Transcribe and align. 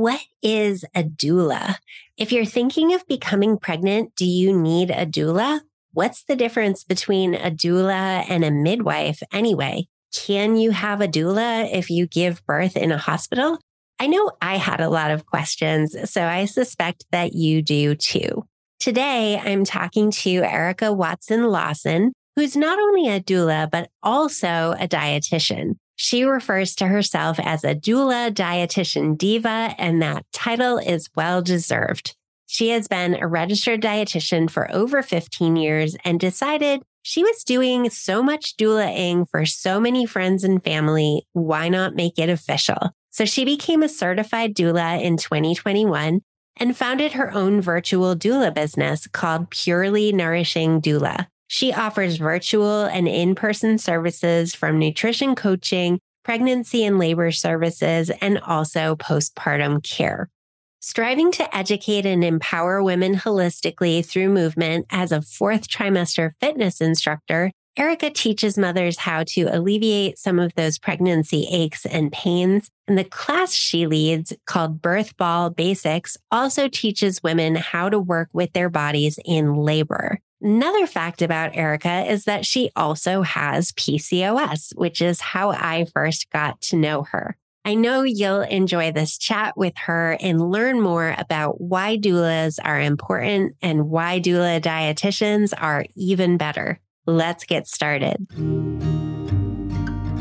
What 0.00 0.22
is 0.42 0.86
a 0.94 1.02
doula? 1.02 1.76
If 2.16 2.32
you're 2.32 2.46
thinking 2.46 2.94
of 2.94 3.06
becoming 3.06 3.58
pregnant, 3.58 4.14
do 4.16 4.24
you 4.24 4.58
need 4.58 4.88
a 4.90 5.04
doula? 5.04 5.60
What's 5.92 6.22
the 6.22 6.36
difference 6.36 6.84
between 6.84 7.34
a 7.34 7.50
doula 7.50 8.24
and 8.26 8.42
a 8.42 8.50
midwife 8.50 9.22
anyway? 9.30 9.88
Can 10.10 10.56
you 10.56 10.70
have 10.70 11.02
a 11.02 11.06
doula 11.06 11.70
if 11.70 11.90
you 11.90 12.06
give 12.06 12.42
birth 12.46 12.78
in 12.78 12.92
a 12.92 12.96
hospital? 12.96 13.58
I 13.98 14.06
know 14.06 14.30
I 14.40 14.56
had 14.56 14.80
a 14.80 14.88
lot 14.88 15.10
of 15.10 15.26
questions, 15.26 15.94
so 16.10 16.24
I 16.24 16.46
suspect 16.46 17.04
that 17.12 17.34
you 17.34 17.60
do 17.60 17.94
too. 17.94 18.46
Today, 18.78 19.38
I'm 19.38 19.64
talking 19.64 20.10
to 20.12 20.30
Erika 20.30 20.94
Watson 20.94 21.48
Lawson, 21.48 22.14
who's 22.36 22.56
not 22.56 22.78
only 22.78 23.10
a 23.10 23.20
doula, 23.20 23.70
but 23.70 23.90
also 24.02 24.74
a 24.80 24.88
dietitian. 24.88 25.74
She 26.02 26.24
refers 26.24 26.74
to 26.76 26.86
herself 26.86 27.38
as 27.38 27.62
a 27.62 27.74
doula 27.74 28.32
dietitian 28.32 29.18
diva, 29.18 29.74
and 29.76 30.00
that 30.00 30.24
title 30.32 30.78
is 30.78 31.10
well 31.14 31.42
deserved. 31.42 32.16
She 32.46 32.70
has 32.70 32.88
been 32.88 33.16
a 33.16 33.28
registered 33.28 33.82
dietitian 33.82 34.48
for 34.48 34.74
over 34.74 35.02
15 35.02 35.56
years 35.56 35.96
and 36.02 36.18
decided 36.18 36.80
she 37.02 37.22
was 37.22 37.44
doing 37.44 37.90
so 37.90 38.22
much 38.22 38.56
doulaing 38.56 39.28
for 39.28 39.44
so 39.44 39.78
many 39.78 40.06
friends 40.06 40.42
and 40.42 40.64
family. 40.64 41.26
Why 41.34 41.68
not 41.68 41.94
make 41.94 42.18
it 42.18 42.30
official? 42.30 42.92
So 43.10 43.26
she 43.26 43.44
became 43.44 43.82
a 43.82 43.88
certified 43.88 44.54
doula 44.54 45.02
in 45.02 45.18
2021 45.18 46.22
and 46.56 46.76
founded 46.78 47.12
her 47.12 47.30
own 47.34 47.60
virtual 47.60 48.16
doula 48.16 48.54
business 48.54 49.06
called 49.06 49.50
Purely 49.50 50.12
Nourishing 50.12 50.80
Doula. 50.80 51.26
She 51.52 51.72
offers 51.72 52.18
virtual 52.18 52.84
and 52.84 53.08
in 53.08 53.34
person 53.34 53.76
services 53.76 54.54
from 54.54 54.78
nutrition 54.78 55.34
coaching, 55.34 55.98
pregnancy 56.22 56.84
and 56.84 56.96
labor 56.96 57.32
services, 57.32 58.08
and 58.20 58.38
also 58.38 58.94
postpartum 58.94 59.82
care. 59.82 60.30
Striving 60.78 61.32
to 61.32 61.56
educate 61.56 62.06
and 62.06 62.22
empower 62.22 62.84
women 62.84 63.16
holistically 63.16 64.06
through 64.06 64.28
movement 64.28 64.86
as 64.90 65.10
a 65.10 65.22
fourth 65.22 65.66
trimester 65.68 66.30
fitness 66.38 66.80
instructor, 66.80 67.50
Erika 67.76 68.10
teaches 68.10 68.56
mothers 68.56 68.98
how 68.98 69.24
to 69.24 69.48
alleviate 69.52 70.20
some 70.20 70.38
of 70.38 70.54
those 70.54 70.78
pregnancy 70.78 71.48
aches 71.50 71.84
and 71.84 72.12
pains. 72.12 72.70
And 72.86 72.96
the 72.96 73.02
class 73.02 73.54
she 73.54 73.88
leads, 73.88 74.32
called 74.46 74.80
Birth 74.80 75.16
Ball 75.16 75.50
Basics, 75.50 76.16
also 76.30 76.68
teaches 76.68 77.24
women 77.24 77.56
how 77.56 77.88
to 77.88 77.98
work 77.98 78.28
with 78.32 78.52
their 78.52 78.70
bodies 78.70 79.18
in 79.24 79.56
labor. 79.56 80.20
Another 80.42 80.86
fact 80.86 81.20
about 81.20 81.54
Erika 81.54 82.10
is 82.10 82.24
that 82.24 82.46
she 82.46 82.70
also 82.74 83.20
has 83.20 83.72
PCOS, 83.72 84.74
which 84.74 85.02
is 85.02 85.20
how 85.20 85.50
I 85.50 85.84
first 85.92 86.30
got 86.30 86.58
to 86.62 86.76
know 86.76 87.02
her. 87.02 87.36
I 87.66 87.74
know 87.74 88.04
you'll 88.04 88.40
enjoy 88.40 88.90
this 88.90 89.18
chat 89.18 89.54
with 89.58 89.74
her 89.76 90.16
and 90.18 90.50
learn 90.50 90.80
more 90.80 91.14
about 91.18 91.60
why 91.60 91.98
doulas 91.98 92.58
are 92.64 92.80
important 92.80 93.54
and 93.60 93.90
why 93.90 94.18
doula 94.18 94.62
dietitians 94.62 95.52
are 95.58 95.84
even 95.94 96.38
better. 96.38 96.80
Let's 97.04 97.44
get 97.44 97.68
started. 97.68 98.26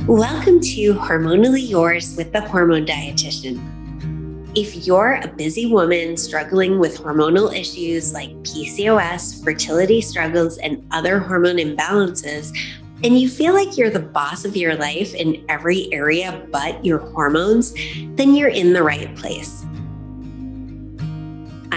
Welcome 0.05 0.59
to 0.59 0.95
Hormonally 0.95 1.65
Yours 1.65 2.17
with 2.17 2.33
the 2.33 2.41
Hormone 2.41 2.85
Dietitian. 2.85 3.78
If 4.59 4.85
you're 4.85 5.21
a 5.23 5.27
busy 5.29 5.67
woman 5.67 6.17
struggling 6.17 6.79
with 6.79 6.97
hormonal 6.97 7.57
issues 7.57 8.11
like 8.11 8.31
PCOS, 8.43 9.41
fertility 9.41 10.01
struggles, 10.01 10.57
and 10.57 10.85
other 10.91 11.17
hormone 11.17 11.55
imbalances, 11.55 12.51
and 13.05 13.17
you 13.17 13.29
feel 13.29 13.53
like 13.53 13.77
you're 13.77 13.89
the 13.89 14.01
boss 14.01 14.43
of 14.43 14.57
your 14.57 14.75
life 14.75 15.15
in 15.15 15.45
every 15.47 15.87
area 15.93 16.45
but 16.51 16.83
your 16.83 16.97
hormones, 16.97 17.73
then 18.17 18.35
you're 18.35 18.49
in 18.49 18.73
the 18.73 18.83
right 18.83 19.15
place. 19.15 19.63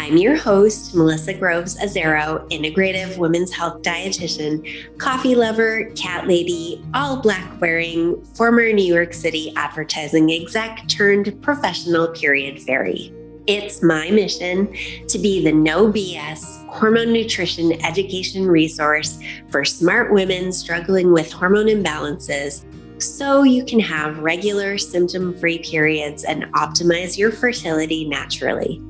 I'm 0.02 0.16
your 0.16 0.34
host, 0.34 0.96
Melissa 0.96 1.32
Groves 1.32 1.78
Azaro, 1.78 2.50
integrative 2.50 3.16
women's 3.18 3.52
health 3.52 3.82
dietitian, 3.82 4.98
coffee 4.98 5.36
lover, 5.36 5.84
cat 5.94 6.26
lady, 6.26 6.84
all 6.92 7.22
black 7.22 7.60
wearing, 7.60 8.20
former 8.34 8.72
New 8.72 8.84
York 8.84 9.14
City 9.14 9.52
advertising 9.54 10.32
exec 10.32 10.88
turned 10.88 11.40
professional 11.40 12.08
period 12.08 12.60
fairy. 12.60 13.14
It's 13.46 13.80
my 13.80 14.10
mission 14.10 14.74
to 15.06 15.18
be 15.20 15.44
the 15.44 15.52
no 15.52 15.86
BS 15.86 16.66
hormone 16.66 17.12
nutrition 17.12 17.80
education 17.84 18.48
resource 18.48 19.20
for 19.50 19.64
smart 19.64 20.12
women 20.12 20.50
struggling 20.50 21.12
with 21.12 21.32
hormone 21.32 21.66
imbalances 21.66 22.64
so 23.00 23.44
you 23.44 23.64
can 23.64 23.78
have 23.78 24.18
regular 24.18 24.78
symptom 24.78 25.38
free 25.38 25.60
periods 25.60 26.24
and 26.24 26.42
optimize 26.54 27.16
your 27.16 27.30
fertility 27.30 28.04
naturally. 28.08 28.82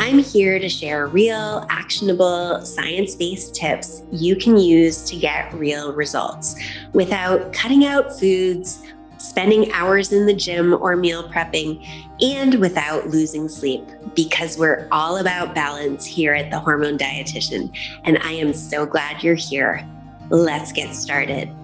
I'm 0.00 0.18
here 0.18 0.58
to 0.58 0.68
share 0.70 1.08
real, 1.08 1.66
actionable, 1.68 2.64
science 2.64 3.14
based 3.14 3.54
tips 3.54 4.02
you 4.10 4.34
can 4.34 4.56
use 4.56 5.04
to 5.10 5.14
get 5.14 5.52
real 5.52 5.92
results 5.92 6.56
without 6.94 7.52
cutting 7.52 7.84
out 7.84 8.18
foods, 8.18 8.82
spending 9.18 9.70
hours 9.72 10.10
in 10.10 10.24
the 10.24 10.32
gym 10.32 10.72
or 10.72 10.96
meal 10.96 11.28
prepping, 11.28 11.86
and 12.22 12.54
without 12.54 13.08
losing 13.08 13.46
sleep, 13.46 13.84
because 14.14 14.56
we're 14.56 14.88
all 14.90 15.18
about 15.18 15.54
balance 15.54 16.06
here 16.06 16.32
at 16.32 16.50
the 16.50 16.58
Hormone 16.58 16.96
Dietitian. 16.96 17.70
And 18.04 18.16
I 18.22 18.32
am 18.32 18.54
so 18.54 18.86
glad 18.86 19.22
you're 19.22 19.34
here. 19.34 19.86
Let's 20.30 20.72
get 20.72 20.94
started. 20.94 21.54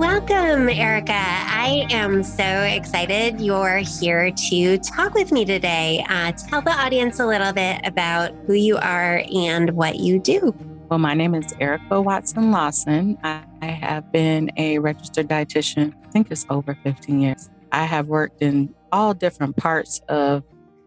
Welcome, 0.00 0.70
Erika. 0.70 1.12
I 1.12 1.86
am 1.90 2.22
so 2.22 2.42
excited 2.42 3.38
you're 3.38 3.82
here 4.00 4.30
to 4.30 4.78
talk 4.78 5.12
with 5.12 5.30
me 5.30 5.44
today. 5.44 6.02
Uh, 6.08 6.32
tell 6.32 6.62
the 6.62 6.70
audience 6.70 7.20
a 7.20 7.26
little 7.26 7.52
bit 7.52 7.82
about 7.84 8.34
who 8.46 8.54
you 8.54 8.78
are 8.78 9.22
and 9.30 9.72
what 9.72 9.96
you 9.96 10.18
do. 10.18 10.54
Well, 10.88 10.98
my 10.98 11.12
name 11.12 11.34
is 11.34 11.52
Erika 11.60 12.00
Watson 12.00 12.50
Lawson. 12.50 13.18
I, 13.22 13.42
have 13.60 14.10
been 14.10 14.50
a 14.56 14.78
registered 14.78 15.28
dietitian, 15.28 15.92
I 16.02 16.08
think 16.08 16.30
it's 16.30 16.46
over 16.48 16.78
15 16.82 17.20
years. 17.20 17.50
I 17.70 17.84
have 17.84 18.06
worked 18.06 18.40
in 18.40 18.74
all 18.90 19.12
different 19.12 19.58
parts 19.58 20.00
of 20.08 20.44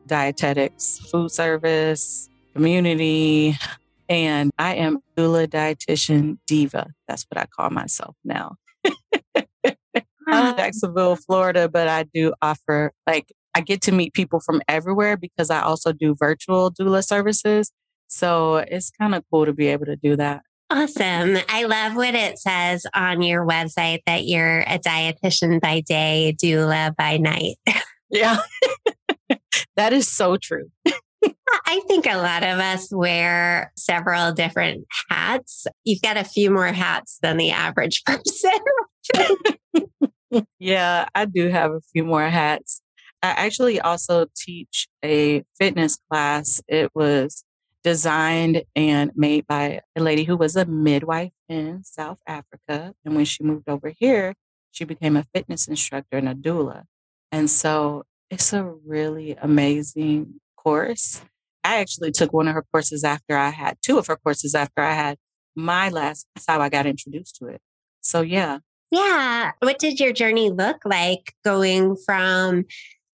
dietetics, 0.08 0.98
food 1.12 1.30
service, 1.30 2.30
community, 2.56 3.60
and 4.10 4.52
I 4.58 4.74
am 4.74 5.04
doula 5.16 5.46
dietitian 5.48 6.40
diva. 6.48 6.88
That's 7.08 7.28
what 7.30 7.38
I 7.38 7.46
call 7.46 7.70
myself 7.70 8.16
now. 8.24 8.56
I'm 9.66 9.76
in 10.28 10.50
um, 10.52 10.56
Jacksonville, 10.58 11.16
Florida, 11.16 11.70
but 11.70 11.88
I 11.88 12.04
do 12.04 12.34
offer 12.42 12.92
like 13.08 13.32
I 13.56 13.62
get 13.62 13.82
to 13.84 13.92
meet 13.92 14.14
people 14.14 14.40
from 14.40 14.62
everywhere 14.68 15.18
because 15.18 15.50
I 15.50 15.62
also 15.62 15.92
do 15.92 16.16
virtual 16.18 16.72
doula 16.72 17.04
services. 17.04 17.72
So 18.08 18.58
it's 18.58 18.90
kind 18.92 19.16
of 19.16 19.24
cool 19.32 19.46
to 19.46 19.54
be 19.54 19.68
able 19.68 19.86
to 19.86 19.96
do 19.96 20.16
that. 20.16 20.42
Awesome. 20.70 21.38
I 21.50 21.66
love 21.66 21.96
what 21.96 22.16
it 22.16 22.40
says 22.40 22.86
on 22.96 23.22
your 23.22 23.46
website 23.46 24.00
that 24.08 24.26
you're 24.26 24.62
a 24.62 24.80
dietitian 24.80 25.62
by 25.62 25.82
day, 25.82 26.36
doula 26.42 26.96
by 26.96 27.18
night. 27.18 27.58
Yeah. 28.10 28.38
that 29.76 29.94
is 29.94 30.08
so 30.08 30.38
true. 30.38 30.70
I 31.66 31.82
think 31.88 32.06
a 32.06 32.18
lot 32.18 32.44
of 32.44 32.60
us 32.60 32.92
wear 32.92 33.72
several 33.76 34.32
different 34.34 34.86
hats. 35.10 35.68
You've 35.84 36.02
got 36.02 36.18
a 36.18 36.24
few 36.24 36.52
more 36.52 36.68
hats 36.68 37.20
than 37.22 37.38
the 37.38 37.52
average 37.52 38.04
person. 38.06 38.52
yeah, 40.60 41.08
I 41.14 41.26
do 41.26 41.50
have 41.50 41.72
a 41.72 41.82
few 41.92 42.04
more 42.04 42.28
hats. 42.28 42.82
I 43.22 43.30
actually 43.30 43.80
also 43.80 44.28
teach 44.36 44.88
a 45.04 45.44
fitness 45.58 45.98
class. 46.10 46.62
It 46.68 46.92
was 46.94 47.44
designed 47.84 48.64
and 48.76 49.12
made 49.16 49.46
by 49.48 49.82
a 49.96 50.02
lady 50.02 50.24
who 50.24 50.38
was 50.38 50.56
a 50.56 50.66
midwife 50.66 51.32
in 51.50 51.84
South 51.84 52.20
Africa. 52.28 52.94
And 53.06 53.16
when 53.16 53.26
she 53.26 53.44
moved 53.44 53.70
over 53.70 53.94
here, 53.98 54.36
she 54.72 54.86
became 54.86 55.16
a 55.16 55.26
fitness 55.34 55.68
instructor 55.68 56.18
and 56.18 56.28
a 56.28 56.34
doula. 56.34 56.84
And 57.32 57.50
so 57.50 58.04
it's 58.30 58.54
a 58.54 58.64
really 58.64 59.36
amazing 59.42 60.40
course. 60.56 61.22
I 61.64 61.80
actually 61.80 62.12
took 62.12 62.34
one 62.34 62.48
of 62.48 62.54
her 62.54 62.66
courses 62.72 63.04
after 63.04 63.38
I 63.38 63.50
had 63.50 63.78
two 63.82 63.98
of 63.98 64.08
her 64.08 64.18
courses 64.18 64.56
after 64.56 64.82
I 64.82 64.94
had 64.94 65.18
my 65.56 65.90
last. 65.90 66.28
That's 66.36 66.46
how 66.48 66.62
I 66.62 66.70
got 66.70 66.86
introduced 66.86 67.36
to 67.38 67.48
it. 67.48 67.62
So, 68.02 68.22
yeah, 68.22 68.60
yeah. 68.92 69.52
What 69.60 69.80
did 69.80 70.00
your 70.00 70.14
journey 70.14 70.52
look 70.52 70.78
like 70.86 71.34
going 71.44 71.96
from, 72.06 72.66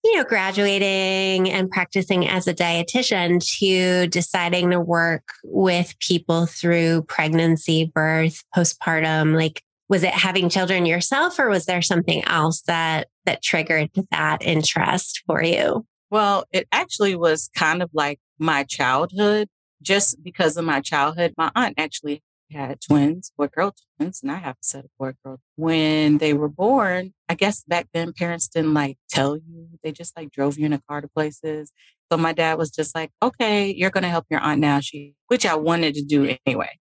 you 0.03 0.17
know, 0.17 0.23
graduating 0.23 1.49
and 1.49 1.69
practicing 1.69 2.27
as 2.27 2.47
a 2.47 2.53
dietitian 2.53 3.39
to 3.59 4.07
deciding 4.07 4.71
to 4.71 4.79
work 4.79 5.23
with 5.43 5.97
people 5.99 6.47
through 6.47 7.03
pregnancy, 7.03 7.91
birth, 7.93 8.43
postpartum? 8.55 9.35
Like, 9.35 9.61
was 9.89 10.03
it 10.03 10.13
having 10.13 10.49
children 10.49 10.85
yourself 10.85 11.39
or 11.39 11.49
was 11.49 11.65
there 11.65 11.81
something 11.81 12.23
else 12.25 12.61
that 12.63 13.07
that 13.25 13.41
triggered 13.41 13.89
that 14.11 14.43
interest 14.43 15.23
for 15.27 15.43
you? 15.43 15.85
Well, 16.09 16.45
it 16.51 16.67
actually 16.71 17.15
was 17.15 17.49
kind 17.55 17.81
of 17.81 17.89
like 17.93 18.19
my 18.37 18.63
childhood 18.63 19.47
just 19.81 20.21
because 20.23 20.57
of 20.57 20.65
my 20.65 20.81
childhood. 20.81 21.33
My 21.37 21.51
aunt 21.55 21.75
actually 21.77 22.23
had 22.51 22.81
twins, 22.81 23.31
boy 23.37 23.47
girl 23.47 23.75
twins, 23.97 24.21
and 24.21 24.31
I 24.31 24.35
have 24.35 24.55
a 24.55 24.63
set 24.63 24.85
of 24.85 24.91
boy 24.97 25.13
girl. 25.23 25.39
When 25.55 26.17
they 26.17 26.33
were 26.33 26.49
born, 26.49 27.13
I 27.27 27.35
guess 27.35 27.63
back 27.63 27.87
then 27.93 28.13
parents 28.13 28.47
didn't 28.47 28.73
like 28.73 28.97
tell 29.09 29.37
you. 29.37 29.67
They 29.83 29.91
just 29.91 30.17
like 30.17 30.31
drove 30.31 30.57
you 30.57 30.65
in 30.65 30.73
a 30.73 30.81
car 30.89 31.01
to 31.01 31.07
places. 31.07 31.71
So 32.11 32.17
my 32.17 32.33
dad 32.33 32.57
was 32.57 32.71
just 32.71 32.95
like, 32.95 33.11
okay, 33.21 33.71
you're 33.71 33.91
going 33.91 34.03
to 34.03 34.09
help 34.09 34.25
your 34.29 34.39
aunt 34.39 34.59
now. 34.59 34.79
She, 34.79 35.13
which 35.27 35.45
I 35.45 35.55
wanted 35.55 35.93
to 35.95 36.03
do 36.03 36.35
anyway. 36.45 36.79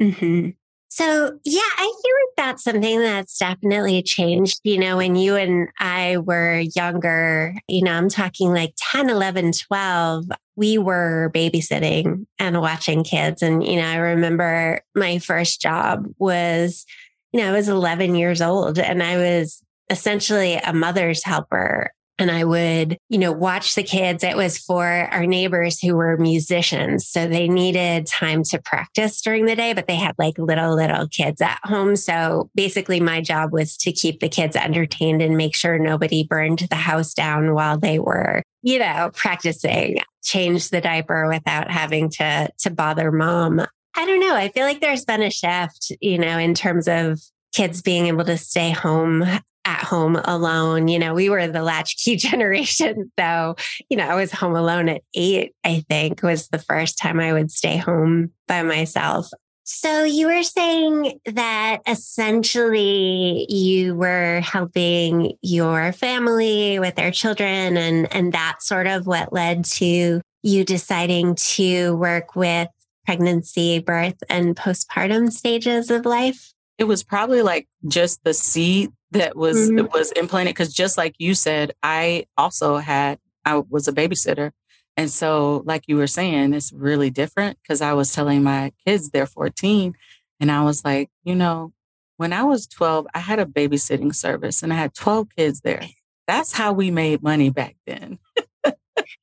Mm-hmm. 0.00 0.50
So, 0.92 1.38
yeah, 1.44 1.60
I 1.78 1.84
like 1.84 2.36
that's 2.36 2.64
something 2.64 2.98
that's 2.98 3.38
definitely 3.38 4.02
changed. 4.02 4.60
You 4.64 4.76
know, 4.78 4.96
when 4.96 5.14
you 5.14 5.36
and 5.36 5.68
I 5.78 6.16
were 6.16 6.64
younger, 6.74 7.54
you 7.68 7.84
know, 7.84 7.92
I'm 7.92 8.08
talking 8.08 8.52
like 8.52 8.74
10, 8.76 9.08
11, 9.08 9.52
12, 9.52 10.26
we 10.56 10.78
were 10.78 11.30
babysitting 11.32 12.26
and 12.40 12.60
watching 12.60 13.04
kids. 13.04 13.40
And, 13.40 13.64
you 13.64 13.76
know, 13.76 13.86
I 13.86 13.96
remember 13.96 14.80
my 14.96 15.20
first 15.20 15.60
job 15.60 16.06
was, 16.18 16.84
you 17.32 17.40
know, 17.40 17.50
I 17.50 17.52
was 17.52 17.68
11 17.68 18.16
years 18.16 18.42
old 18.42 18.78
and 18.80 19.00
I 19.00 19.16
was 19.16 19.62
essentially 19.90 20.54
a 20.56 20.72
mother's 20.72 21.24
helper 21.24 21.92
and 22.20 22.30
I 22.30 22.44
would, 22.44 22.98
you 23.08 23.18
know, 23.18 23.32
watch 23.32 23.74
the 23.74 23.82
kids. 23.82 24.22
It 24.22 24.36
was 24.36 24.58
for 24.58 24.84
our 24.84 25.26
neighbors 25.26 25.80
who 25.80 25.96
were 25.96 26.18
musicians. 26.18 27.08
So 27.08 27.26
they 27.26 27.48
needed 27.48 28.06
time 28.06 28.44
to 28.44 28.60
practice 28.60 29.20
during 29.22 29.46
the 29.46 29.56
day, 29.56 29.72
but 29.72 29.86
they 29.86 29.96
had 29.96 30.14
like 30.18 30.38
little, 30.38 30.76
little 30.76 31.08
kids 31.08 31.40
at 31.40 31.58
home. 31.64 31.96
So 31.96 32.50
basically, 32.54 33.00
my 33.00 33.22
job 33.22 33.52
was 33.52 33.76
to 33.78 33.92
keep 33.92 34.20
the 34.20 34.28
kids 34.28 34.54
entertained 34.54 35.22
and 35.22 35.36
make 35.36 35.56
sure 35.56 35.78
nobody 35.78 36.22
burned 36.22 36.58
the 36.58 36.76
house 36.76 37.14
down 37.14 37.54
while 37.54 37.78
they 37.78 37.98
were, 37.98 38.42
you 38.62 38.78
know, 38.78 39.10
practicing, 39.14 39.98
change 40.22 40.68
the 40.68 40.82
diaper 40.82 41.26
without 41.28 41.70
having 41.70 42.10
to, 42.10 42.50
to 42.58 42.70
bother 42.70 43.10
mom. 43.10 43.64
I 43.96 44.06
don't 44.06 44.20
know. 44.20 44.36
I 44.36 44.50
feel 44.50 44.66
like 44.66 44.80
there's 44.80 45.06
been 45.06 45.22
a 45.22 45.30
shift, 45.30 45.92
you 46.00 46.18
know, 46.18 46.38
in 46.38 46.54
terms 46.54 46.86
of 46.86 47.18
kids 47.54 47.82
being 47.82 48.06
able 48.06 48.24
to 48.24 48.36
stay 48.36 48.70
home 48.70 49.24
at 49.70 49.84
home 49.84 50.16
alone. 50.24 50.88
You 50.88 50.98
know, 50.98 51.14
we 51.14 51.30
were 51.30 51.46
the 51.46 51.62
latchkey 51.62 52.16
generation. 52.28 53.10
So, 53.18 53.56
you 53.88 53.96
know, 53.96 54.06
I 54.06 54.14
was 54.14 54.32
home 54.32 54.56
alone 54.56 54.88
at 54.88 55.02
eight, 55.14 55.54
I 55.64 55.84
think 55.88 56.22
was 56.22 56.48
the 56.48 56.58
first 56.58 56.98
time 56.98 57.20
I 57.20 57.32
would 57.32 57.50
stay 57.50 57.76
home 57.76 58.32
by 58.48 58.62
myself. 58.62 59.28
So 59.64 60.02
you 60.02 60.26
were 60.26 60.42
saying 60.42 61.20
that 61.26 61.78
essentially 61.86 63.46
you 63.48 63.94
were 63.94 64.40
helping 64.40 65.34
your 65.42 65.92
family 65.92 66.80
with 66.80 66.96
their 66.96 67.12
children 67.12 67.76
and, 67.76 68.12
and 68.12 68.32
that's 68.32 68.66
sort 68.66 68.88
of 68.88 69.06
what 69.06 69.32
led 69.32 69.64
to 69.66 70.20
you 70.42 70.64
deciding 70.64 71.36
to 71.36 71.94
work 71.94 72.34
with 72.34 72.68
pregnancy, 73.06 73.78
birth, 73.78 74.20
and 74.28 74.56
postpartum 74.56 75.30
stages 75.30 75.90
of 75.90 76.04
life? 76.04 76.52
It 76.80 76.84
was 76.84 77.04
probably 77.04 77.42
like 77.42 77.68
just 77.86 78.24
the 78.24 78.34
seed 78.34 78.90
that 79.12 79.36
was 79.36 79.70
mm-hmm. 79.70 79.86
was 79.92 80.10
implanted 80.12 80.54
because 80.54 80.72
just 80.72 80.96
like 80.96 81.14
you 81.18 81.34
said, 81.34 81.72
I 81.82 82.26
also 82.36 82.78
had 82.78 83.18
I 83.44 83.58
was 83.58 83.86
a 83.86 83.92
babysitter. 83.92 84.50
And 84.96 85.10
so, 85.10 85.62
like 85.66 85.84
you 85.86 85.96
were 85.96 86.06
saying, 86.06 86.52
it's 86.52 86.72
really 86.72 87.10
different 87.10 87.58
because 87.62 87.80
I 87.80 87.92
was 87.92 88.12
telling 88.12 88.42
my 88.42 88.72
kids 88.84 89.10
they're 89.10 89.26
14. 89.26 89.94
And 90.40 90.50
I 90.50 90.62
was 90.62 90.84
like, 90.84 91.10
you 91.22 91.34
know, 91.34 91.72
when 92.16 92.32
I 92.32 92.42
was 92.42 92.66
12, 92.66 93.06
I 93.14 93.18
had 93.18 93.38
a 93.38 93.46
babysitting 93.46 94.14
service 94.14 94.62
and 94.62 94.72
I 94.72 94.76
had 94.76 94.94
12 94.94 95.28
kids 95.36 95.60
there. 95.60 95.82
That's 96.26 96.52
how 96.52 96.72
we 96.72 96.90
made 96.90 97.22
money 97.22 97.50
back 97.50 97.76
then. 97.86 98.18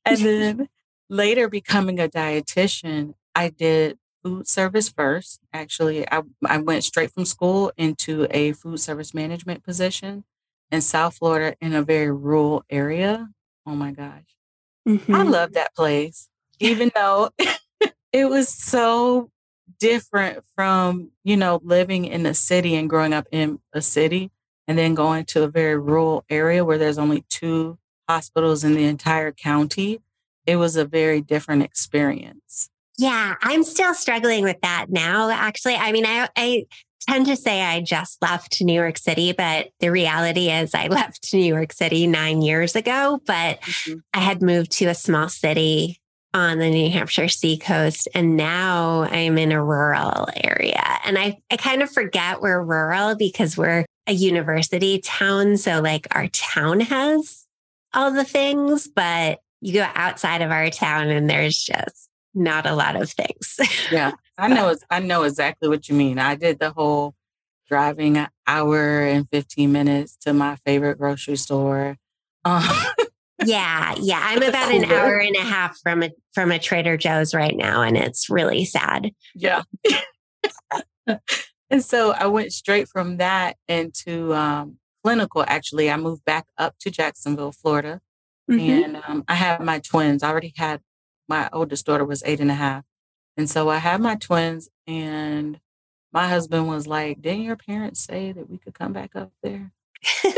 and 0.04 0.18
then 0.18 0.68
later 1.08 1.48
becoming 1.48 2.00
a 2.00 2.08
dietitian, 2.08 3.14
I 3.34 3.50
did 3.50 3.98
food 4.22 4.48
service 4.48 4.88
first. 4.88 5.40
Actually, 5.52 6.08
I, 6.10 6.22
I 6.44 6.58
went 6.58 6.84
straight 6.84 7.10
from 7.10 7.24
school 7.24 7.72
into 7.76 8.26
a 8.30 8.52
food 8.52 8.80
service 8.80 9.14
management 9.14 9.62
position 9.64 10.24
in 10.70 10.80
South 10.80 11.16
Florida 11.16 11.56
in 11.60 11.74
a 11.74 11.82
very 11.82 12.10
rural 12.10 12.64
area. 12.70 13.28
Oh 13.66 13.74
my 13.74 13.92
gosh. 13.92 14.36
Mm-hmm. 14.86 15.14
I 15.14 15.22
love 15.22 15.52
that 15.52 15.74
place, 15.74 16.28
even 16.58 16.90
though 16.94 17.30
it 18.12 18.28
was 18.28 18.48
so 18.48 19.30
different 19.78 20.44
from, 20.54 21.10
you 21.24 21.36
know, 21.36 21.60
living 21.62 22.04
in 22.04 22.24
a 22.26 22.34
city 22.34 22.74
and 22.74 22.88
growing 22.88 23.12
up 23.12 23.26
in 23.30 23.60
a 23.72 23.82
city 23.82 24.30
and 24.66 24.78
then 24.78 24.94
going 24.94 25.24
to 25.26 25.42
a 25.42 25.48
very 25.48 25.78
rural 25.78 26.24
area 26.28 26.64
where 26.64 26.78
there's 26.78 26.98
only 26.98 27.24
two 27.28 27.78
hospitals 28.08 28.64
in 28.64 28.74
the 28.74 28.84
entire 28.84 29.32
county. 29.32 30.00
It 30.46 30.56
was 30.56 30.76
a 30.76 30.84
very 30.84 31.20
different 31.20 31.62
experience. 31.62 32.70
Yeah, 32.98 33.36
I'm 33.42 33.62
still 33.62 33.94
struggling 33.94 34.42
with 34.42 34.60
that 34.62 34.86
now. 34.90 35.30
Actually, 35.30 35.76
I 35.76 35.92
mean, 35.92 36.04
I, 36.04 36.28
I 36.36 36.66
tend 37.08 37.26
to 37.26 37.36
say 37.36 37.62
I 37.62 37.80
just 37.80 38.20
left 38.20 38.60
New 38.60 38.72
York 38.72 38.98
City, 38.98 39.32
but 39.32 39.70
the 39.78 39.90
reality 39.90 40.50
is 40.50 40.74
I 40.74 40.86
left 40.88 41.32
New 41.32 41.44
York 41.44 41.72
City 41.72 42.06
nine 42.08 42.42
years 42.42 42.74
ago, 42.74 43.20
but 43.24 43.60
mm-hmm. 43.60 43.98
I 44.12 44.18
had 44.18 44.42
moved 44.42 44.72
to 44.72 44.86
a 44.86 44.94
small 44.94 45.28
city 45.28 46.00
on 46.34 46.58
the 46.58 46.70
New 46.70 46.90
Hampshire 46.90 47.28
seacoast. 47.28 48.08
And 48.14 48.36
now 48.36 49.02
I'm 49.04 49.38
in 49.38 49.52
a 49.52 49.64
rural 49.64 50.28
area. 50.36 50.82
And 51.04 51.18
I, 51.18 51.38
I 51.50 51.56
kind 51.56 51.82
of 51.82 51.90
forget 51.90 52.42
we're 52.42 52.62
rural 52.62 53.14
because 53.14 53.56
we're 53.56 53.86
a 54.06 54.12
university 54.12 54.98
town. 54.98 55.56
So, 55.56 55.80
like, 55.80 56.06
our 56.10 56.28
town 56.28 56.80
has 56.80 57.46
all 57.94 58.10
the 58.10 58.24
things, 58.24 58.88
but 58.88 59.38
you 59.60 59.72
go 59.72 59.86
outside 59.94 60.42
of 60.42 60.50
our 60.50 60.70
town 60.70 61.08
and 61.08 61.30
there's 61.30 61.56
just 61.56 62.07
not 62.38 62.66
a 62.66 62.74
lot 62.74 62.96
of 62.96 63.10
things. 63.10 63.58
yeah, 63.90 64.12
I 64.38 64.48
know. 64.54 64.74
I 64.90 65.00
know 65.00 65.24
exactly 65.24 65.68
what 65.68 65.88
you 65.88 65.94
mean. 65.94 66.18
I 66.18 66.34
did 66.34 66.58
the 66.58 66.70
whole 66.70 67.14
driving 67.68 68.16
an 68.16 68.28
hour 68.46 69.00
and 69.00 69.28
15 69.28 69.70
minutes 69.70 70.16
to 70.22 70.32
my 70.32 70.56
favorite 70.64 70.98
grocery 70.98 71.36
store. 71.36 71.96
Um, 72.44 72.62
yeah, 73.44 73.94
yeah. 74.00 74.20
I'm 74.22 74.42
about 74.42 74.72
an 74.72 74.86
hour 74.86 75.18
and 75.18 75.36
a 75.36 75.40
half 75.40 75.78
from 75.82 76.02
a 76.02 76.10
from 76.32 76.50
a 76.50 76.58
Trader 76.58 76.96
Joe's 76.96 77.34
right 77.34 77.56
now, 77.56 77.82
and 77.82 77.96
it's 77.96 78.30
really 78.30 78.64
sad. 78.64 79.10
Yeah. 79.34 79.62
and 81.70 81.84
so 81.84 82.12
I 82.12 82.26
went 82.26 82.52
straight 82.52 82.88
from 82.88 83.18
that 83.18 83.56
into 83.66 84.34
um, 84.34 84.78
clinical. 85.04 85.44
Actually, 85.46 85.90
I 85.90 85.96
moved 85.96 86.24
back 86.24 86.46
up 86.56 86.76
to 86.80 86.90
Jacksonville, 86.90 87.52
Florida, 87.52 88.00
mm-hmm. 88.50 88.84
and 88.84 89.02
um, 89.06 89.24
I 89.28 89.34
had 89.34 89.60
my 89.60 89.80
twins. 89.80 90.22
I 90.22 90.30
already 90.30 90.54
had 90.56 90.80
my 91.28 91.48
oldest 91.52 91.86
daughter 91.86 92.04
was 92.04 92.22
eight 92.24 92.40
and 92.40 92.50
a 92.50 92.54
half. 92.54 92.84
And 93.36 93.48
so 93.48 93.68
I 93.68 93.76
had 93.76 94.00
my 94.00 94.16
twins, 94.16 94.68
and 94.86 95.60
my 96.12 96.28
husband 96.28 96.66
was 96.66 96.86
like, 96.86 97.22
Didn't 97.22 97.42
your 97.42 97.56
parents 97.56 98.00
say 98.00 98.32
that 98.32 98.50
we 98.50 98.58
could 98.58 98.74
come 98.74 98.92
back 98.92 99.14
up 99.14 99.30
there? 99.42 99.72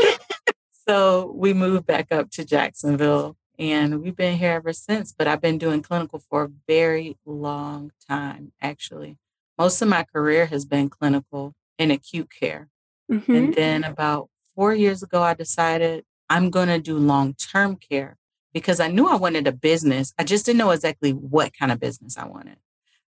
so 0.87 1.33
we 1.35 1.53
moved 1.53 1.85
back 1.87 2.11
up 2.11 2.29
to 2.31 2.45
Jacksonville, 2.45 3.37
and 3.57 4.01
we've 4.01 4.15
been 4.15 4.37
here 4.37 4.51
ever 4.51 4.73
since. 4.73 5.13
But 5.17 5.27
I've 5.27 5.41
been 5.41 5.57
doing 5.57 5.81
clinical 5.81 6.19
for 6.19 6.43
a 6.43 6.51
very 6.67 7.17
long 7.25 7.91
time, 8.07 8.51
actually. 8.61 9.17
Most 9.57 9.81
of 9.81 9.87
my 9.87 10.03
career 10.03 10.45
has 10.47 10.65
been 10.65 10.89
clinical 10.89 11.53
in 11.79 11.91
acute 11.91 12.29
care. 12.31 12.67
Mm-hmm. 13.11 13.35
And 13.35 13.53
then 13.53 13.83
about 13.83 14.29
four 14.55 14.73
years 14.73 15.01
ago, 15.03 15.21
I 15.23 15.33
decided 15.33 16.05
I'm 16.29 16.49
going 16.49 16.69
to 16.69 16.79
do 16.79 16.97
long 16.97 17.33
term 17.33 17.75
care 17.75 18.17
because 18.53 18.79
I 18.79 18.87
knew 18.87 19.07
I 19.07 19.15
wanted 19.15 19.47
a 19.47 19.51
business. 19.51 20.13
I 20.17 20.23
just 20.23 20.45
didn't 20.45 20.59
know 20.59 20.71
exactly 20.71 21.11
what 21.11 21.57
kind 21.57 21.71
of 21.71 21.79
business 21.79 22.17
I 22.17 22.27
wanted. 22.27 22.57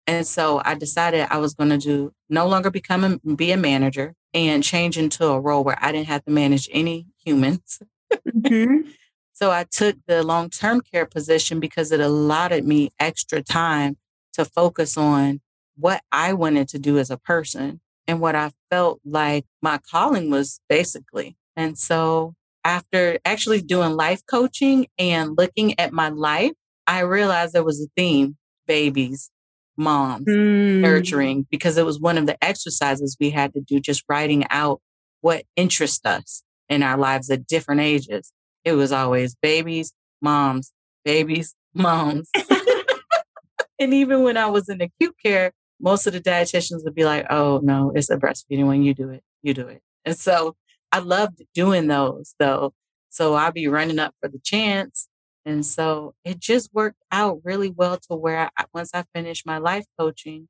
And 0.08 0.26
so 0.26 0.62
I 0.66 0.76
decided 0.76 1.28
I 1.30 1.38
was 1.38 1.54
going 1.54 1.70
to 1.70 1.78
do 1.78 2.14
no 2.30 2.48
longer 2.48 2.72
become 2.72 3.04
a, 3.04 3.36
be 3.36 3.52
a 3.52 3.58
manager 3.58 4.16
and 4.34 4.64
change 4.64 4.98
into 4.98 5.26
a 5.26 5.40
role 5.40 5.64
where 5.64 5.78
I 5.80 5.92
didn't 5.92 6.08
have 6.08 6.26
to 6.26 6.32
manage 6.32 6.70
any 6.72 7.08
humans. 7.24 7.82
Mm-hmm. 8.28 8.90
so 9.34 9.52
I 9.52 9.66
took 9.70 9.98
the 10.08 10.24
long 10.24 10.50
term 10.50 10.82
care 10.82 11.06
position 11.06 11.60
because 11.60 11.92
it 11.92 12.00
allotted 12.00 12.66
me 12.66 12.90
extra 13.00 13.42
time 13.42 13.98
to 14.34 14.46
focus 14.46 14.98
on 14.98 15.42
what 15.76 16.02
I 16.12 16.34
wanted 16.34 16.68
to 16.70 16.80
do 16.80 16.98
as 16.98 17.10
a 17.10 17.18
person 17.18 17.82
and 18.08 18.20
what 18.20 18.36
I 18.36 18.52
felt 18.70 19.00
like 19.06 19.46
my 19.62 19.78
calling 19.78 20.30
was 20.30 20.60
basically. 20.68 21.38
And 21.56 21.78
so 21.78 22.36
after 22.64 23.20
actually 23.26 23.62
doing 23.62 23.92
life 23.92 24.22
coaching 24.30 24.88
and 24.98 25.38
looking 25.38 25.80
at 25.80 25.92
my 25.92 26.10
life, 26.10 26.52
I 26.88 27.02
realized 27.02 27.54
there 27.54 27.64
was 27.64 27.82
a 27.82 27.88
theme 27.96 28.38
babies, 28.68 29.32
moms, 29.78 30.26
mm. 30.26 30.80
nurturing, 30.80 31.48
because 31.50 31.78
it 31.78 31.86
was 31.86 32.00
one 32.00 32.18
of 32.18 32.26
the 32.26 32.42
exercises 32.44 33.18
we 33.20 33.30
had 33.30 33.54
to 33.54 33.62
do, 33.62 33.80
just 33.80 34.04
writing 34.08 34.46
out 34.50 34.82
what 35.22 35.44
interests 35.56 36.06
us 36.06 36.44
in 36.70 36.84
our 36.84 36.98
lives 36.98 37.30
at 37.30 37.48
different 37.48 37.82
ages. 37.82 38.32
It 38.64 38.74
was 38.74 38.92
always 38.92 39.36
babies, 39.36 39.94
moms, 40.22 40.72
babies, 41.04 41.56
moms. 41.74 42.30
and 43.80 43.94
even 43.94 44.24
when 44.24 44.38
I 44.38 44.48
was 44.48 44.70
in 44.70 44.82
acute 44.82 45.16
care, 45.24 45.52
most 45.80 46.06
of 46.06 46.14
the 46.14 46.22
dietitians 46.22 46.84
would 46.84 46.96
be 46.96 47.06
like, 47.06 47.26
oh, 47.30 47.60
no, 47.64 47.92
it's 47.96 48.10
a 48.10 48.18
breastfeeding 48.18 48.68
when 48.68 48.84
you 48.84 48.94
do 48.94 49.10
it, 49.10 49.24
you 49.42 49.54
do 49.54 49.68
it. 49.68 49.82
And 50.06 50.16
so 50.16 50.56
I 50.92 51.00
loved 51.00 51.42
doing 51.54 51.88
those 51.88 52.36
though. 52.40 52.74
So 53.10 53.36
I'd 53.36 53.54
be 53.54 53.68
running 53.68 54.00
up 54.00 54.16
for 54.22 54.30
the 54.30 54.40
chance. 54.40 55.08
And 55.46 55.66
so 55.66 56.14
it 56.24 56.40
just 56.40 56.74
worked 56.74 57.02
out 57.12 57.42
really 57.44 57.70
well 57.70 57.98
to 58.10 58.16
where 58.16 58.52
I, 58.58 58.66
once 58.74 58.92
I 58.94 59.06
finished 59.14 59.46
my 59.46 59.58
life 59.58 59.86
coaching, 60.00 60.48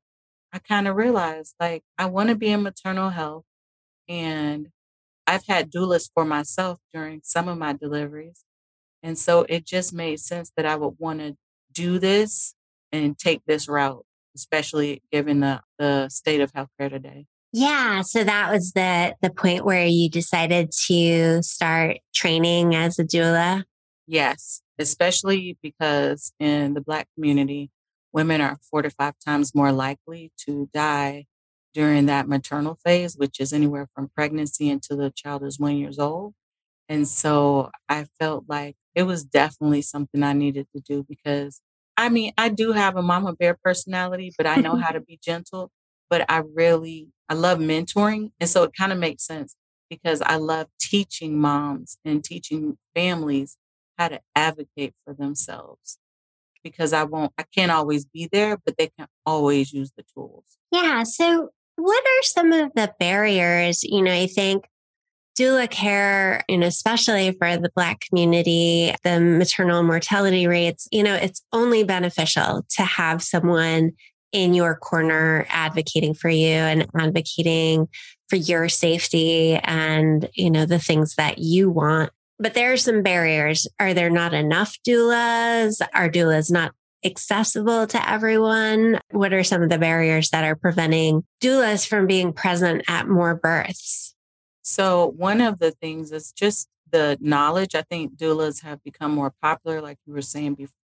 I 0.52 0.58
kind 0.58 0.86
of 0.86 0.96
realized 0.96 1.54
like 1.58 1.82
I 1.98 2.06
want 2.06 2.28
to 2.28 2.34
be 2.34 2.48
in 2.50 2.62
maternal 2.62 3.10
health 3.10 3.44
and 4.08 4.68
I've 5.26 5.46
had 5.46 5.72
doulas 5.72 6.10
for 6.14 6.24
myself 6.24 6.78
during 6.92 7.20
some 7.24 7.48
of 7.48 7.58
my 7.58 7.72
deliveries. 7.72 8.44
And 9.02 9.18
so 9.18 9.46
it 9.48 9.64
just 9.64 9.92
made 9.92 10.20
sense 10.20 10.52
that 10.56 10.66
I 10.66 10.76
would 10.76 10.94
want 10.98 11.20
to 11.20 11.36
do 11.72 11.98
this 11.98 12.54
and 12.92 13.18
take 13.18 13.42
this 13.46 13.68
route, 13.68 14.04
especially 14.36 15.02
given 15.10 15.40
the, 15.40 15.62
the 15.78 16.08
state 16.08 16.40
of 16.40 16.52
healthcare 16.52 16.90
today. 16.90 17.26
Yeah, 17.52 18.00
so 18.02 18.24
that 18.24 18.50
was 18.50 18.72
the 18.72 19.14
the 19.20 19.30
point 19.30 19.64
where 19.64 19.84
you 19.86 20.08
decided 20.08 20.70
to 20.86 21.42
start 21.42 21.98
training 22.14 22.74
as 22.74 22.98
a 22.98 23.04
doula. 23.04 23.64
Yes, 24.06 24.62
especially 24.78 25.58
because 25.62 26.32
in 26.40 26.74
the 26.74 26.80
black 26.80 27.08
community, 27.14 27.70
women 28.12 28.40
are 28.40 28.58
4 28.70 28.82
to 28.82 28.90
5 28.90 29.14
times 29.24 29.54
more 29.54 29.70
likely 29.72 30.32
to 30.46 30.68
die 30.72 31.26
during 31.74 32.06
that 32.06 32.28
maternal 32.28 32.78
phase, 32.84 33.16
which 33.16 33.38
is 33.40 33.52
anywhere 33.52 33.88
from 33.94 34.08
pregnancy 34.14 34.70
until 34.70 34.96
the 34.96 35.10
child 35.10 35.42
is 35.44 35.58
1 35.58 35.76
years 35.76 35.98
old. 35.98 36.34
And 36.88 37.08
so 37.08 37.70
I 37.88 38.06
felt 38.18 38.44
like 38.48 38.76
it 38.94 39.04
was 39.04 39.24
definitely 39.24 39.82
something 39.82 40.22
I 40.22 40.32
needed 40.34 40.66
to 40.74 40.82
do 40.82 41.04
because 41.08 41.60
I 41.96 42.08
mean, 42.08 42.32
I 42.38 42.48
do 42.48 42.72
have 42.72 42.96
a 42.96 43.02
mama 43.02 43.34
bear 43.34 43.56
personality, 43.62 44.32
but 44.36 44.46
I 44.46 44.56
know 44.56 44.76
how 44.82 44.92
to 44.92 45.00
be 45.00 45.18
gentle. 45.22 45.70
But 46.10 46.24
I 46.30 46.42
really, 46.54 47.08
I 47.32 47.34
love 47.34 47.60
mentoring. 47.60 48.30
And 48.40 48.50
so 48.50 48.62
it 48.62 48.72
kind 48.78 48.92
of 48.92 48.98
makes 48.98 49.24
sense 49.26 49.56
because 49.88 50.20
I 50.20 50.36
love 50.36 50.66
teaching 50.78 51.40
moms 51.40 51.96
and 52.04 52.22
teaching 52.22 52.76
families 52.94 53.56
how 53.96 54.08
to 54.08 54.20
advocate 54.36 54.92
for 55.06 55.14
themselves 55.14 55.98
because 56.62 56.92
I 56.92 57.04
won't, 57.04 57.32
I 57.38 57.44
can't 57.54 57.72
always 57.72 58.04
be 58.04 58.28
there, 58.30 58.58
but 58.66 58.76
they 58.76 58.90
can 58.98 59.06
always 59.24 59.72
use 59.72 59.92
the 59.96 60.04
tools. 60.14 60.44
Yeah. 60.72 61.04
So, 61.04 61.48
what 61.76 62.04
are 62.04 62.22
some 62.22 62.52
of 62.52 62.70
the 62.74 62.92
barriers? 63.00 63.82
You 63.82 64.02
know, 64.02 64.12
I 64.12 64.26
think 64.26 64.66
doula 65.38 65.70
care, 65.70 66.44
and 66.50 66.62
especially 66.62 67.32
for 67.32 67.56
the 67.56 67.70
Black 67.74 68.00
community, 68.00 68.94
the 69.04 69.20
maternal 69.20 69.82
mortality 69.82 70.46
rates, 70.46 70.86
you 70.92 71.02
know, 71.02 71.14
it's 71.14 71.42
only 71.50 71.82
beneficial 71.82 72.66
to 72.76 72.82
have 72.82 73.22
someone 73.22 73.92
in 74.32 74.54
your 74.54 74.74
corner 74.74 75.46
advocating 75.50 76.14
for 76.14 76.28
you 76.28 76.48
and 76.48 76.86
advocating 76.98 77.88
for 78.28 78.36
your 78.36 78.68
safety 78.68 79.54
and, 79.56 80.28
you 80.34 80.50
know, 80.50 80.64
the 80.64 80.78
things 80.78 81.14
that 81.16 81.38
you 81.38 81.70
want. 81.70 82.10
But 82.38 82.54
there 82.54 82.72
are 82.72 82.78
some 82.78 83.02
barriers. 83.02 83.68
Are 83.78 83.94
there 83.94 84.10
not 84.10 84.34
enough 84.34 84.76
doulas? 84.86 85.80
Are 85.94 86.08
doulas 86.08 86.50
not 86.50 86.72
accessible 87.04 87.86
to 87.86 88.10
everyone? 88.10 88.98
What 89.10 89.32
are 89.32 89.44
some 89.44 89.62
of 89.62 89.68
the 89.68 89.78
barriers 89.78 90.30
that 90.30 90.44
are 90.44 90.56
preventing 90.56 91.24
doulas 91.40 91.86
from 91.86 92.06
being 92.06 92.32
present 92.32 92.82
at 92.88 93.06
more 93.08 93.34
births? 93.34 94.14
So, 94.62 95.12
one 95.16 95.40
of 95.40 95.58
the 95.58 95.72
things 95.72 96.12
is 96.12 96.32
just 96.32 96.68
the 96.90 97.18
knowledge. 97.20 97.74
I 97.74 97.82
think 97.82 98.16
doulas 98.16 98.62
have 98.62 98.82
become 98.82 99.12
more 99.12 99.32
popular, 99.42 99.80
like 99.80 99.98
you 100.06 100.12
were 100.12 100.22
saying 100.22 100.54
before, 100.54 100.74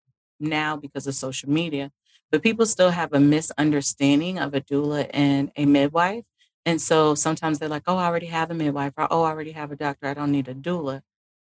now 0.40 0.76
because 0.76 1.06
of 1.06 1.14
social 1.14 1.48
media, 1.50 1.90
but 2.30 2.42
people 2.42 2.66
still 2.66 2.90
have 2.90 3.12
a 3.12 3.20
misunderstanding 3.20 4.38
of 4.38 4.54
a 4.54 4.60
doula 4.60 5.08
and 5.10 5.50
a 5.56 5.66
midwife. 5.66 6.24
And 6.66 6.80
so 6.80 7.14
sometimes 7.14 7.58
they're 7.58 7.68
like, 7.68 7.84
oh, 7.86 7.96
I 7.96 8.06
already 8.06 8.26
have 8.26 8.50
a 8.50 8.54
midwife, 8.54 8.92
or 8.96 9.06
oh, 9.10 9.22
I 9.22 9.30
already 9.30 9.52
have 9.52 9.72
a 9.72 9.76
doctor, 9.76 10.06
I 10.06 10.14
don't 10.14 10.32
need 10.32 10.48
a 10.48 10.54
doula. 10.54 11.02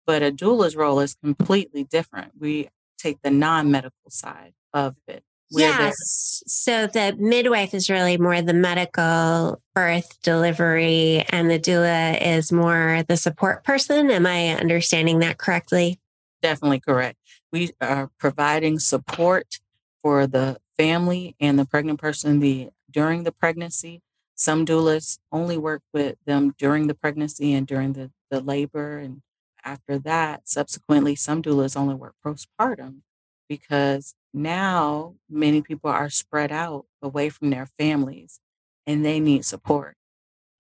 But 0.05 0.23
a 0.23 0.31
doula's 0.31 0.75
role 0.75 0.99
is 1.01 1.15
completely 1.15 1.83
different. 1.83 2.31
We 2.39 2.69
take 2.97 3.21
the 3.21 3.31
non 3.31 3.69
medical 3.71 4.09
side 4.09 4.53
of 4.73 4.95
it. 5.07 5.23
Yes. 5.51 6.43
So 6.45 6.85
the 6.87 7.15
midwife 7.17 7.73
is 7.73 7.89
really 7.89 8.17
more 8.17 8.41
the 8.41 8.53
medical 8.53 9.61
birth 9.73 10.21
delivery, 10.21 11.25
and 11.29 11.49
the 11.49 11.59
doula 11.59 12.21
is 12.21 12.51
more 12.51 13.03
the 13.07 13.17
support 13.17 13.63
person. 13.63 14.11
Am 14.11 14.27
I 14.27 14.49
understanding 14.49 15.19
that 15.19 15.37
correctly? 15.37 15.99
Definitely 16.41 16.81
correct. 16.81 17.17
We 17.51 17.71
are 17.81 18.11
providing 18.19 18.79
support 18.79 19.59
for 20.01 20.27
the 20.27 20.59
family 20.79 21.35
and 21.41 21.59
the 21.59 21.65
pregnant 21.65 21.99
person 21.99 22.39
the 22.39 22.69
during 22.89 23.23
the 23.25 23.33
pregnancy. 23.33 24.01
Some 24.35 24.65
doulas 24.65 25.19
only 25.33 25.57
work 25.57 25.83
with 25.93 26.15
them 26.25 26.55
during 26.57 26.87
the 26.87 26.95
pregnancy 26.95 27.53
and 27.53 27.67
during 27.67 27.93
the, 27.93 28.11
the 28.31 28.39
labor. 28.39 28.97
And 28.97 29.21
after 29.65 29.99
that, 29.99 30.47
subsequently, 30.47 31.15
some 31.15 31.43
doulas 31.43 31.75
only 31.75 31.95
work 31.95 32.15
postpartum 32.25 33.01
because 33.49 34.15
now 34.33 35.15
many 35.29 35.61
people 35.61 35.89
are 35.89 36.09
spread 36.09 36.53
out 36.53 36.85
away 37.01 37.27
from 37.29 37.49
their 37.49 37.65
families 37.65 38.39
and 38.87 39.05
they 39.05 39.19
need 39.19 39.43
support. 39.43 39.97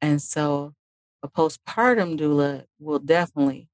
And 0.01 0.21
so 0.21 0.73
a 1.23 1.29
postpartum 1.29 2.19
doula 2.19 2.65
will 2.79 2.99
definitely 2.99 3.69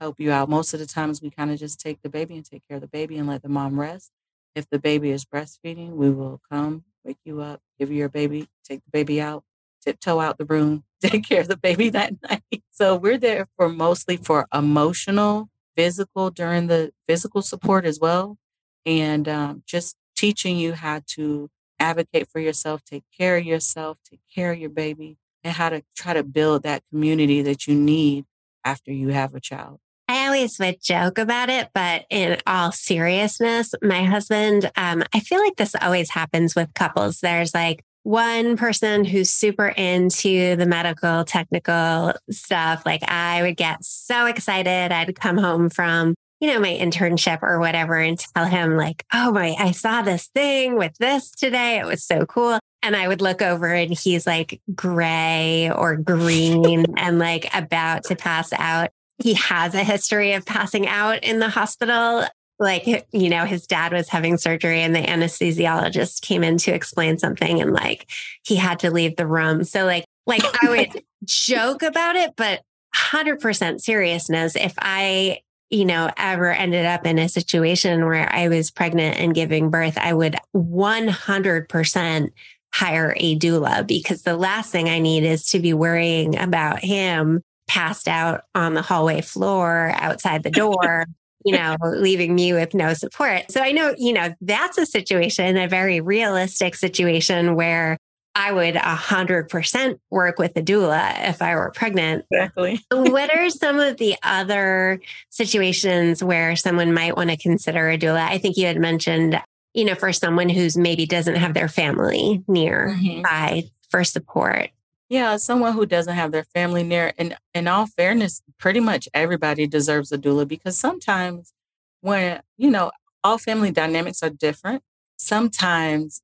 help 0.00 0.18
you 0.18 0.32
out. 0.32 0.48
Most 0.48 0.74
of 0.74 0.80
the 0.80 0.86
times 0.86 1.22
we 1.22 1.30
kind 1.30 1.50
of 1.50 1.58
just 1.58 1.80
take 1.80 2.00
the 2.02 2.08
baby 2.08 2.36
and 2.36 2.44
take 2.44 2.62
care 2.68 2.76
of 2.76 2.80
the 2.82 2.88
baby 2.88 3.18
and 3.18 3.28
let 3.28 3.42
the 3.42 3.50
mom 3.50 3.78
rest. 3.78 4.10
If 4.54 4.68
the 4.70 4.78
baby 4.78 5.10
is 5.10 5.24
breastfeeding, 5.24 5.92
we 5.92 6.10
will 6.10 6.40
come, 6.50 6.84
wake 7.04 7.18
you 7.24 7.40
up, 7.40 7.60
give 7.78 7.90
you 7.90 7.96
your 7.98 8.08
baby, 8.08 8.48
take 8.64 8.84
the 8.84 8.90
baby 8.90 9.20
out, 9.20 9.44
tiptoe 9.84 10.20
out 10.20 10.38
the 10.38 10.44
room, 10.44 10.84
take 11.00 11.24
care 11.26 11.40
of 11.40 11.48
the 11.48 11.56
baby 11.56 11.88
that 11.90 12.14
night. 12.22 12.62
So 12.70 12.96
we're 12.96 13.18
there 13.18 13.46
for 13.56 13.68
mostly 13.68 14.16
for 14.16 14.46
emotional, 14.52 15.48
physical 15.74 16.30
during 16.30 16.66
the 16.66 16.92
physical 17.06 17.42
support 17.42 17.84
as 17.86 17.98
well 17.98 18.36
and 18.84 19.28
um, 19.28 19.62
just 19.66 19.96
teaching 20.16 20.56
you 20.56 20.74
how 20.74 21.00
to 21.06 21.50
advocate 21.78 22.28
for 22.30 22.40
yourself, 22.40 22.84
take 22.84 23.04
care 23.16 23.36
of 23.36 23.44
yourself, 23.44 23.98
take 24.08 24.20
care 24.34 24.52
of 24.52 24.58
your 24.58 24.70
baby, 24.70 25.18
and 25.42 25.54
how 25.54 25.68
to 25.68 25.82
try 25.96 26.12
to 26.12 26.22
build 26.22 26.62
that 26.62 26.82
community 26.90 27.42
that 27.42 27.66
you 27.66 27.74
need 27.74 28.24
after 28.64 28.92
you 28.92 29.08
have 29.08 29.34
a 29.34 29.40
child. 29.40 29.80
I 30.12 30.26
always 30.26 30.58
would 30.58 30.82
joke 30.82 31.16
about 31.16 31.48
it, 31.48 31.70
but 31.72 32.04
in 32.10 32.36
all 32.46 32.70
seriousness, 32.70 33.74
my 33.80 34.04
husband, 34.04 34.70
um, 34.76 35.02
I 35.14 35.20
feel 35.20 35.38
like 35.38 35.56
this 35.56 35.74
always 35.80 36.10
happens 36.10 36.54
with 36.54 36.74
couples. 36.74 37.20
There's 37.20 37.54
like 37.54 37.82
one 38.02 38.58
person 38.58 39.06
who's 39.06 39.30
super 39.30 39.68
into 39.68 40.54
the 40.56 40.66
medical 40.66 41.24
technical 41.24 42.12
stuff. 42.30 42.84
Like 42.84 43.10
I 43.10 43.40
would 43.40 43.56
get 43.56 43.82
so 43.86 44.26
excited. 44.26 44.92
I'd 44.92 45.18
come 45.18 45.38
home 45.38 45.70
from 45.70 46.14
you 46.40 46.48
know, 46.48 46.58
my 46.58 46.76
internship 46.76 47.38
or 47.40 47.60
whatever 47.60 47.94
and 47.94 48.18
tell 48.18 48.44
him 48.46 48.76
like, 48.76 49.06
oh 49.14 49.30
my, 49.30 49.54
I 49.58 49.70
saw 49.70 50.02
this 50.02 50.26
thing 50.34 50.76
with 50.76 50.92
this 50.98 51.30
today. 51.30 51.78
It 51.78 51.86
was 51.86 52.04
so 52.04 52.26
cool. 52.26 52.58
And 52.82 52.96
I 52.96 53.06
would 53.06 53.22
look 53.22 53.40
over 53.40 53.68
and 53.68 53.96
he's 53.96 54.26
like 54.26 54.60
gray 54.74 55.70
or 55.70 55.96
green 55.96 56.84
and 56.98 57.20
like 57.20 57.48
about 57.54 58.04
to 58.06 58.16
pass 58.16 58.52
out. 58.52 58.90
He 59.22 59.34
has 59.34 59.74
a 59.74 59.84
history 59.84 60.32
of 60.32 60.44
passing 60.44 60.86
out 60.86 61.22
in 61.22 61.38
the 61.38 61.48
hospital. 61.48 62.24
Like, 62.58 62.86
you 63.12 63.28
know, 63.28 63.44
his 63.44 63.66
dad 63.66 63.92
was 63.92 64.08
having 64.08 64.36
surgery 64.36 64.80
and 64.80 64.94
the 64.94 65.02
anesthesiologist 65.02 66.22
came 66.22 66.44
in 66.44 66.58
to 66.58 66.72
explain 66.72 67.18
something 67.18 67.60
and 67.60 67.72
like 67.72 68.10
he 68.44 68.56
had 68.56 68.80
to 68.80 68.90
leave 68.90 69.16
the 69.16 69.26
room. 69.26 69.64
So 69.64 69.84
like, 69.84 70.04
like 70.26 70.42
I 70.62 70.68
would 70.68 71.04
joke 71.24 71.82
about 71.82 72.16
it, 72.16 72.34
but 72.36 72.62
100% 72.94 73.80
seriousness. 73.80 74.56
If 74.56 74.74
I 74.78 75.40
you 75.72 75.86
know, 75.86 76.10
ever 76.18 76.52
ended 76.52 76.84
up 76.84 77.06
in 77.06 77.18
a 77.18 77.30
situation 77.30 78.04
where 78.04 78.30
I 78.30 78.48
was 78.48 78.70
pregnant 78.70 79.18
and 79.18 79.34
giving 79.34 79.70
birth, 79.70 79.96
I 79.96 80.12
would 80.12 80.36
100% 80.54 82.30
hire 82.74 83.14
a 83.16 83.38
doula 83.38 83.86
because 83.86 84.22
the 84.22 84.36
last 84.36 84.70
thing 84.70 84.90
I 84.90 84.98
need 84.98 85.24
is 85.24 85.46
to 85.50 85.60
be 85.60 85.72
worrying 85.72 86.38
about 86.38 86.80
him 86.80 87.42
passed 87.72 88.06
out 88.06 88.42
on 88.54 88.74
the 88.74 88.82
hallway 88.82 89.22
floor 89.22 89.92
outside 89.94 90.42
the 90.42 90.50
door. 90.50 91.06
you 91.44 91.52
know, 91.56 91.74
leaving 91.82 92.36
me 92.36 92.52
with 92.52 92.72
no 92.72 92.94
support. 92.94 93.50
So 93.50 93.60
I 93.60 93.72
know, 93.72 93.96
you 93.98 94.12
know, 94.12 94.32
that's 94.42 94.78
a 94.78 94.86
situation, 94.86 95.56
a 95.56 95.66
very 95.66 96.00
realistic 96.00 96.76
situation 96.76 97.56
where 97.56 97.98
I 98.36 98.52
would 98.52 98.76
100% 98.76 99.98
work 100.08 100.38
with 100.38 100.56
a 100.56 100.62
doula 100.62 101.28
if 101.28 101.42
I 101.42 101.56
were 101.56 101.72
pregnant. 101.74 102.26
Exactly. 102.30 102.80
what 102.92 103.36
are 103.36 103.50
some 103.50 103.80
of 103.80 103.96
the 103.96 104.14
other 104.22 105.00
situations 105.30 106.22
where 106.22 106.54
someone 106.54 106.94
might 106.94 107.16
want 107.16 107.30
to 107.30 107.36
consider 107.36 107.90
a 107.90 107.98
doula? 107.98 108.24
I 108.28 108.38
think 108.38 108.56
you 108.56 108.66
had 108.66 108.78
mentioned, 108.78 109.42
you 109.74 109.84
know, 109.84 109.96
for 109.96 110.12
someone 110.12 110.48
who's 110.48 110.76
maybe 110.76 111.06
doesn't 111.06 111.34
have 111.34 111.54
their 111.54 111.68
family 111.68 112.44
near 112.46 112.94
mm-hmm. 112.96 113.22
by 113.22 113.64
for 113.90 114.04
support. 114.04 114.70
Yeah, 115.12 115.36
someone 115.36 115.74
who 115.74 115.84
doesn't 115.84 116.14
have 116.14 116.32
their 116.32 116.44
family 116.44 116.82
near. 116.82 117.12
And 117.18 117.36
in 117.52 117.68
all 117.68 117.86
fairness, 117.86 118.40
pretty 118.58 118.80
much 118.80 119.10
everybody 119.12 119.66
deserves 119.66 120.10
a 120.10 120.16
doula 120.16 120.48
because 120.48 120.78
sometimes 120.78 121.52
when, 122.00 122.40
you 122.56 122.70
know, 122.70 122.90
all 123.22 123.36
family 123.36 123.70
dynamics 123.70 124.22
are 124.22 124.30
different. 124.30 124.82
Sometimes 125.18 126.22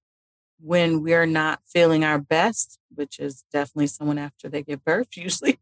when 0.60 1.02
we're 1.02 1.26
not 1.26 1.60
feeling 1.66 2.04
our 2.04 2.18
best, 2.18 2.78
which 2.94 3.20
is 3.20 3.44
definitely 3.52 3.88
someone 3.88 4.18
after 4.18 4.48
they 4.48 4.62
give 4.62 4.84
birth, 4.84 5.08
usually, 5.16 5.58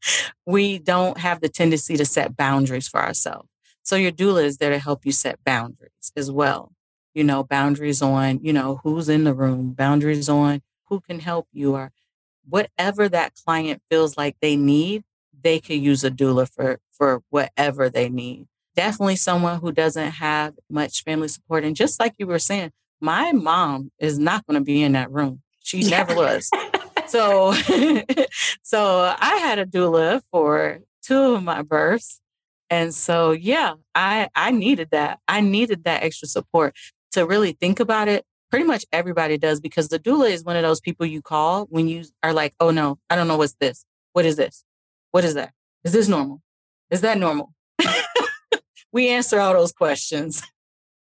we 0.47 0.79
don't 0.79 1.19
have 1.19 1.41
the 1.41 1.49
tendency 1.49 1.97
to 1.97 2.07
set 2.07 2.37
boundaries 2.37 2.89
for 2.89 3.03
ourselves. 3.03 3.49
So 3.83 3.97
your 3.97 4.13
doula 4.13 4.45
is 4.45 4.59
there 4.59 4.71
to 4.71 4.79
help 4.79 5.07
you 5.07 5.13
set 5.13 5.45
boundaries 5.45 6.13
as 6.17 6.31
well. 6.31 6.73
You 7.15 7.25
know, 7.25 7.45
boundaries 7.45 8.03
on, 8.03 8.41
you 8.45 8.53
know, 8.53 8.81
who's 8.85 9.09
in 9.09 9.25
the 9.25 9.35
room, 9.35 9.73
boundaries 9.73 10.29
on 10.29 10.63
who 10.87 11.01
can 11.01 11.21
help 11.21 11.49
you 11.53 11.75
or 11.75 11.93
whatever 12.49 13.09
that 13.09 13.35
client 13.45 13.83
feels 13.91 14.17
like 14.17 14.37
they 14.41 14.57
need, 14.57 15.05
they 15.43 15.61
could 15.61 15.77
use 15.77 16.05
a 16.05 16.11
doula 16.11 16.49
for 16.49 16.81
for 16.91 17.23
whatever 17.31 17.89
they 17.89 18.09
need. 18.09 18.47
Definitely 18.75 19.17
someone 19.17 19.61
who 19.61 19.73
doesn't 19.73 20.13
have 20.13 20.55
much 20.69 21.03
family 21.03 21.29
support. 21.29 21.65
And 21.65 21.77
just 21.77 21.99
like 21.99 22.15
you 22.19 22.27
were 22.27 22.39
saying, 22.39 22.73
my 23.01 23.33
mom 23.33 23.91
is 23.99 24.19
not 24.19 24.47
going 24.47 24.59
to 24.59 24.65
be 24.65 24.83
in 24.83 24.93
that 24.93 25.11
room. 25.11 25.43
She 25.61 25.81
yeah. 25.81 25.99
never 25.99 26.15
was. 26.15 26.51
so 27.07 27.53
so 28.63 29.15
I 29.19 29.37
had 29.37 29.59
a 29.59 29.67
doula 29.67 30.23
for 30.31 30.81
two 31.03 31.35
of 31.35 31.43
my 31.43 31.63
births. 31.63 32.21
And 32.69 32.95
so 32.95 33.33
yeah, 33.33 33.75
I 33.95 34.29
I 34.35 34.51
needed 34.51 34.89
that. 34.91 35.21
I 35.29 35.41
needed 35.41 35.85
that 35.85 36.03
extra 36.03 36.29
support 36.29 36.75
to 37.13 37.27
really 37.27 37.53
think 37.53 37.81
about 37.81 38.09
it 38.09 38.25
pretty 38.51 38.65
much 38.65 38.85
everybody 38.93 39.39
does 39.39 39.61
because 39.61 39.89
the 39.89 39.99
doula 39.99 40.31
is 40.31 40.45
one 40.45 40.57
of 40.57 40.63
those 40.63 40.81
people 40.81 41.07
you 41.07 41.23
call 41.23 41.67
when 41.67 41.89
you 41.89 42.05
are 42.23 42.33
like, 42.33 42.55
oh 42.61 42.71
no, 42.71 42.99
I 43.11 43.17
don't 43.17 43.29
know 43.29 43.37
what's 43.37 43.55
this. 43.55 43.85
What 44.13 44.25
is 44.25 44.37
this? 44.37 44.65
What 45.11 45.25
is 45.25 45.35
that? 45.35 45.53
Is 45.85 45.93
this 45.93 46.09
normal? 46.09 46.43
Is 46.91 47.01
that 47.01 47.19
normal? 47.19 47.53
we 48.93 49.09
answer 49.09 49.41
all 49.41 49.53
those 49.53 49.73
questions. 49.73 50.43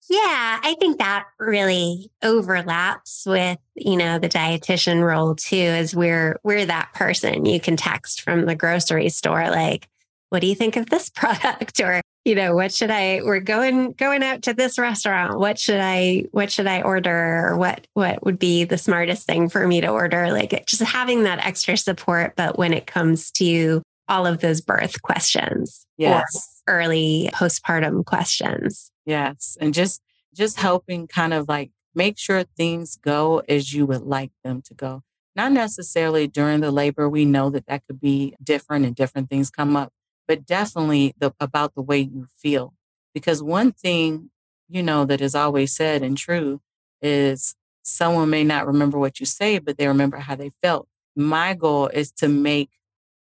Yeah, 0.10 0.60
I 0.62 0.76
think 0.80 1.00
that 1.00 1.26
really 1.40 2.12
overlaps 2.24 3.24
with, 3.26 3.58
you 3.74 3.98
know, 3.98 4.20
the 4.20 4.30
dietitian 4.30 5.04
role 5.04 5.34
too, 5.34 5.56
is 5.56 5.96
we're 5.96 6.40
we're 6.44 6.66
that 6.68 6.94
person 6.94 7.46
you 7.46 7.60
can 7.60 7.76
text 7.76 8.22
from 8.22 8.46
the 8.46 8.56
grocery 8.56 9.10
store 9.10 9.50
like, 9.50 9.88
what 10.36 10.42
do 10.42 10.48
you 10.48 10.56
think 10.56 10.76
of 10.76 10.90
this 10.90 11.10
product? 11.16 11.80
Or 11.80 12.02
you 12.26 12.36
know, 12.36 12.56
what 12.56 12.74
should 12.74 12.92
I, 12.92 13.22
we're 13.24 13.40
going, 13.40 13.94
going 13.94 14.22
out 14.22 14.42
to 14.44 14.54
this 14.54 14.78
restaurant. 14.78 15.40
What 15.40 15.58
should 15.58 15.80
I, 15.80 16.26
what 16.32 16.52
should 16.52 16.68
I 16.68 16.82
order? 16.82 17.48
Or 17.48 17.58
what, 17.58 17.88
what 17.94 18.26
would 18.26 18.38
be 18.38 18.66
the 18.66 18.78
smartest 18.78 19.26
thing 19.26 19.48
for 19.48 19.66
me 19.66 19.80
to 19.80 19.88
order? 19.88 20.34
Like 20.34 20.66
just 20.66 20.82
having 20.82 21.24
that 21.24 21.46
extra 21.46 21.78
support. 21.78 22.36
But 22.36 22.58
when 22.58 22.74
it 22.74 22.86
comes 22.86 23.32
to 23.34 23.82
all 24.10 24.26
of 24.26 24.42
those 24.42 24.60
birth 24.60 25.02
questions, 25.04 25.86
yes, 25.98 26.62
early 26.68 27.30
postpartum 27.32 28.04
questions. 28.04 28.92
Yes. 29.06 29.56
And 29.62 29.74
just, 29.74 30.02
just 30.34 30.60
helping 30.60 31.08
kind 31.08 31.34
of 31.34 31.48
like 31.48 31.72
make 31.94 32.18
sure 32.18 32.44
things 32.58 32.98
go 32.98 33.42
as 33.48 33.72
you 33.72 33.86
would 33.86 34.02
like 34.02 34.32
them 34.44 34.64
to 34.64 34.74
go. 34.74 35.04
Not 35.36 35.52
necessarily 35.52 36.28
during 36.28 36.62
the 36.62 36.72
labor. 36.72 37.08
We 37.08 37.24
know 37.24 37.52
that 37.52 37.68
that 37.68 37.84
could 37.86 38.02
be 38.02 38.36
different 38.44 38.86
and 38.86 38.96
different 38.96 39.30
things 39.30 39.52
come 39.52 39.76
up 39.76 39.92
but 40.28 40.46
definitely 40.46 41.14
the, 41.18 41.34
about 41.40 41.76
the 41.76 41.82
way 41.82 42.00
you 42.00 42.28
feel. 42.38 42.74
Because 43.14 43.42
one 43.42 43.72
thing, 43.72 44.30
you 44.70 44.84
know, 44.84 45.06
that 45.06 45.22
is 45.22 45.36
always 45.36 45.76
said 45.76 46.02
and 46.02 46.18
true 46.18 46.62
is 47.02 47.56
someone 47.84 48.30
may 48.30 48.44
not 48.44 48.68
remember 48.68 48.98
what 48.98 49.20
you 49.20 49.26
say, 49.26 49.60
but 49.60 49.78
they 49.78 49.88
remember 49.88 50.18
how 50.18 50.36
they 50.36 50.52
felt. 50.62 50.88
My 51.16 51.54
goal 51.54 51.88
is 51.88 52.12
to 52.14 52.28
make 52.28 52.72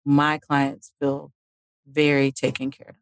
my 0.04 0.38
clients 0.38 0.92
feel 0.99 1.32
very 1.87 2.32
taken 2.32 2.70
care 2.70 2.90
of. 2.90 2.96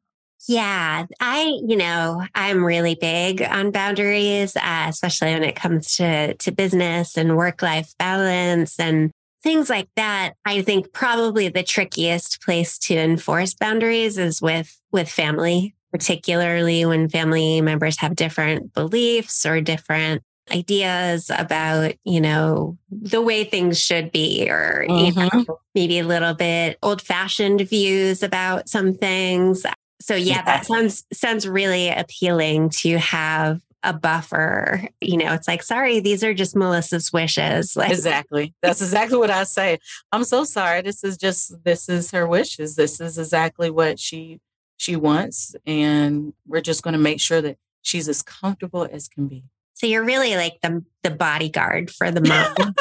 Yeah, 0.48 1.06
I, 1.20 1.60
you 1.64 1.76
know, 1.76 2.24
I'm 2.34 2.64
really 2.64 2.96
big 2.96 3.42
on 3.42 3.70
boundaries, 3.70 4.56
uh, 4.56 4.86
especially 4.88 5.32
when 5.34 5.44
it 5.44 5.54
comes 5.54 5.96
to 5.96 6.34
to 6.34 6.50
business 6.50 7.16
and 7.16 7.36
work 7.36 7.62
life 7.62 7.94
balance 7.96 8.80
and 8.80 9.12
things 9.42 9.68
like 9.68 9.88
that 9.96 10.34
i 10.44 10.62
think 10.62 10.92
probably 10.92 11.48
the 11.48 11.62
trickiest 11.62 12.40
place 12.42 12.78
to 12.78 12.96
enforce 12.96 13.54
boundaries 13.54 14.18
is 14.18 14.40
with 14.40 14.80
with 14.92 15.08
family 15.08 15.74
particularly 15.90 16.86
when 16.86 17.08
family 17.08 17.60
members 17.60 17.98
have 17.98 18.16
different 18.16 18.72
beliefs 18.72 19.44
or 19.44 19.60
different 19.60 20.22
ideas 20.50 21.30
about 21.36 21.94
you 22.04 22.20
know 22.20 22.76
the 22.90 23.22
way 23.22 23.44
things 23.44 23.78
should 23.78 24.10
be 24.10 24.48
or 24.50 24.84
mm-hmm. 24.88 25.20
you 25.20 25.44
know, 25.46 25.58
maybe 25.74 25.98
a 25.98 26.04
little 26.04 26.34
bit 26.34 26.78
old 26.82 27.00
fashioned 27.00 27.60
views 27.68 28.22
about 28.22 28.68
some 28.68 28.92
things 28.92 29.64
so 30.00 30.14
yeah, 30.14 30.36
yeah 30.36 30.42
that 30.42 30.66
sounds 30.66 31.04
sounds 31.12 31.46
really 31.46 31.88
appealing 31.88 32.70
to 32.70 32.98
have 32.98 33.60
a 33.82 33.92
buffer. 33.92 34.86
You 35.00 35.16
know, 35.16 35.32
it's 35.32 35.48
like, 35.48 35.62
sorry, 35.62 36.00
these 36.00 36.22
are 36.22 36.34
just 36.34 36.56
Melissa's 36.56 37.12
wishes. 37.12 37.76
Like, 37.82 37.90
exactly. 37.90 38.54
That's 38.62 38.80
exactly 38.80 39.18
what 39.18 39.30
I 39.30 39.44
say. 39.44 39.78
I'm 40.12 40.24
so 40.24 40.44
sorry. 40.44 40.82
This 40.82 41.02
is 41.02 41.16
just 41.16 41.64
this 41.64 41.88
is 41.88 42.10
her 42.12 42.26
wishes. 42.26 42.76
This 42.76 43.00
is 43.00 43.18
exactly 43.18 43.70
what 43.70 43.98
she 43.98 44.40
she 44.76 44.94
wants, 44.94 45.56
and 45.66 46.32
we're 46.46 46.60
just 46.60 46.82
going 46.82 46.92
to 46.92 46.98
make 46.98 47.20
sure 47.20 47.40
that 47.40 47.56
she's 47.80 48.08
as 48.08 48.22
comfortable 48.22 48.86
as 48.90 49.08
can 49.08 49.26
be. 49.26 49.44
So 49.74 49.86
you're 49.86 50.04
really 50.04 50.36
like 50.36 50.60
the 50.62 50.84
the 51.02 51.10
bodyguard 51.10 51.90
for 51.90 52.10
the 52.10 52.20
mom. 52.56 52.74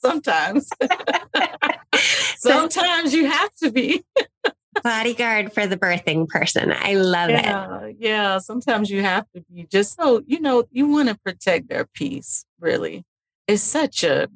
Sometimes. 0.00 0.70
Sometimes 2.38 3.12
you 3.12 3.26
have 3.26 3.54
to 3.56 3.70
be 3.70 4.04
bodyguard 4.86 5.52
for 5.52 5.66
the 5.66 5.76
birthing 5.76 6.28
person. 6.28 6.72
I 6.72 6.94
love 6.94 7.30
yeah, 7.30 7.80
it. 7.82 7.96
Yeah. 7.98 8.38
Sometimes 8.38 8.88
you 8.88 9.02
have 9.02 9.26
to 9.34 9.42
be 9.52 9.66
just 9.68 9.96
so, 9.96 10.22
you 10.28 10.40
know, 10.40 10.62
you 10.70 10.86
want 10.86 11.08
to 11.08 11.16
protect 11.16 11.68
their 11.68 11.86
peace, 11.86 12.44
really. 12.60 13.04
It's 13.48 13.64
such 13.64 14.04
a 14.04 14.28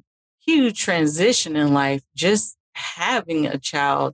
huge 0.45 0.77
transition 0.77 1.55
in 1.55 1.73
life, 1.73 2.03
just 2.15 2.57
having 2.73 3.47
a 3.47 3.57
child. 3.57 4.13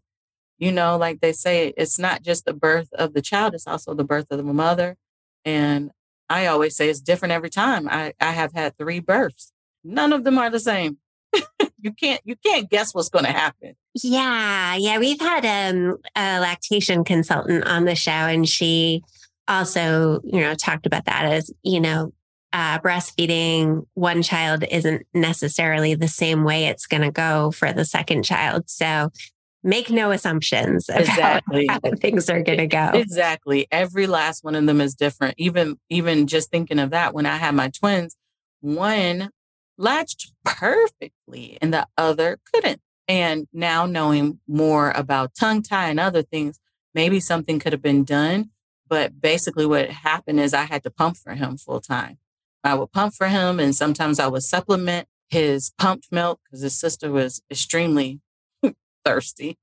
You 0.60 0.72
know, 0.72 0.96
like 0.96 1.22
they 1.22 1.34
say, 1.34 1.74
it's 1.76 1.98
not 1.98 2.22
just 2.22 2.46
the 2.46 2.54
birth 2.54 2.90
of 2.94 3.14
the 3.14 3.22
child, 3.22 3.56
it's 3.56 3.68
also 3.68 3.96
the 3.96 4.04
birth 4.04 4.28
of 4.30 4.38
the 4.38 4.54
mother. 4.54 4.96
And 5.44 5.90
I 6.30 6.46
always 6.46 6.76
say 6.76 6.88
it's 6.88 7.00
different 7.00 7.32
every 7.32 7.50
time. 7.50 7.88
I, 7.90 8.14
I 8.20 8.32
have 8.32 8.54
had 8.54 8.78
three 8.78 9.00
births. 9.00 9.54
None 9.84 10.14
of 10.14 10.24
them 10.24 10.38
are 10.38 10.52
the 10.52 10.60
same. 10.60 10.98
you 11.80 11.92
can't 11.94 12.22
you 12.26 12.36
can't 12.36 12.70
guess 12.70 12.94
what's 12.94 13.10
going 13.10 13.26
to 13.26 13.32
happen. 13.32 13.76
Yeah, 14.04 14.76
yeah, 14.76 15.00
we've 15.00 15.20
had 15.20 15.46
um, 15.46 15.98
a 16.16 16.40
lactation 16.40 17.04
consultant 17.04 17.66
on 17.66 17.86
the 17.86 17.96
show, 17.96 18.12
and 18.12 18.48
she 18.48 19.04
also, 19.48 20.20
you 20.24 20.42
know, 20.42 20.56
talked 20.56 20.86
about 20.86 21.06
that 21.06 21.26
as 21.26 21.52
you 21.64 21.80
know, 21.80 22.14
uh, 22.54 22.80
breastfeeding 22.80 23.86
one 23.94 24.22
child 24.22 24.64
isn't 24.70 25.06
necessarily 25.14 25.96
the 25.96 26.08
same 26.08 26.44
way 26.44 26.66
it's 26.66 26.88
going 26.88 27.04
to 27.04 27.12
go 27.12 27.52
for 27.52 27.72
the 27.74 27.86
second 27.86 28.24
child. 28.24 28.70
So 28.70 29.10
make 29.64 29.90
no 29.90 30.12
assumptions 30.12 30.90
about 30.90 31.02
exactly. 31.02 31.68
how 31.68 31.80
things 32.00 32.30
are 32.30 32.42
going 32.42 32.60
to 32.60 32.68
go. 32.68 32.92
Exactly. 32.94 33.68
Every 33.72 34.08
last 34.08 34.44
one 34.44 34.56
of 34.56 34.66
them 34.66 34.82
is 34.82 34.96
different. 34.96 35.36
Even 35.38 35.78
even 35.90 36.28
just 36.28 36.50
thinking 36.50 36.80
of 36.80 36.92
that 36.92 37.14
when 37.14 37.26
I 37.26 37.38
had 37.38 37.56
my 37.56 37.70
twins, 37.70 38.16
one 38.62 39.30
latched 39.78 40.32
perfectly 40.44 41.58
and 41.62 41.74
the 41.74 41.88
other 41.98 42.40
couldn't. 42.54 42.82
And 43.08 43.48
now 43.54 43.86
knowing 43.86 44.40
more 44.48 44.92
about 44.92 45.34
tongue 45.34 45.62
tie 45.62 45.90
and 45.90 46.00
other 46.00 46.22
things, 46.22 46.60
maybe 46.94 47.20
something 47.20 47.60
could 47.60 47.74
have 47.74 47.82
been 47.82 48.04
done. 48.04 48.50
But 48.90 49.22
basically, 49.22 49.66
what 49.66 49.90
happened 49.90 50.40
is 50.40 50.54
I 50.54 50.64
had 50.64 50.84
to 50.84 50.92
pump 50.92 51.18
for 51.18 51.34
him 51.34 51.58
full 51.58 51.82
time. 51.82 52.18
I 52.64 52.74
would 52.74 52.92
pump 52.92 53.14
for 53.14 53.28
him, 53.28 53.60
and 53.60 53.76
sometimes 53.76 54.20
I 54.20 54.28
would 54.28 54.44
supplement 54.44 55.08
his 55.30 55.72
pumped 55.78 56.12
milk 56.12 56.40
because 56.44 56.62
his 56.62 56.80
sister 56.80 57.12
was 57.12 57.42
extremely 57.52 58.22
thirsty. 59.06 59.58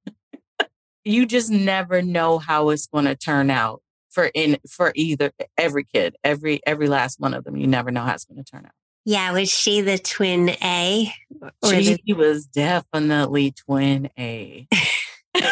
you 1.04 1.26
just 1.26 1.50
never 1.50 2.02
know 2.02 2.38
how 2.38 2.70
it's 2.70 2.86
going 2.86 3.06
to 3.06 3.16
turn 3.16 3.50
out 3.50 3.82
for 4.10 4.30
in 4.34 4.58
for 4.68 4.92
either 4.94 5.32
every 5.58 5.84
kid, 5.84 6.16
every 6.22 6.60
every 6.66 6.88
last 6.88 7.18
one 7.18 7.34
of 7.34 7.44
them. 7.44 7.56
You 7.56 7.66
never 7.66 7.90
know 7.90 8.02
how 8.02 8.14
it's 8.14 8.24
going 8.24 8.42
to 8.42 8.50
turn 8.50 8.64
out. 8.66 8.72
Yeah, 9.04 9.32
was 9.32 9.50
she 9.50 9.82
the 9.82 9.98
twin 9.98 10.50
A? 10.62 11.12
She 11.64 12.00
the... 12.06 12.12
was 12.14 12.46
definitely 12.46 13.52
twin 13.52 14.08
A. 14.18 14.66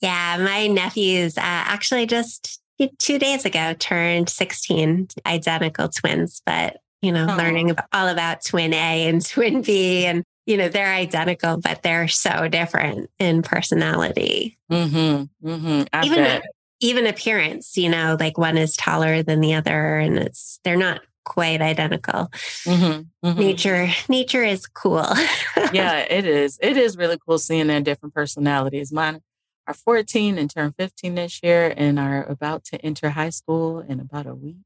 yeah, 0.00 0.36
my 0.38 0.68
nephews 0.68 1.36
uh, 1.36 1.40
actually 1.42 2.06
just 2.06 2.60
two 2.98 3.18
days 3.18 3.44
ago 3.44 3.74
turned 3.78 4.28
16, 4.28 5.08
identical 5.26 5.88
twins, 5.88 6.42
but 6.46 6.78
you 7.00 7.10
know, 7.10 7.26
oh. 7.28 7.36
learning 7.36 7.74
all 7.92 8.08
about 8.08 8.44
twin 8.44 8.72
A 8.72 9.08
and 9.08 9.24
twin 9.26 9.62
B 9.62 10.06
and 10.06 10.24
you 10.44 10.56
know, 10.56 10.68
they're 10.68 10.92
identical, 10.92 11.58
but 11.58 11.82
they're 11.82 12.08
so 12.08 12.48
different 12.48 13.08
in 13.20 13.42
personality. 13.42 14.58
Mm-hmm. 14.70 15.48
Mm-hmm. 15.48 16.04
even 16.04 16.42
even 16.80 17.06
appearance, 17.06 17.76
you 17.76 17.88
know, 17.88 18.16
like 18.18 18.38
one 18.38 18.58
is 18.58 18.76
taller 18.76 19.22
than 19.22 19.40
the 19.40 19.54
other, 19.54 19.98
and 19.98 20.18
it's 20.18 20.58
they're 20.64 20.76
not 20.76 21.00
quite 21.24 21.60
identical. 21.60 22.28
Mm-hmm, 22.64 23.26
mm-hmm. 23.26 23.38
Nature, 23.38 23.88
nature 24.08 24.42
is 24.42 24.66
cool. 24.66 25.06
yeah, 25.72 25.98
it 25.98 26.26
is. 26.26 26.58
It 26.62 26.76
is 26.76 26.96
really 26.96 27.18
cool 27.26 27.38
seeing 27.38 27.68
their 27.68 27.80
different 27.80 28.14
personalities. 28.14 28.92
Mine 28.92 29.20
are 29.66 29.74
14 29.74 30.38
and 30.38 30.50
turn 30.50 30.72
15 30.72 31.14
this 31.14 31.40
year 31.42 31.72
and 31.76 31.98
are 31.98 32.24
about 32.24 32.64
to 32.64 32.80
enter 32.84 33.10
high 33.10 33.30
school 33.30 33.80
in 33.80 34.00
about 34.00 34.26
a 34.26 34.34
week. 34.34 34.56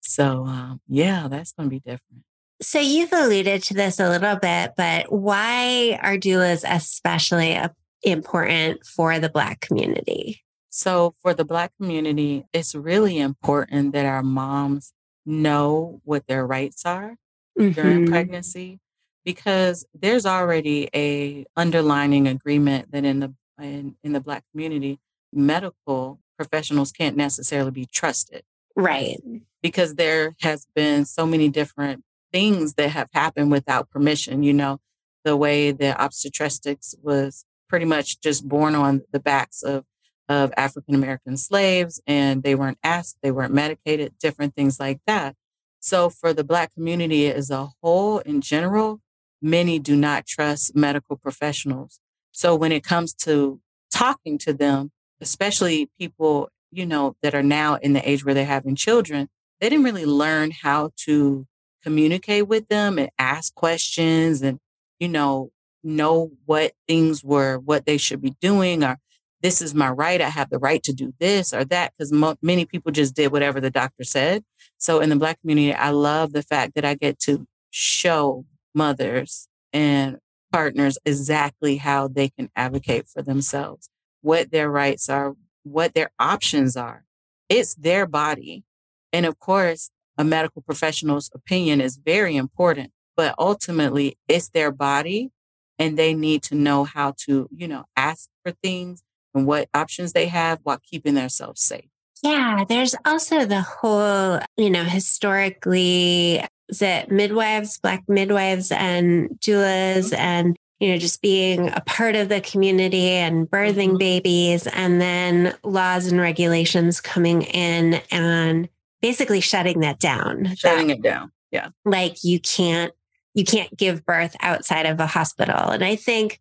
So, 0.00 0.46
um, 0.46 0.80
yeah, 0.88 1.28
that's 1.28 1.52
going 1.52 1.68
to 1.68 1.70
be 1.70 1.80
different. 1.80 2.22
So, 2.62 2.78
you've 2.80 3.12
alluded 3.12 3.62
to 3.64 3.74
this 3.74 4.00
a 4.00 4.08
little 4.08 4.36
bit, 4.36 4.72
but 4.76 5.12
why 5.12 5.98
are 6.02 6.16
doulas 6.16 6.64
especially 6.66 7.58
important 8.02 8.86
for 8.86 9.18
the 9.18 9.28
Black 9.28 9.60
community? 9.60 10.42
So, 10.70 11.14
for 11.22 11.34
the 11.34 11.44
Black 11.44 11.72
community, 11.80 12.44
it's 12.52 12.74
really 12.74 13.18
important 13.18 13.92
that 13.92 14.06
our 14.06 14.22
moms 14.22 14.92
know 15.26 16.00
what 16.04 16.26
their 16.26 16.46
rights 16.46 16.86
are 16.86 17.16
mm-hmm. 17.58 17.72
during 17.72 18.06
pregnancy 18.06 18.78
because 19.24 19.84
there's 19.92 20.24
already 20.24 20.88
a 20.94 21.44
underlining 21.56 22.28
agreement 22.28 22.90
that 22.92 23.04
in 23.04 23.20
the 23.20 23.34
in, 23.60 23.96
in 24.04 24.12
the 24.12 24.20
black 24.20 24.44
community 24.52 24.98
medical 25.32 26.20
professionals 26.36 26.92
can't 26.92 27.16
necessarily 27.16 27.70
be 27.70 27.86
trusted 27.86 28.42
right 28.76 29.18
because 29.62 29.96
there 29.96 30.34
has 30.40 30.66
been 30.74 31.04
so 31.04 31.26
many 31.26 31.48
different 31.48 32.04
things 32.32 32.74
that 32.74 32.90
have 32.90 33.08
happened 33.12 33.50
without 33.50 33.90
permission 33.90 34.42
you 34.42 34.52
know 34.52 34.78
the 35.24 35.36
way 35.36 35.72
that 35.72 35.96
obstetrics 35.98 36.94
was 37.02 37.44
pretty 37.68 37.84
much 37.84 38.20
just 38.20 38.46
born 38.48 38.74
on 38.74 39.02
the 39.10 39.18
backs 39.18 39.62
of 39.62 39.84
of 40.28 40.52
African 40.56 40.94
American 40.94 41.36
slaves 41.36 42.00
and 42.06 42.42
they 42.42 42.54
weren't 42.54 42.78
asked, 42.82 43.18
they 43.22 43.30
weren't 43.30 43.54
medicated, 43.54 44.18
different 44.18 44.54
things 44.54 44.80
like 44.80 45.00
that. 45.06 45.34
So 45.80 46.10
for 46.10 46.32
the 46.32 46.44
black 46.44 46.74
community 46.74 47.30
as 47.30 47.50
a 47.50 47.68
whole 47.82 48.18
in 48.18 48.40
general, 48.40 49.00
many 49.40 49.78
do 49.78 49.94
not 49.94 50.26
trust 50.26 50.74
medical 50.74 51.16
professionals. 51.16 52.00
So 52.32 52.54
when 52.56 52.72
it 52.72 52.82
comes 52.82 53.14
to 53.14 53.60
talking 53.92 54.38
to 54.38 54.52
them, 54.52 54.90
especially 55.20 55.90
people, 55.98 56.48
you 56.72 56.86
know, 56.86 57.16
that 57.22 57.34
are 57.34 57.42
now 57.42 57.76
in 57.76 57.92
the 57.92 58.08
age 58.08 58.24
where 58.24 58.34
they're 58.34 58.44
having 58.44 58.74
children, 58.74 59.28
they 59.60 59.68
didn't 59.68 59.84
really 59.84 60.06
learn 60.06 60.50
how 60.50 60.90
to 61.04 61.46
communicate 61.82 62.48
with 62.48 62.68
them 62.68 62.98
and 62.98 63.10
ask 63.18 63.54
questions 63.54 64.42
and, 64.42 64.58
you 64.98 65.08
know, 65.08 65.50
know 65.84 66.32
what 66.44 66.72
things 66.88 67.22
were, 67.22 67.58
what 67.58 67.86
they 67.86 67.96
should 67.96 68.20
be 68.20 68.34
doing 68.40 68.82
or 68.82 68.98
this 69.46 69.62
is 69.62 69.76
my 69.76 69.88
right. 69.88 70.20
I 70.20 70.28
have 70.28 70.50
the 70.50 70.58
right 70.58 70.82
to 70.82 70.92
do 70.92 71.14
this 71.20 71.54
or 71.54 71.64
that 71.66 71.92
because 71.92 72.10
mo- 72.10 72.34
many 72.42 72.64
people 72.64 72.90
just 72.90 73.14
did 73.14 73.30
whatever 73.30 73.60
the 73.60 73.70
doctor 73.70 74.02
said. 74.02 74.42
So 74.76 74.98
in 74.98 75.08
the 75.08 75.14
Black 75.14 75.40
community, 75.40 75.72
I 75.72 75.90
love 75.90 76.32
the 76.32 76.42
fact 76.42 76.74
that 76.74 76.84
I 76.84 76.94
get 76.94 77.20
to 77.20 77.46
show 77.70 78.44
mothers 78.74 79.46
and 79.72 80.18
partners 80.50 80.98
exactly 81.04 81.76
how 81.76 82.08
they 82.08 82.30
can 82.30 82.50
advocate 82.56 83.06
for 83.06 83.22
themselves, 83.22 83.88
what 84.20 84.50
their 84.50 84.68
rights 84.68 85.08
are, 85.08 85.36
what 85.62 85.94
their 85.94 86.10
options 86.18 86.76
are. 86.76 87.04
It's 87.48 87.76
their 87.76 88.04
body. 88.04 88.64
And 89.12 89.26
of 89.26 89.38
course, 89.38 89.90
a 90.18 90.24
medical 90.24 90.62
professional's 90.62 91.30
opinion 91.32 91.80
is 91.80 91.98
very 91.98 92.34
important, 92.34 92.90
but 93.16 93.32
ultimately 93.38 94.18
it's 94.26 94.48
their 94.48 94.72
body 94.72 95.30
and 95.78 95.96
they 95.96 96.14
need 96.14 96.42
to 96.42 96.56
know 96.56 96.82
how 96.82 97.14
to, 97.26 97.48
you 97.54 97.68
know, 97.68 97.84
ask 97.96 98.28
for 98.42 98.50
things 98.50 99.04
and 99.36 99.46
what 99.46 99.68
options 99.74 100.12
they 100.12 100.26
have 100.26 100.60
while 100.62 100.80
keeping 100.82 101.14
themselves 101.14 101.60
safe. 101.62 101.88
Yeah, 102.22 102.64
there's 102.68 102.94
also 103.04 103.44
the 103.44 103.60
whole, 103.60 104.40
you 104.56 104.70
know, 104.70 104.84
historically, 104.84 106.42
is 106.68 106.78
that 106.78 107.10
midwives, 107.10 107.78
Black 107.78 108.04
midwives, 108.08 108.72
and 108.72 109.28
doulas, 109.40 110.06
mm-hmm. 110.06 110.14
and 110.14 110.56
you 110.80 110.90
know, 110.90 110.98
just 110.98 111.22
being 111.22 111.68
a 111.68 111.80
part 111.86 112.16
of 112.16 112.28
the 112.28 112.40
community 112.40 113.08
and 113.08 113.48
birthing 113.48 113.90
mm-hmm. 113.90 113.98
babies, 113.98 114.66
and 114.66 115.00
then 115.00 115.54
laws 115.62 116.06
and 116.06 116.20
regulations 116.20 117.00
coming 117.00 117.42
in 117.42 118.00
and 118.10 118.68
basically 119.00 119.40
shutting 119.40 119.80
that 119.80 119.98
down. 119.98 120.54
Shutting 120.56 120.88
that, 120.88 120.98
it 120.98 121.02
down. 121.02 121.32
Yeah. 121.50 121.68
Like 121.84 122.24
you 122.24 122.40
can't 122.40 122.92
you 123.34 123.44
can't 123.44 123.76
give 123.76 124.04
birth 124.04 124.34
outside 124.40 124.86
of 124.86 124.98
a 124.98 125.06
hospital. 125.06 125.68
And 125.68 125.84
I 125.84 125.94
think, 125.94 126.40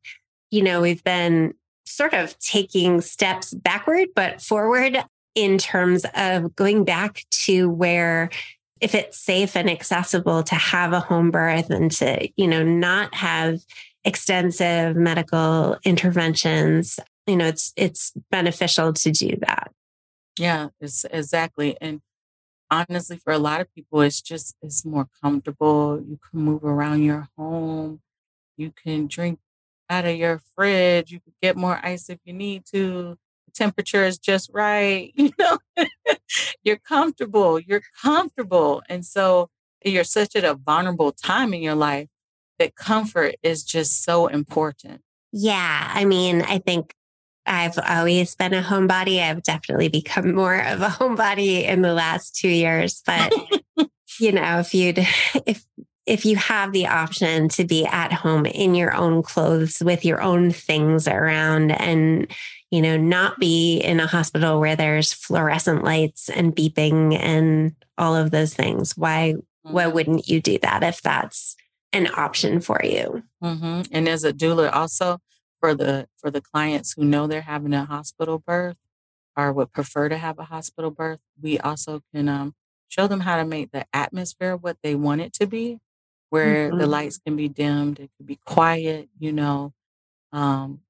you 0.50 0.64
know, 0.64 0.82
we've 0.82 1.04
been 1.04 1.54
sort 1.86 2.14
of 2.14 2.38
taking 2.40 3.02
steps 3.02 3.54
backward, 3.54 4.10
but 4.16 4.42
forward 4.42 5.04
in 5.36 5.58
terms 5.58 6.06
of 6.16 6.56
going 6.56 6.84
back 6.84 7.26
to 7.30 7.70
where 7.70 8.30
if 8.82 8.96
it's 8.96 9.20
safe 9.20 9.56
and 9.56 9.70
accessible 9.70 10.44
to 10.44 10.56
have 10.56 10.94
a 10.94 11.00
home 11.00 11.32
birth 11.32 11.70
and 11.70 11.92
to, 11.92 12.28
you 12.36 12.48
know, 12.48 12.64
not 12.64 13.14
have 13.16 13.60
extensive 14.04 14.96
medical 14.96 15.78
interventions, 15.84 17.00
you 17.26 17.36
know, 17.36 17.48
it's 17.48 17.74
it's 17.76 18.14
beneficial 18.32 18.94
to 18.94 19.12
do 19.12 19.36
that. 19.42 19.72
Yeah, 20.38 20.70
it's 20.80 21.06
exactly. 21.06 21.78
And 21.80 22.02
honestly, 22.70 23.18
for 23.18 23.32
a 23.32 23.40
lot 23.40 23.62
of 23.62 23.74
people, 23.74 24.02
it's 24.02 24.22
just 24.22 24.56
it's 24.62 24.86
more 24.86 25.08
comfortable. 25.22 26.02
You 26.06 26.20
can 26.30 26.42
move 26.42 26.64
around 26.64 27.04
your 27.04 27.30
home. 27.38 28.02
You 28.58 28.72
can 28.72 29.08
drink 29.08 29.40
out 29.90 30.06
of 30.06 30.16
your 30.16 30.42
fridge. 30.56 31.12
You 31.12 31.20
can 31.20 31.34
get 31.42 31.56
more 31.56 31.80
ice 31.84 32.10
if 32.10 32.20
you 32.26 32.34
need 32.34 32.66
to. 32.74 33.18
The 33.46 33.52
temperature 33.54 34.04
is 34.04 34.18
just 34.18 34.50
right. 34.54 35.14
You 35.18 35.32
know, 35.40 35.58
you're 36.64 36.78
comfortable. 36.78 37.60
You're 37.60 37.84
comfortable. 38.02 38.82
And 38.90 39.06
so 39.06 39.50
you're 39.84 40.04
such 40.04 40.36
at 40.36 40.44
a 40.44 40.56
vulnerable 40.56 41.12
time 41.12 41.54
in 41.54 41.62
your 41.62 41.76
life 41.76 42.08
that 42.60 42.76
comfort 42.76 43.36
is 43.44 43.64
just 43.64 44.04
so 44.04 44.28
important. 44.28 45.02
Yeah. 45.32 45.92
I 45.94 46.06
mean, 46.06 46.42
I 46.42 46.60
think 46.60 46.94
I've 47.46 47.78
always 47.78 48.36
been 48.36 48.54
a 48.54 48.62
homebody. 48.62 49.22
I've 49.22 49.44
definitely 49.44 49.90
become 49.90 50.34
more 50.34 50.60
of 50.60 50.82
a 50.82 50.88
homebody 50.88 51.64
in 51.64 51.82
the 51.82 51.94
last 51.94 52.36
two 52.36 52.50
years. 52.50 53.04
But, 53.06 53.34
you 54.20 54.32
know, 54.32 54.60
if 54.60 54.74
you'd, 54.74 55.00
if 55.46 55.66
if 56.06 56.26
you 56.26 56.36
have 56.36 56.72
the 56.72 56.88
option 56.88 57.50
to 57.50 57.66
be 57.66 57.86
at 57.86 58.14
home 58.14 58.46
in 58.46 58.76
your 58.76 58.94
own 58.94 59.24
clothes 59.24 59.82
with 59.84 60.06
your 60.06 60.22
own 60.22 60.52
things 60.52 61.08
around 61.08 61.72
and 61.72 62.28
you 62.72 62.82
know 62.82 62.98
not 62.98 63.40
be 63.40 63.80
in 63.80 64.00
a 64.00 64.08
hospital 64.08 64.60
where 64.60 64.76
there's 64.76 65.14
fluorescent 65.14 65.84
lights 65.84 66.30
and 66.30 66.56
beeping 66.56 67.18
and 67.20 67.76
all 67.98 68.16
of 68.16 68.32
those 68.32 68.54
things 68.54 68.98
why 68.98 69.34
mm-hmm. 69.36 69.74
why 69.74 69.88
wouldn't 69.88 70.28
you 70.28 70.42
do 70.42 70.58
that 70.60 70.84
if 70.84 71.02
that's 71.02 71.56
an 71.94 72.08
option 72.16 72.60
for 72.60 72.80
you 72.84 73.24
mm-hmm. 73.44 73.82
and 73.92 74.08
as 74.08 74.24
a 74.24 74.34
doula 74.34 74.74
also 74.74 75.20
for 75.60 75.74
the 75.74 76.08
for 76.18 76.30
the 76.30 76.42
clients 76.42 76.94
who 76.94 77.06
know 77.06 77.28
they're 77.28 77.42
having 77.42 77.74
a 77.74 77.86
hospital 77.86 78.40
birth 78.40 78.78
or 79.38 79.52
would 79.52 79.72
prefer 79.72 80.10
to 80.10 80.18
have 80.18 80.38
a 80.40 80.46
hospital 80.46 80.92
birth 80.92 81.20
we 81.42 81.58
also 81.60 82.02
can 82.14 82.28
um, 82.28 82.54
show 82.88 83.08
them 83.08 83.22
how 83.22 83.38
to 83.38 83.46
make 83.46 83.72
the 83.72 83.86
atmosphere 83.94 84.56
what 84.56 84.78
they 84.84 84.96
want 84.96 85.22
it 85.22 85.34
to 85.34 85.48
be 85.48 85.80
where 86.36 86.68
mm-hmm. 86.68 86.80
the 86.80 86.86
lights 86.86 87.18
can 87.18 87.38
be 87.38 87.48
dimmed, 87.48 87.98
it 87.98 88.12
can 88.18 88.26
be 88.26 88.38
quiet, 88.46 89.08
you 89.18 89.32
know, 89.32 89.72
um, 90.34 90.82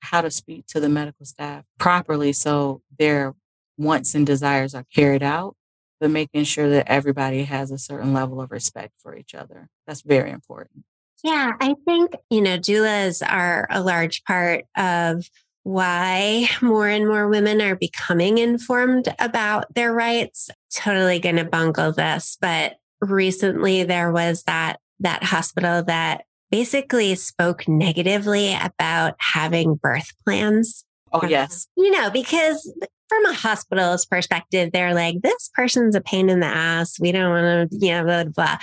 how 0.00 0.22
to 0.22 0.30
speak 0.30 0.66
to 0.68 0.80
the 0.80 0.88
medical 0.88 1.26
staff 1.26 1.66
properly 1.78 2.32
so 2.32 2.80
their 2.98 3.34
wants 3.76 4.14
and 4.14 4.26
desires 4.26 4.74
are 4.74 4.86
carried 4.94 5.22
out, 5.22 5.54
but 6.00 6.10
making 6.10 6.44
sure 6.44 6.70
that 6.70 6.88
everybody 6.88 7.42
has 7.42 7.70
a 7.70 7.76
certain 7.76 8.14
level 8.14 8.40
of 8.40 8.50
respect 8.50 8.94
for 8.96 9.14
each 9.14 9.34
other. 9.34 9.68
That's 9.86 10.00
very 10.00 10.30
important. 10.30 10.84
Yeah, 11.22 11.52
I 11.60 11.74
think, 11.84 12.12
you 12.30 12.40
know, 12.40 12.56
doulas 12.56 13.22
are 13.22 13.68
a 13.70 13.82
large 13.82 14.24
part 14.24 14.64
of 14.78 15.28
why 15.62 16.48
more 16.62 16.88
and 16.88 17.06
more 17.06 17.28
women 17.28 17.60
are 17.60 17.76
becoming 17.76 18.38
informed 18.38 19.14
about 19.18 19.74
their 19.74 19.92
rights. 19.92 20.48
Totally 20.74 21.18
going 21.18 21.36
to 21.36 21.44
bungle 21.44 21.92
this, 21.92 22.38
but 22.40 22.79
recently 23.00 23.84
there 23.84 24.12
was 24.12 24.42
that 24.44 24.78
that 25.00 25.24
hospital 25.24 25.82
that 25.84 26.24
basically 26.50 27.14
spoke 27.14 27.66
negatively 27.68 28.54
about 28.54 29.14
having 29.18 29.74
birth 29.76 30.12
plans. 30.24 30.84
Oh, 31.12 31.20
um, 31.22 31.30
yes. 31.30 31.66
You 31.76 31.90
know, 31.90 32.10
because 32.10 32.72
from 33.08 33.24
a 33.26 33.32
hospital's 33.32 34.04
perspective, 34.04 34.70
they're 34.72 34.94
like, 34.94 35.22
this 35.22 35.50
person's 35.54 35.94
a 35.94 36.00
pain 36.00 36.28
in 36.28 36.40
the 36.40 36.46
ass. 36.46 36.98
We 37.00 37.12
don't 37.12 37.30
want 37.30 37.70
to, 37.70 37.76
you 37.78 37.92
know, 37.92 38.04
blah, 38.04 38.24
blah. 38.24 38.58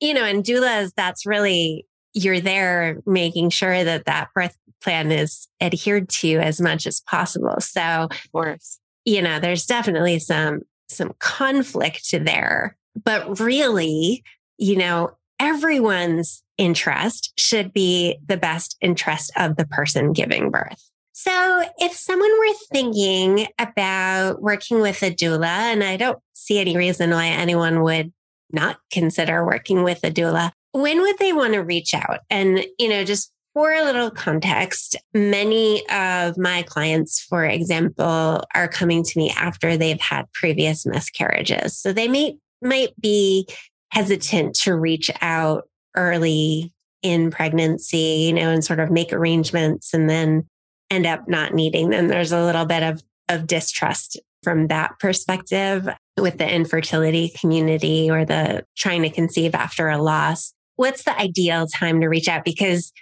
You 0.00 0.14
know, 0.14 0.24
and 0.24 0.44
doulas, 0.44 0.92
that's 0.96 1.26
really, 1.26 1.86
you're 2.14 2.40
there 2.40 2.98
making 3.06 3.50
sure 3.50 3.84
that 3.84 4.06
that 4.06 4.28
birth 4.34 4.56
plan 4.82 5.12
is 5.12 5.48
adhered 5.60 6.08
to 6.08 6.38
as 6.38 6.60
much 6.60 6.86
as 6.86 7.00
possible. 7.00 7.56
So, 7.60 8.08
of 8.10 8.32
course, 8.32 8.78
you 9.04 9.20
know, 9.20 9.38
there's 9.38 9.66
definitely 9.66 10.18
some, 10.18 10.62
some 10.88 11.12
conflict 11.18 12.10
there 12.12 12.76
but 13.02 13.40
really, 13.40 14.22
you 14.58 14.76
know, 14.76 15.16
everyone's 15.38 16.42
interest 16.58 17.32
should 17.38 17.72
be 17.72 18.18
the 18.26 18.36
best 18.36 18.76
interest 18.80 19.32
of 19.36 19.56
the 19.56 19.66
person 19.66 20.12
giving 20.12 20.50
birth. 20.50 20.90
So, 21.12 21.64
if 21.78 21.92
someone 21.92 22.30
were 22.30 22.54
thinking 22.72 23.48
about 23.58 24.40
working 24.40 24.80
with 24.80 25.02
a 25.02 25.10
doula, 25.10 25.44
and 25.44 25.84
I 25.84 25.96
don't 25.96 26.18
see 26.32 26.58
any 26.58 26.76
reason 26.76 27.10
why 27.10 27.26
anyone 27.26 27.82
would 27.82 28.12
not 28.52 28.78
consider 28.90 29.44
working 29.44 29.82
with 29.82 30.02
a 30.02 30.10
doula, 30.10 30.52
when 30.72 31.00
would 31.02 31.18
they 31.18 31.32
want 31.32 31.54
to 31.54 31.60
reach 31.60 31.92
out? 31.94 32.20
And, 32.30 32.64
you 32.78 32.88
know, 32.88 33.04
just 33.04 33.32
for 33.52 33.72
a 33.72 33.84
little 33.84 34.10
context, 34.10 34.96
many 35.12 35.86
of 35.90 36.38
my 36.38 36.62
clients, 36.62 37.20
for 37.20 37.44
example, 37.44 38.44
are 38.54 38.68
coming 38.68 39.02
to 39.02 39.18
me 39.18 39.30
after 39.30 39.76
they've 39.76 40.00
had 40.00 40.30
previous 40.32 40.86
miscarriages. 40.86 41.76
So 41.76 41.92
they 41.92 42.08
may 42.08 42.36
might 42.62 42.98
be 43.00 43.46
hesitant 43.90 44.54
to 44.54 44.74
reach 44.74 45.10
out 45.20 45.68
early 45.96 46.72
in 47.02 47.30
pregnancy, 47.30 48.26
you 48.26 48.32
know, 48.32 48.50
and 48.50 48.64
sort 48.64 48.80
of 48.80 48.90
make 48.90 49.12
arrangements 49.12 49.94
and 49.94 50.08
then 50.08 50.46
end 50.90 51.06
up 51.06 51.28
not 51.28 51.54
needing 51.54 51.90
them. 51.90 52.08
There's 52.08 52.32
a 52.32 52.44
little 52.44 52.66
bit 52.66 52.82
of, 52.82 53.02
of 53.28 53.46
distrust 53.46 54.20
from 54.42 54.68
that 54.68 54.98
perspective 54.98 55.88
with 56.18 56.38
the 56.38 56.48
infertility 56.48 57.32
community 57.40 58.10
or 58.10 58.24
the 58.24 58.64
trying 58.76 59.02
to 59.02 59.10
conceive 59.10 59.54
after 59.54 59.88
a 59.88 59.98
loss. 59.98 60.52
what's 60.76 61.04
the 61.04 61.18
ideal 61.18 61.66
time 61.66 62.00
to 62.00 62.08
reach 62.08 62.26
out? 62.26 62.44
Because 62.44 62.92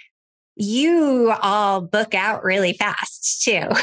you 0.56 1.32
all 1.42 1.80
book 1.80 2.14
out 2.14 2.44
really 2.44 2.72
fast 2.74 3.42
too. 3.42 3.68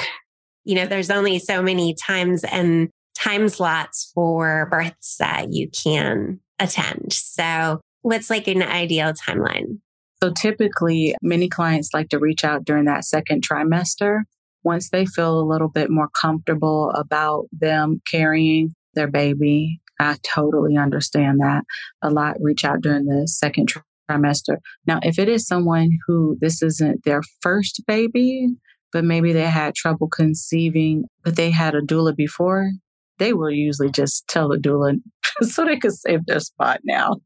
You 0.67 0.73
know, 0.73 0.87
there's 0.87 1.11
only 1.11 1.37
so 1.37 1.61
many 1.61 1.93
times 1.93 2.43
and 2.43 2.89
time 3.17 3.49
slots 3.49 4.11
for 4.13 4.67
births 4.69 5.17
that 5.17 5.51
you 5.51 5.69
can 5.69 6.39
attend. 6.59 7.13
So 7.13 7.81
what's 8.01 8.29
like 8.29 8.47
an 8.47 8.61
ideal 8.61 9.13
timeline? 9.13 9.79
So 10.21 10.31
typically, 10.31 11.15
many 11.21 11.49
clients 11.49 11.93
like 11.93 12.09
to 12.09 12.19
reach 12.19 12.43
out 12.43 12.65
during 12.65 12.85
that 12.85 13.05
second 13.05 13.45
trimester. 13.47 14.21
Once 14.63 14.89
they 14.89 15.05
feel 15.05 15.39
a 15.39 15.49
little 15.49 15.69
bit 15.69 15.89
more 15.89 16.09
comfortable 16.19 16.91
about 16.91 17.45
them 17.51 18.01
carrying 18.09 18.73
their 18.95 19.07
baby, 19.07 19.79
I 19.99 20.17
totally 20.23 20.77
understand 20.77 21.39
that. 21.41 21.63
A 22.01 22.09
lot 22.09 22.37
reach 22.39 22.65
out 22.65 22.81
during 22.81 23.05
the 23.05 23.27
second 23.27 23.71
trimester. 24.09 24.57
Now, 24.87 24.99
if 25.03 25.19
it 25.19 25.29
is 25.29 25.45
someone 25.45 25.89
who 26.07 26.37
this 26.41 26.61
isn't 26.61 27.03
their 27.03 27.21
first 27.41 27.83
baby, 27.85 28.55
but 28.91 29.03
maybe 29.03 29.33
they 29.33 29.45
had 29.45 29.75
trouble 29.75 30.07
conceiving, 30.07 31.05
but 31.23 31.35
they 31.35 31.51
had 31.51 31.75
a 31.75 31.81
doula 31.81 32.15
before, 32.15 32.71
they 33.19 33.33
will 33.33 33.51
usually 33.51 33.89
just 33.89 34.27
tell 34.27 34.49
the 34.49 34.57
doula 34.57 34.99
so 35.41 35.65
they 35.65 35.77
could 35.77 35.93
save 35.93 36.25
their 36.25 36.39
spot 36.39 36.81
now. 36.83 37.17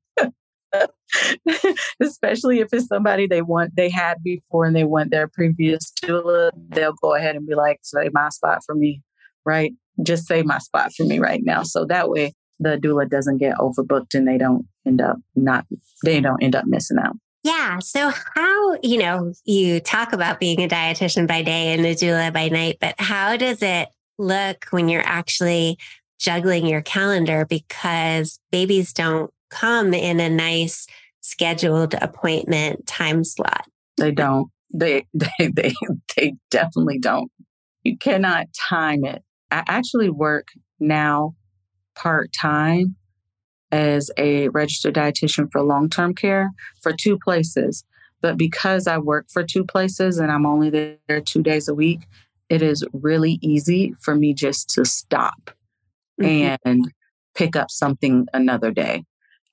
Especially 1.99 2.59
if 2.59 2.67
it's 2.71 2.87
somebody 2.87 3.25
they 3.25 3.41
want 3.41 3.75
they 3.75 3.89
had 3.89 4.17
before 4.23 4.65
and 4.65 4.75
they 4.75 4.83
want 4.83 5.09
their 5.09 5.27
previous 5.27 5.91
doula, 6.03 6.51
they'll 6.69 6.93
go 7.01 7.15
ahead 7.15 7.35
and 7.35 7.47
be 7.47 7.55
like, 7.55 7.79
"Save 7.81 8.13
my 8.13 8.29
spot 8.29 8.59
for 8.63 8.75
me," 8.75 9.01
right? 9.45 9.71
Just 10.03 10.27
save 10.27 10.45
my 10.45 10.59
spot 10.59 10.91
for 10.95 11.05
me 11.05 11.17
right 11.17 11.41
now. 11.43 11.63
So 11.63 11.85
that 11.85 12.09
way, 12.09 12.33
the 12.59 12.77
doula 12.77 13.09
doesn't 13.09 13.37
get 13.37 13.57
overbooked 13.57 14.13
and 14.13 14.27
they 14.27 14.37
don't 14.37 14.67
end 14.85 15.01
up 15.01 15.17
not 15.35 15.65
they 16.03 16.19
don't 16.19 16.43
end 16.43 16.55
up 16.55 16.65
missing 16.67 16.97
out. 16.99 17.15
Yeah. 17.43 17.79
So 17.79 18.11
how, 18.35 18.77
you 18.83 18.97
know, 18.97 19.33
you 19.45 19.79
talk 19.79 20.11
about 20.11 20.39
being 20.39 20.61
a 20.61 20.67
dietitian 20.67 21.25
by 21.25 21.41
day 21.41 21.73
and 21.73 21.85
a 21.85 21.95
doula 21.95 22.33
by 22.33 22.49
night, 22.49 22.77
but 22.81 22.95
how 22.99 23.37
does 23.37 23.63
it 23.63 23.87
look 24.19 24.65
when 24.69 24.89
you're 24.89 25.05
actually 25.05 25.77
juggling 26.19 26.67
your 26.67 26.81
calendar 26.81 27.45
because 27.45 28.39
babies 28.51 28.93
don't 28.93 29.31
come 29.49 29.93
in 29.93 30.19
a 30.19 30.29
nice 30.29 30.85
scheduled 31.21 31.95
appointment 31.95 32.85
time 32.85 33.23
slot. 33.23 33.65
They 33.97 34.11
don't. 34.11 34.49
They 34.71 35.05
they 35.13 35.29
they 35.39 35.73
they 36.15 36.33
definitely 36.51 36.99
don't. 36.99 37.31
You 37.83 37.97
cannot 37.97 38.47
time 38.53 39.05
it. 39.05 39.23
I 39.49 39.63
actually 39.67 40.09
work 40.09 40.49
now 40.79 41.35
part 41.95 42.31
time 42.33 42.95
as 43.71 44.09
a 44.17 44.49
registered 44.49 44.95
dietitian 44.95 45.51
for 45.51 45.61
long 45.61 45.89
term 45.89 46.13
care 46.13 46.51
for 46.81 46.91
two 46.91 47.17
places. 47.17 47.83
But 48.21 48.37
because 48.37 48.85
I 48.85 48.97
work 48.97 49.27
for 49.29 49.43
two 49.43 49.63
places 49.63 50.17
and 50.17 50.29
I'm 50.29 50.45
only 50.45 50.69
there 51.07 51.21
two 51.21 51.41
days 51.41 51.69
a 51.69 51.73
week, 51.73 52.01
it 52.49 52.61
is 52.61 52.83
really 52.93 53.39
easy 53.41 53.93
for 54.01 54.15
me 54.15 54.33
just 54.33 54.69
to 54.71 54.85
stop 54.85 55.51
mm-hmm. 56.21 56.55
and 56.65 56.91
pick 57.35 57.55
up 57.55 57.69
something 57.69 58.25
another 58.33 58.71
day. 58.71 59.03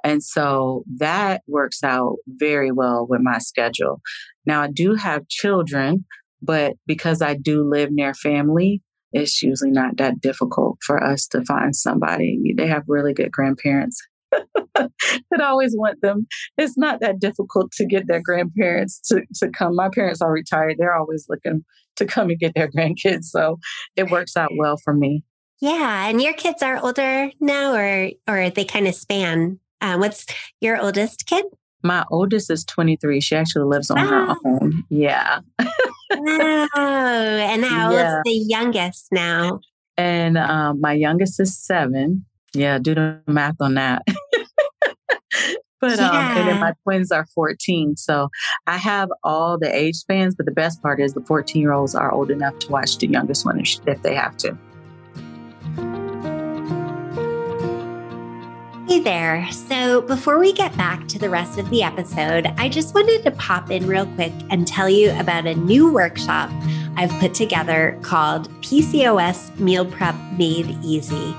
And 0.03 0.23
so 0.23 0.85
that 0.99 1.43
works 1.49 1.83
out 1.83 2.17
very 2.27 2.71
well 2.71 3.07
with 3.09 3.21
my 3.23 3.39
schedule. 3.39 4.01
Now, 4.45 4.63
I 4.63 4.71
do 4.71 4.95
have 4.95 5.29
children, 5.29 6.05
but 6.41 6.75
because 6.87 7.21
I 7.21 7.35
do 7.35 7.69
live 7.69 7.91
near 7.91 8.15
family, 8.15 8.83
it's 9.13 9.43
usually 9.43 9.71
not 9.71 9.97
that 9.97 10.21
difficult 10.21 10.79
for 10.85 11.03
us 11.03 11.27
to 11.29 11.45
find 11.45 11.75
somebody. 11.75 12.55
They 12.57 12.67
have 12.69 12.85
really 12.87 13.15
good 13.15 13.33
grandparents 13.33 14.01
that 14.75 15.41
always 15.41 15.75
want 15.77 16.01
them. 16.03 16.27
It's 16.57 16.77
not 16.77 17.01
that 17.01 17.19
difficult 17.19 17.73
to 17.73 17.87
get 17.87 18.07
their 18.07 18.23
grandparents 18.23 19.01
to, 19.09 19.23
to 19.37 19.49
come. 19.51 19.75
My 19.75 19.89
parents 19.93 20.21
are 20.21 20.33
retired. 20.33 20.77
They're 20.79 20.97
always 20.97 21.27
looking 21.29 21.65
to 21.97 22.07
come 22.07 22.31
and 22.31 22.39
get 22.39 22.55
their 22.55 22.69
grandkids. 22.69 23.25
So 23.25 23.59
it 23.97 24.11
works 24.11 24.37
out 24.37 24.51
well 24.57 24.77
for 24.77 24.95
me. 24.95 25.23
Yeah. 25.61 26.09
And 26.09 26.21
your 26.21 26.35
kids 26.35 26.63
are 26.63 26.79
older 26.83 27.31
now 27.41 27.75
or 27.75 28.11
or 28.29 28.51
they 28.51 28.65
kind 28.65 28.87
of 28.87 28.95
span. 28.95 29.59
Um, 29.81 30.01
what's 30.01 30.27
your 30.61 30.81
oldest 30.81 31.27
kid? 31.27 31.45
My 31.83 32.05
oldest 32.11 32.51
is 32.51 32.65
23. 32.65 33.21
She 33.21 33.37
actually 33.37 33.67
lives 33.67 33.91
on 33.91 33.99
her 33.99 34.35
own. 34.45 34.85
Yeah. 34.91 35.41
wow. 36.11 36.67
And 36.75 37.65
how 37.65 37.93
yeah. 37.93 38.17
old's 38.17 38.23
the 38.25 38.45
youngest 38.49 39.09
now? 39.13 39.61
And 39.97 40.37
um, 40.37 40.81
my 40.81 40.93
youngest 40.93 41.41
is 41.41 41.57
seven. 41.57 42.25
Yeah, 42.55 42.79
do 42.79 42.95
the 42.95 43.21
math 43.27 43.57
on 43.61 43.75
that. 43.75 44.03
but 45.81 45.99
yeah. 45.99 46.09
um, 46.09 46.39
and 46.39 46.49
then 46.49 46.61
my 46.61 46.73
twins 46.83 47.13
are 47.13 47.27
14. 47.35 47.97
So 47.97 48.29
I 48.67 48.77
have 48.77 49.11
all 49.23 49.59
the 49.59 49.75
age 49.75 49.97
spans, 49.97 50.35
but 50.35 50.47
the 50.47 50.53
best 50.53 50.83
part 50.83 51.01
is 51.01 51.15
the 51.15 51.21
14 51.23 51.61
year 51.61 51.73
olds 51.73 51.95
are 51.95 52.13
old 52.13 52.31
enough 52.31 52.59
to 52.61 52.71
watch 52.71 52.99
the 52.99 53.07
youngest 53.07 53.45
one 53.45 53.63
if 53.87 54.03
they 54.03 54.15
have 54.15 54.37
to. 54.39 54.57
Hey 58.89 59.01
there. 59.01 59.47
So, 59.51 60.03
before 60.03 60.39
we 60.39 60.53
get 60.53 60.75
back 60.77 61.09
to 61.09 61.19
the 61.19 61.29
rest 61.29 61.59
of 61.59 61.69
the 61.71 61.83
episode, 61.83 62.47
I 62.57 62.69
just 62.69 62.95
wanted 62.95 63.25
to 63.25 63.33
pop 63.33 63.71
in 63.73 63.85
real 63.85 64.07
quick 64.15 64.33
and 64.49 64.65
tell 64.65 64.89
you 64.89 65.11
about 65.19 65.45
a 65.45 65.55
new 65.57 65.93
workshop 65.93 66.51
I've 66.97 67.11
put 67.21 67.35
together 67.35 67.99
called 68.03 68.49
PCOS 68.63 69.59
Meal 69.59 69.87
Prep 69.87 70.15
Made 70.39 70.79
Easy. 70.85 71.35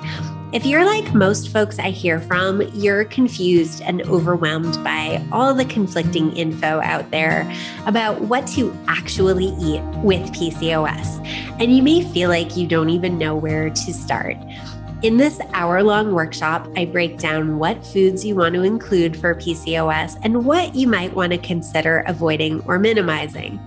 If 0.54 0.66
you're 0.66 0.86
like 0.86 1.14
most 1.14 1.50
folks 1.50 1.78
I 1.78 1.90
hear 1.90 2.22
from, 2.22 2.62
you're 2.74 3.04
confused 3.04 3.82
and 3.82 4.02
overwhelmed 4.04 4.82
by 4.82 5.22
all 5.30 5.54
the 5.54 5.66
conflicting 5.66 6.34
info 6.38 6.80
out 6.80 7.12
there 7.12 7.54
about 7.86 8.22
what 8.22 8.48
to 8.56 8.74
actually 8.88 9.48
eat 9.60 9.82
with 9.98 10.22
PCOS. 10.32 11.28
And 11.60 11.76
you 11.76 11.84
may 11.84 12.02
feel 12.02 12.30
like 12.30 12.56
you 12.56 12.66
don't 12.66 12.90
even 12.90 13.18
know 13.18 13.36
where 13.36 13.70
to 13.70 13.94
start. 13.94 14.38
In 15.02 15.18
this 15.18 15.42
hour 15.52 15.84
long 15.84 16.14
workshop, 16.14 16.66
I 16.78 16.86
break 16.86 17.18
down 17.18 17.60
what 17.60 17.86
foods 17.86 18.24
you 18.24 18.36
want 18.36 18.56
to 18.56 18.64
include 18.64 19.18
for 19.18 19.36
PCOS 19.36 20.18
and 20.24 20.46
what 20.46 20.74
you 20.74 20.88
might 20.88 21.14
want 21.14 21.34
to 21.34 21.38
consider 21.40 22.06
avoiding 22.08 22.62
or 22.62 22.80
minimizing. 22.80 23.60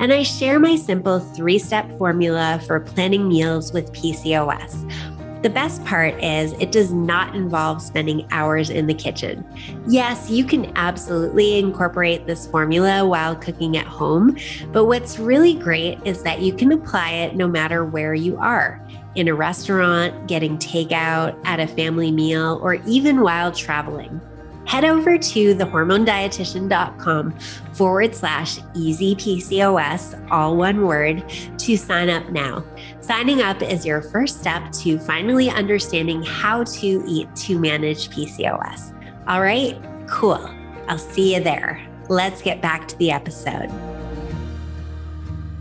And 0.00 0.12
I 0.12 0.24
share 0.24 0.58
my 0.58 0.74
simple 0.74 1.20
three 1.20 1.60
step 1.60 1.86
formula 1.98 2.60
for 2.66 2.80
planning 2.80 3.28
meals 3.28 3.72
with 3.72 3.92
PCOS 3.92 5.15
the 5.42 5.50
best 5.50 5.84
part 5.84 6.22
is 6.22 6.52
it 6.54 6.72
does 6.72 6.92
not 6.92 7.34
involve 7.34 7.82
spending 7.82 8.26
hours 8.30 8.70
in 8.70 8.86
the 8.86 8.94
kitchen. 8.94 9.44
Yes, 9.86 10.30
you 10.30 10.44
can 10.44 10.72
absolutely 10.76 11.58
incorporate 11.58 12.26
this 12.26 12.46
formula 12.46 13.06
while 13.06 13.36
cooking 13.36 13.76
at 13.76 13.86
home, 13.86 14.36
but 14.72 14.86
what's 14.86 15.18
really 15.18 15.54
great 15.54 15.98
is 16.04 16.22
that 16.22 16.40
you 16.40 16.52
can 16.52 16.72
apply 16.72 17.10
it 17.10 17.36
no 17.36 17.46
matter 17.46 17.84
where 17.84 18.14
you 18.14 18.36
are 18.38 18.80
in 19.14 19.28
a 19.28 19.34
restaurant, 19.34 20.28
getting 20.28 20.58
takeout, 20.58 21.38
at 21.46 21.58
a 21.58 21.66
family 21.66 22.12
meal, 22.12 22.58
or 22.62 22.74
even 22.86 23.22
while 23.22 23.50
traveling 23.50 24.20
head 24.66 24.84
over 24.84 25.16
to 25.16 25.54
thehormonedietitian.com 25.54 27.38
forward 27.72 28.14
slash 28.14 28.58
easy 28.74 29.14
PCOS, 29.16 30.30
all 30.30 30.56
one 30.56 30.86
word, 30.86 31.24
to 31.58 31.76
sign 31.76 32.10
up 32.10 32.28
now. 32.30 32.64
Signing 33.00 33.40
up 33.40 33.62
is 33.62 33.86
your 33.86 34.02
first 34.02 34.40
step 34.40 34.72
to 34.72 34.98
finally 34.98 35.48
understanding 35.48 36.22
how 36.22 36.64
to 36.64 37.02
eat 37.06 37.34
to 37.36 37.58
manage 37.58 38.10
PCOS. 38.10 38.92
All 39.28 39.40
right, 39.40 39.76
cool. 40.08 40.50
I'll 40.88 40.98
see 40.98 41.34
you 41.34 41.42
there. 41.42 41.84
Let's 42.08 42.42
get 42.42 42.60
back 42.62 42.86
to 42.88 42.96
the 42.98 43.10
episode. 43.10 43.70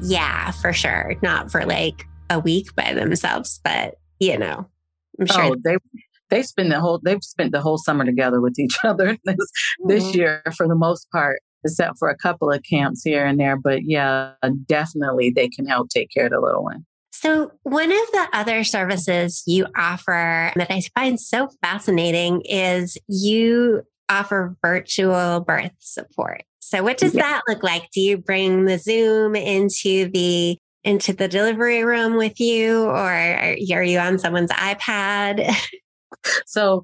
Yeah, 0.01 0.51
for 0.51 0.73
sure. 0.73 1.15
Not 1.21 1.51
for 1.51 1.65
like 1.65 2.07
a 2.29 2.39
week 2.39 2.75
by 2.75 2.93
themselves, 2.93 3.59
but 3.63 3.95
you 4.19 4.37
know, 4.37 4.67
I'm 5.19 5.25
sure. 5.25 5.43
Oh, 5.43 5.55
they 5.63 5.77
they 6.29 6.43
spend 6.43 6.71
the 6.71 6.79
whole 6.79 6.99
they've 7.03 7.23
spent 7.23 7.51
the 7.51 7.61
whole 7.61 7.77
summer 7.77 8.05
together 8.05 8.41
with 8.41 8.57
each 8.59 8.77
other 8.83 9.17
this 9.23 9.35
mm-hmm. 9.35 9.89
this 9.89 10.15
year 10.15 10.41
for 10.55 10.67
the 10.67 10.75
most 10.75 11.09
part 11.11 11.39
except 11.63 11.97
for 11.97 12.09
a 12.09 12.17
couple 12.17 12.51
of 12.51 12.61
camps 12.69 13.01
here 13.03 13.25
and 13.25 13.39
there 13.39 13.57
but 13.57 13.81
yeah 13.83 14.33
definitely 14.65 15.29
they 15.29 15.47
can 15.47 15.65
help 15.65 15.89
take 15.89 16.09
care 16.11 16.25
of 16.25 16.31
the 16.31 16.39
little 16.39 16.63
one 16.63 16.85
so 17.11 17.51
one 17.63 17.91
of 17.91 18.11
the 18.11 18.27
other 18.33 18.63
services 18.63 19.43
you 19.45 19.65
offer 19.75 20.51
that 20.55 20.71
i 20.71 20.81
find 20.95 21.19
so 21.19 21.49
fascinating 21.61 22.41
is 22.41 22.97
you 23.07 23.81
offer 24.09 24.55
virtual 24.61 25.39
birth 25.39 25.71
support 25.79 26.43
so 26.59 26.83
what 26.83 26.97
does 26.97 27.13
yeah. 27.13 27.21
that 27.21 27.41
look 27.47 27.63
like 27.63 27.89
do 27.91 28.01
you 28.01 28.17
bring 28.17 28.65
the 28.65 28.77
zoom 28.77 29.35
into 29.35 30.09
the 30.11 30.57
into 30.83 31.13
the 31.13 31.27
delivery 31.27 31.83
room 31.83 32.15
with 32.15 32.39
you 32.39 32.83
or 32.83 33.11
are 33.11 33.83
you 33.83 33.97
on 33.97 34.19
someone's 34.19 34.51
ipad 34.51 35.51
so 36.45 36.83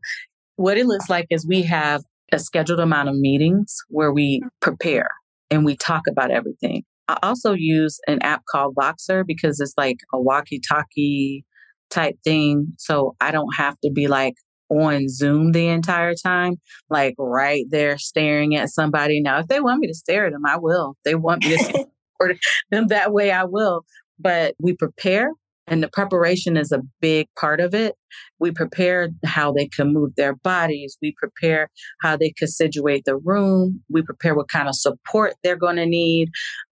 what 0.55 0.77
it 0.77 0.85
looks 0.85 1.09
like 1.09 1.27
is 1.29 1.45
we 1.47 1.63
have 1.63 2.03
a 2.31 2.39
scheduled 2.39 2.79
amount 2.79 3.09
of 3.09 3.15
meetings 3.15 3.75
where 3.89 4.11
we 4.11 4.39
mm-hmm. 4.39 4.47
prepare 4.61 5.09
and 5.49 5.65
we 5.65 5.75
talk 5.75 6.03
about 6.09 6.31
everything. 6.31 6.83
I 7.07 7.17
also 7.23 7.53
use 7.53 7.99
an 8.07 8.21
app 8.21 8.43
called 8.49 8.75
Voxer 8.75 9.25
because 9.25 9.59
it's 9.59 9.73
like 9.77 9.97
a 10.13 10.21
walkie 10.21 10.61
talkie 10.65 11.43
type 11.89 12.15
thing. 12.23 12.73
So 12.77 13.15
I 13.19 13.31
don't 13.31 13.53
have 13.57 13.77
to 13.83 13.91
be 13.91 14.07
like 14.07 14.35
on 14.69 15.09
Zoom 15.09 15.51
the 15.51 15.67
entire 15.67 16.15
time, 16.15 16.55
like 16.89 17.15
right 17.17 17.65
there 17.69 17.97
staring 17.97 18.55
at 18.55 18.69
somebody. 18.69 19.21
Now, 19.21 19.39
if 19.39 19.47
they 19.47 19.59
want 19.59 19.81
me 19.81 19.87
to 19.87 19.93
stare 19.93 20.25
at 20.25 20.31
them, 20.31 20.45
I 20.45 20.57
will. 20.57 20.95
If 20.97 21.03
they 21.03 21.15
want 21.15 21.43
me 21.43 21.57
to 21.57 21.63
support 21.63 22.37
them 22.69 22.87
that 22.87 23.11
way, 23.11 23.31
I 23.31 23.43
will. 23.43 23.83
But 24.17 24.55
we 24.59 24.73
prepare 24.73 25.31
and 25.71 25.81
the 25.81 25.88
preparation 25.88 26.57
is 26.57 26.73
a 26.73 26.81
big 26.99 27.27
part 27.39 27.62
of 27.62 27.73
it. 27.73 27.95
We 28.39 28.51
prepare 28.51 29.10
how 29.25 29.53
they 29.53 29.69
can 29.69 29.93
move 29.93 30.12
their 30.17 30.36
bodies. 30.36 30.97
We 31.01 31.15
prepare 31.17 31.69
how 32.01 32.17
they 32.17 32.34
can 32.38 32.49
situate 32.49 33.05
the 33.05 33.15
room. 33.15 33.81
We 33.89 34.01
prepare 34.01 34.36
what 34.36 34.49
kind 34.49 34.67
of 34.67 34.75
support 34.75 35.34
they're 35.43 35.55
going 35.55 35.77
to 35.77 35.86
need. 35.86 36.29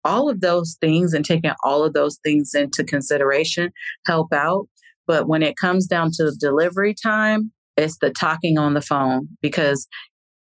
All 0.05 0.29
of 0.29 0.39
those 0.39 0.77
things 0.79 1.13
and 1.13 1.25
taking 1.25 1.51
all 1.65 1.83
of 1.83 1.91
those 1.91 2.17
things 2.23 2.55
into 2.55 2.85
consideration 2.85 3.71
help 4.05 4.31
out. 4.31 4.67
But 5.07 5.27
when 5.27 5.43
it 5.43 5.57
comes 5.57 5.87
down 5.87 6.11
to 6.13 6.31
delivery 6.39 6.95
time, 6.95 7.51
it's 7.75 7.97
the 7.99 8.11
talking 8.11 8.57
on 8.57 8.75
the 8.75 8.81
phone 8.81 9.27
because 9.41 9.87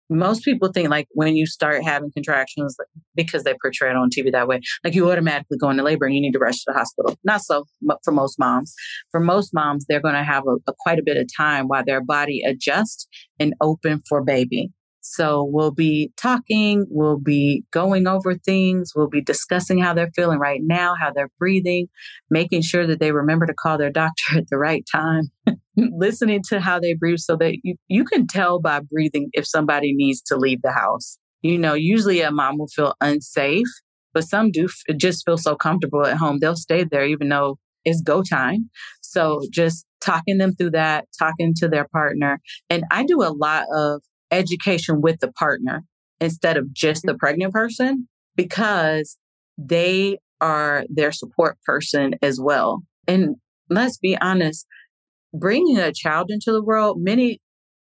most 0.09 0.43
people 0.43 0.71
think 0.73 0.89
like 0.89 1.07
when 1.11 1.35
you 1.35 1.45
start 1.45 1.83
having 1.83 2.11
contractions 2.11 2.75
because 3.15 3.43
they 3.43 3.55
portray 3.61 3.89
it 3.89 3.95
on 3.95 4.09
TV 4.09 4.31
that 4.31 4.47
way, 4.47 4.59
like 4.83 4.95
you 4.95 5.09
automatically 5.09 5.57
go 5.57 5.69
into 5.69 5.83
labor 5.83 6.05
and 6.05 6.15
you 6.15 6.21
need 6.21 6.33
to 6.33 6.39
rush 6.39 6.57
to 6.57 6.63
the 6.67 6.73
hospital. 6.73 7.17
Not 7.23 7.41
so 7.41 7.65
for 8.03 8.11
most 8.11 8.39
moms. 8.39 8.73
For 9.11 9.19
most 9.19 9.53
moms, 9.53 9.85
they're 9.87 10.01
going 10.01 10.15
to 10.15 10.23
have 10.23 10.43
a, 10.47 10.55
a 10.69 10.73
quite 10.79 10.99
a 10.99 11.03
bit 11.03 11.17
of 11.17 11.27
time 11.35 11.67
while 11.67 11.83
their 11.85 12.03
body 12.03 12.41
adjusts 12.45 13.07
and 13.39 13.53
open 13.61 14.01
for 14.07 14.23
baby. 14.23 14.71
So 15.01 15.43
we'll 15.43 15.71
be 15.71 16.11
talking, 16.17 16.85
we'll 16.89 17.19
be 17.19 17.63
going 17.71 18.05
over 18.05 18.35
things, 18.35 18.91
we'll 18.95 19.09
be 19.09 19.21
discussing 19.21 19.79
how 19.79 19.93
they're 19.93 20.11
feeling 20.15 20.39
right 20.39 20.61
now, 20.61 20.93
how 20.99 21.11
they're 21.11 21.31
breathing, 21.39 21.87
making 22.29 22.61
sure 22.61 22.85
that 22.85 22.99
they 22.99 23.11
remember 23.11 23.47
to 23.47 23.53
call 23.53 23.77
their 23.77 23.91
doctor 23.91 24.23
at 24.37 24.49
the 24.49 24.57
right 24.57 24.83
time, 24.91 25.31
listening 25.97 26.41
to 26.49 26.59
how 26.59 26.79
they 26.79 26.93
breathe 26.93 27.19
so 27.19 27.35
that 27.37 27.57
you, 27.63 27.75
you 27.87 28.03
can 28.03 28.27
tell 28.27 28.59
by 28.59 28.79
breathing 28.79 29.29
if 29.33 29.45
somebody 29.47 29.93
needs 29.93 30.21
to 30.23 30.37
leave 30.37 30.61
the 30.61 30.71
house. 30.71 31.17
You 31.41 31.57
know, 31.57 31.73
usually 31.73 32.21
a 32.21 32.31
mom 32.31 32.57
will 32.57 32.67
feel 32.67 32.95
unsafe, 33.01 33.67
but 34.13 34.23
some 34.23 34.51
do 34.51 34.65
f- 34.65 34.97
just 34.97 35.25
feel 35.25 35.37
so 35.37 35.55
comfortable 35.55 36.05
at 36.05 36.17
home. 36.17 36.39
They'll 36.39 36.55
stay 36.55 36.83
there 36.83 37.05
even 37.05 37.29
though 37.29 37.57
it's 37.85 38.01
go 38.01 38.21
time. 38.21 38.69
So 39.01 39.41
just 39.51 39.85
talking 40.01 40.37
them 40.37 40.53
through 40.53 40.71
that, 40.71 41.05
talking 41.17 41.53
to 41.57 41.67
their 41.67 41.87
partner. 41.87 42.39
And 42.69 42.83
I 42.91 43.03
do 43.03 43.21
a 43.21 43.33
lot 43.33 43.65
of 43.73 44.01
education 44.31 45.01
with 45.01 45.19
the 45.19 45.31
partner 45.31 45.83
instead 46.19 46.57
of 46.57 46.73
just 46.73 47.03
the 47.03 47.15
pregnant 47.15 47.53
person 47.53 48.07
because 48.35 49.17
they 49.57 50.17
are 50.41 50.85
their 50.89 51.11
support 51.11 51.57
person 51.65 52.15
as 52.21 52.39
well. 52.41 52.83
And 53.07 53.35
let's 53.69 53.97
be 53.97 54.17
honest, 54.19 54.65
bringing 55.33 55.77
a 55.77 55.93
child 55.93 56.27
into 56.29 56.51
the 56.51 56.63
world, 56.63 56.97
many 56.99 57.39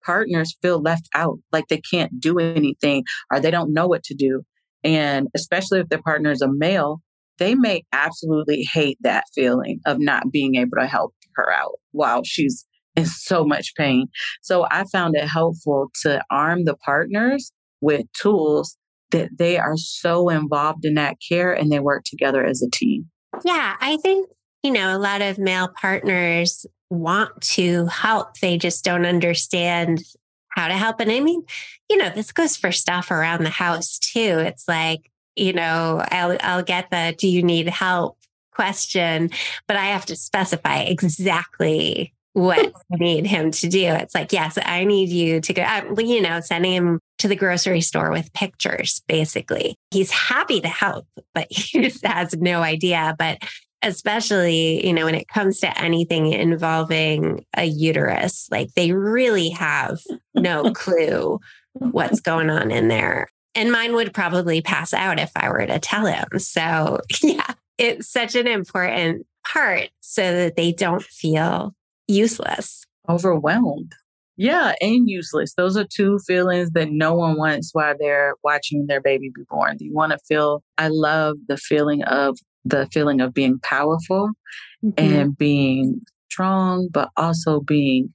partners 0.05 0.57
feel 0.61 0.81
left 0.81 1.07
out, 1.15 1.39
like 1.51 1.67
they 1.67 1.81
can't 1.81 2.19
do 2.19 2.39
anything 2.39 3.03
or 3.31 3.39
they 3.39 3.51
don't 3.51 3.73
know 3.73 3.87
what 3.87 4.03
to 4.03 4.13
do. 4.13 4.43
And 4.83 5.27
especially 5.33 5.79
if 5.79 5.89
their 5.89 6.01
partner 6.01 6.31
is 6.31 6.41
a 6.41 6.51
male, 6.51 7.01
they 7.37 7.55
may 7.55 7.83
absolutely 7.91 8.67
hate 8.71 8.97
that 9.01 9.23
feeling 9.33 9.79
of 9.85 9.99
not 9.99 10.31
being 10.31 10.55
able 10.55 10.77
to 10.79 10.87
help 10.87 11.13
her 11.35 11.51
out 11.51 11.79
while 11.91 12.23
she's 12.23 12.65
in 12.95 13.05
so 13.05 13.43
much 13.43 13.73
pain. 13.75 14.07
So 14.41 14.67
I 14.69 14.83
found 14.91 15.15
it 15.15 15.27
helpful 15.27 15.89
to 16.03 16.21
arm 16.29 16.65
the 16.65 16.75
partners 16.75 17.51
with 17.81 18.05
tools 18.13 18.77
that 19.11 19.29
they 19.37 19.57
are 19.57 19.77
so 19.77 20.29
involved 20.29 20.85
in 20.85 20.95
that 20.95 21.17
care 21.27 21.53
and 21.53 21.71
they 21.71 21.79
work 21.79 22.03
together 22.05 22.45
as 22.45 22.61
a 22.61 22.69
team. 22.69 23.09
Yeah, 23.43 23.75
I 23.79 23.97
think, 23.97 24.29
you 24.63 24.71
know, 24.71 24.95
a 24.95 24.99
lot 24.99 25.21
of 25.21 25.39
male 25.39 25.69
partners 25.79 26.65
want 26.93 27.41
to 27.41 27.85
help. 27.87 28.39
They 28.39 28.57
just 28.57 28.83
don't 28.83 29.05
understand 29.05 30.03
how 30.49 30.67
to 30.67 30.73
help. 30.73 30.99
And 30.99 31.11
I 31.11 31.19
mean, 31.19 31.43
you 31.89 31.97
know, 31.97 32.09
this 32.09 32.31
goes 32.31 32.55
for 32.55 32.71
stuff 32.71 33.11
around 33.11 33.43
the 33.43 33.49
house 33.49 33.97
too. 33.97 34.39
It's 34.39 34.67
like, 34.67 35.09
you 35.35 35.53
know, 35.53 36.03
I'll 36.09 36.37
I'll 36.41 36.63
get 36.63 36.91
the 36.91 37.15
do 37.17 37.27
you 37.27 37.43
need 37.43 37.67
help 37.67 38.17
question, 38.51 39.31
but 39.67 39.77
I 39.77 39.85
have 39.85 40.05
to 40.07 40.15
specify 40.15 40.81
exactly 40.81 42.13
what 42.33 42.59
I 42.93 42.95
need 42.97 43.25
him 43.25 43.51
to 43.51 43.67
do. 43.67 43.85
It's 43.85 44.13
like, 44.13 44.31
yes, 44.31 44.57
I 44.63 44.83
need 44.83 45.09
you 45.09 45.41
to 45.41 45.53
go, 45.53 45.63
uh, 45.63 45.95
you 45.97 46.21
know, 46.21 46.39
sending 46.39 46.73
him 46.73 46.99
to 47.19 47.27
the 47.27 47.35
grocery 47.35 47.81
store 47.81 48.11
with 48.11 48.33
pictures, 48.33 49.01
basically. 49.07 49.75
He's 49.91 50.11
happy 50.11 50.61
to 50.61 50.67
help, 50.67 51.07
but 51.33 51.47
he 51.49 51.81
just 51.81 52.05
has 52.05 52.35
no 52.35 52.61
idea. 52.61 53.15
But 53.17 53.39
especially, 53.83 54.85
you 54.85 54.93
know, 54.93 55.05
when 55.05 55.15
it 55.15 55.27
comes 55.27 55.59
to 55.59 55.79
anything 55.79 56.31
involving 56.31 57.45
a 57.55 57.65
uterus, 57.65 58.47
like 58.49 58.73
they 58.73 58.91
really 58.91 59.49
have 59.49 59.99
no 60.33 60.71
clue 60.73 61.39
what's 61.73 62.19
going 62.19 62.49
on 62.49 62.71
in 62.71 62.87
there. 62.87 63.27
And 63.55 63.71
mine 63.71 63.93
would 63.93 64.13
probably 64.13 64.61
pass 64.61 64.93
out 64.93 65.19
if 65.19 65.31
I 65.35 65.49
were 65.49 65.65
to 65.65 65.79
tell 65.79 66.05
him. 66.05 66.25
So, 66.39 66.99
yeah, 67.21 67.53
it's 67.77 68.09
such 68.09 68.35
an 68.35 68.47
important 68.47 69.27
part 69.45 69.89
so 69.99 70.21
that 70.21 70.55
they 70.55 70.71
don't 70.71 71.03
feel 71.03 71.75
useless. 72.07 72.85
Overwhelmed. 73.07 73.93
Yeah, 74.35 74.73
and 74.81 75.07
useless. 75.07 75.53
Those 75.53 75.77
are 75.77 75.85
two 75.85 76.17
feelings 76.25 76.71
that 76.71 76.89
no 76.91 77.13
one 77.13 77.37
wants 77.37 77.69
while 77.73 77.93
they're 77.99 78.33
watching 78.43 78.87
their 78.87 79.01
baby 79.01 79.31
be 79.33 79.43
born. 79.47 79.77
You 79.79 79.93
want 79.93 80.11
to 80.11 80.17
feel, 80.17 80.63
I 80.79 80.87
love 80.87 81.37
the 81.47 81.57
feeling 81.57 82.03
of 82.03 82.39
the 82.65 82.87
feeling 82.87 83.21
of 83.21 83.33
being 83.33 83.59
powerful 83.61 84.31
mm-hmm. 84.83 84.93
and 84.97 85.37
being 85.37 86.01
strong, 86.31 86.89
but 86.91 87.09
also 87.17 87.59
being 87.59 88.13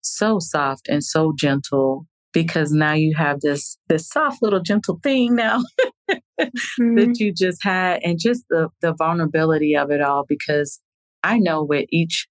so 0.00 0.38
soft 0.38 0.88
and 0.88 1.02
so 1.04 1.32
gentle 1.36 2.06
because 2.32 2.70
now 2.72 2.92
you 2.92 3.14
have 3.16 3.40
this 3.40 3.78
this 3.88 4.08
soft 4.08 4.42
little 4.42 4.60
gentle 4.60 4.98
thing 5.02 5.34
now 5.34 5.60
mm-hmm. 6.10 6.94
that 6.94 7.18
you 7.18 7.32
just 7.32 7.62
had 7.62 8.00
and 8.02 8.18
just 8.20 8.44
the 8.48 8.68
the 8.80 8.94
vulnerability 8.94 9.74
of 9.74 9.90
it 9.90 10.00
all 10.00 10.24
because 10.28 10.80
I 11.22 11.38
know 11.38 11.64
with 11.64 11.86
each 11.90 12.28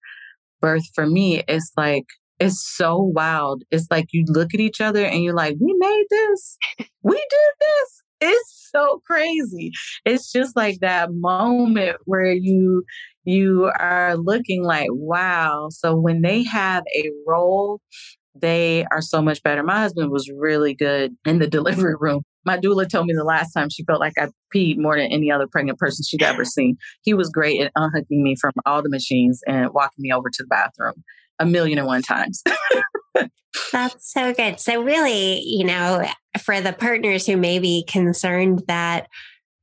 birth 0.61 0.85
for 0.95 1.05
me 1.05 1.43
it's 1.47 1.71
like 1.75 2.05
it's 2.39 2.63
so 2.75 2.97
wild. 2.97 3.63
It's 3.71 3.87
like 3.89 4.07
you 4.11 4.23
look 4.27 4.53
at 4.53 4.59
each 4.59 4.79
other 4.81 5.03
and 5.03 5.23
you're 5.23 5.35
like, 5.35 5.55
we 5.59 5.75
made 5.77 6.05
this. 6.09 6.57
We 7.01 7.15
did 7.15 7.53
this. 7.59 8.03
It's 8.19 8.69
so 8.71 9.01
crazy. 9.05 9.71
It's 10.05 10.31
just 10.31 10.55
like 10.55 10.79
that 10.79 11.13
moment 11.13 11.97
where 12.05 12.31
you 12.31 12.83
you 13.25 13.69
are 13.77 14.15
looking 14.15 14.63
like, 14.63 14.87
wow. 14.91 15.67
So 15.69 15.95
when 15.95 16.21
they 16.21 16.43
have 16.43 16.83
a 16.95 17.11
role, 17.27 17.81
they 18.41 18.85
are 18.91 19.01
so 19.01 19.21
much 19.21 19.43
better. 19.43 19.63
My 19.63 19.79
husband 19.79 20.11
was 20.11 20.29
really 20.29 20.73
good 20.73 21.15
in 21.25 21.39
the 21.39 21.47
delivery 21.57 21.95
room. 21.99 22.23
My 22.45 22.57
doula 22.57 22.89
told 22.89 23.07
me 23.07 23.13
the 23.13 23.25
last 23.25 23.51
time 23.51 23.69
she 23.69 23.83
felt 23.83 23.99
like 23.99 24.13
I 24.17 24.29
peed 24.55 24.77
more 24.77 24.95
than 24.95 25.11
any 25.11 25.29
other 25.29 25.47
pregnant 25.47 25.77
person 25.77 26.05
she'd 26.07 26.23
ever 26.23 26.45
seen. 26.45 26.77
He 27.01 27.13
was 27.13 27.29
great 27.29 27.59
at 27.61 27.71
unhooking 27.75 28.23
me 28.23 28.35
from 28.39 28.53
all 28.65 28.81
the 28.81 28.89
machines 28.89 29.41
and 29.47 29.73
walking 29.73 30.01
me 30.01 30.13
over 30.13 30.29
to 30.29 30.43
the 30.43 30.47
bathroom 30.47 31.03
a 31.39 31.45
million 31.45 31.77
and 31.77 31.87
one 31.87 32.01
times. 32.01 32.41
That's 33.71 34.11
so 34.11 34.33
good. 34.33 34.59
So, 34.59 34.81
really, 34.81 35.41
you 35.41 35.65
know, 35.65 36.05
for 36.41 36.61
the 36.61 36.73
partners 36.73 37.25
who 37.25 37.37
may 37.37 37.59
be 37.59 37.83
concerned 37.87 38.63
that, 38.67 39.07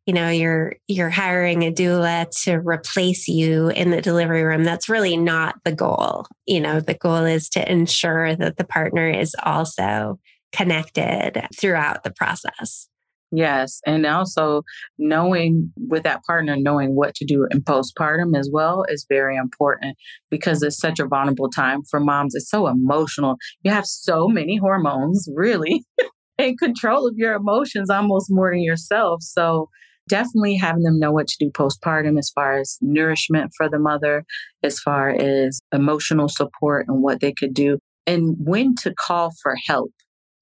you 0.07 0.13
know, 0.13 0.29
you're 0.29 0.77
you're 0.87 1.11
hiring 1.11 1.63
a 1.63 1.73
doula 1.73 2.29
to 2.45 2.57
replace 2.57 3.27
you 3.27 3.69
in 3.69 3.91
the 3.91 4.03
delivery 4.03 4.43
room, 4.43 4.65
that's 4.65 4.89
really 4.89 5.17
not 5.17 5.57
the 5.65 5.73
goal. 5.73 6.27
You 6.47 6.61
know, 6.61 6.81
the 6.81 6.95
goal 6.95 7.25
is 7.25 7.49
to 7.51 7.71
ensure 7.71 8.37
that 8.37 8.57
the 8.57 8.65
partner 8.65 9.09
is 9.09 9.35
also 9.43 10.19
connected 10.53 11.47
throughout 11.59 12.05
the 12.05 12.13
process. 12.13 12.89
Yes. 13.33 13.81
And 13.87 14.07
also 14.07 14.63
knowing 14.99 15.73
with 15.89 16.05
that 16.05 16.23
partner, 16.25 16.57
knowing 16.57 16.95
what 16.95 17.15
to 17.17 17.25
do 17.25 17.47
in 17.51 17.63
postpartum 17.63 18.39
as 18.39 18.49
well 18.53 18.85
is 18.89 19.07
very 19.09 19.37
important 19.37 19.97
because 20.31 20.63
it's 20.63 20.79
such 20.79 21.01
a 21.01 21.07
vulnerable 21.07 21.51
time 21.51 21.83
for 21.91 22.01
moms. 22.01 22.35
It's 22.35 22.51
so 22.51 22.69
emotional. 22.69 23.37
You 23.63 23.73
have 23.73 23.87
so 23.87 24.29
many 24.29 24.57
hormones, 24.57 25.29
really, 25.35 25.85
in 26.39 26.57
control 26.57 27.09
of 27.09 27.15
your 27.17 27.35
emotions 27.35 27.91
almost 27.91 28.29
more 28.31 28.53
than 28.53 28.63
yourself. 28.63 29.23
So 29.23 29.69
definitely 30.09 30.57
having 30.57 30.83
them 30.83 30.99
know 30.99 31.11
what 31.11 31.27
to 31.27 31.37
do 31.41 31.51
postpartum 31.51 32.19
as 32.19 32.31
far 32.35 32.59
as 32.59 32.79
nourishment 32.81 33.53
for 33.57 33.69
the 33.69 33.79
mother, 33.79 34.25
as 34.63 34.79
far 34.79 35.09
as 35.09 35.61
emotional 35.73 36.29
support 36.29 36.87
and 36.89 37.03
what 37.03 37.21
they 37.21 37.33
could 37.33 37.55
do, 37.55 37.79
and 38.07 38.37
when 38.39 38.75
to 38.77 38.95
call 38.95 39.33
for 39.43 39.57
help 39.67 39.91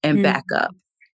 and 0.03 0.19
mm. 0.19 0.23
backup 0.23 0.71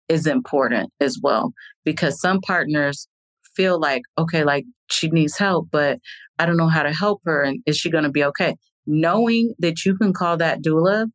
is 0.09 0.27
important 0.27 0.91
as 0.99 1.17
well 1.21 1.53
because 1.85 2.19
some 2.19 2.41
partners 2.41 3.07
feel 3.55 3.79
like, 3.79 4.01
okay, 4.17 4.43
like 4.43 4.65
she 4.91 5.09
needs 5.09 5.37
help, 5.37 5.67
but 5.71 5.99
I 6.39 6.45
don't 6.45 6.57
know 6.57 6.67
how 6.67 6.83
to 6.83 6.93
help 6.93 7.21
her. 7.25 7.43
And 7.43 7.61
is 7.65 7.77
she 7.77 7.89
going 7.89 8.03
to 8.03 8.09
be 8.09 8.23
okay? 8.25 8.55
Knowing 8.85 9.53
that 9.59 9.85
you 9.85 9.95
can 9.95 10.13
call 10.13 10.37
that 10.37 10.61
doula 10.61 11.07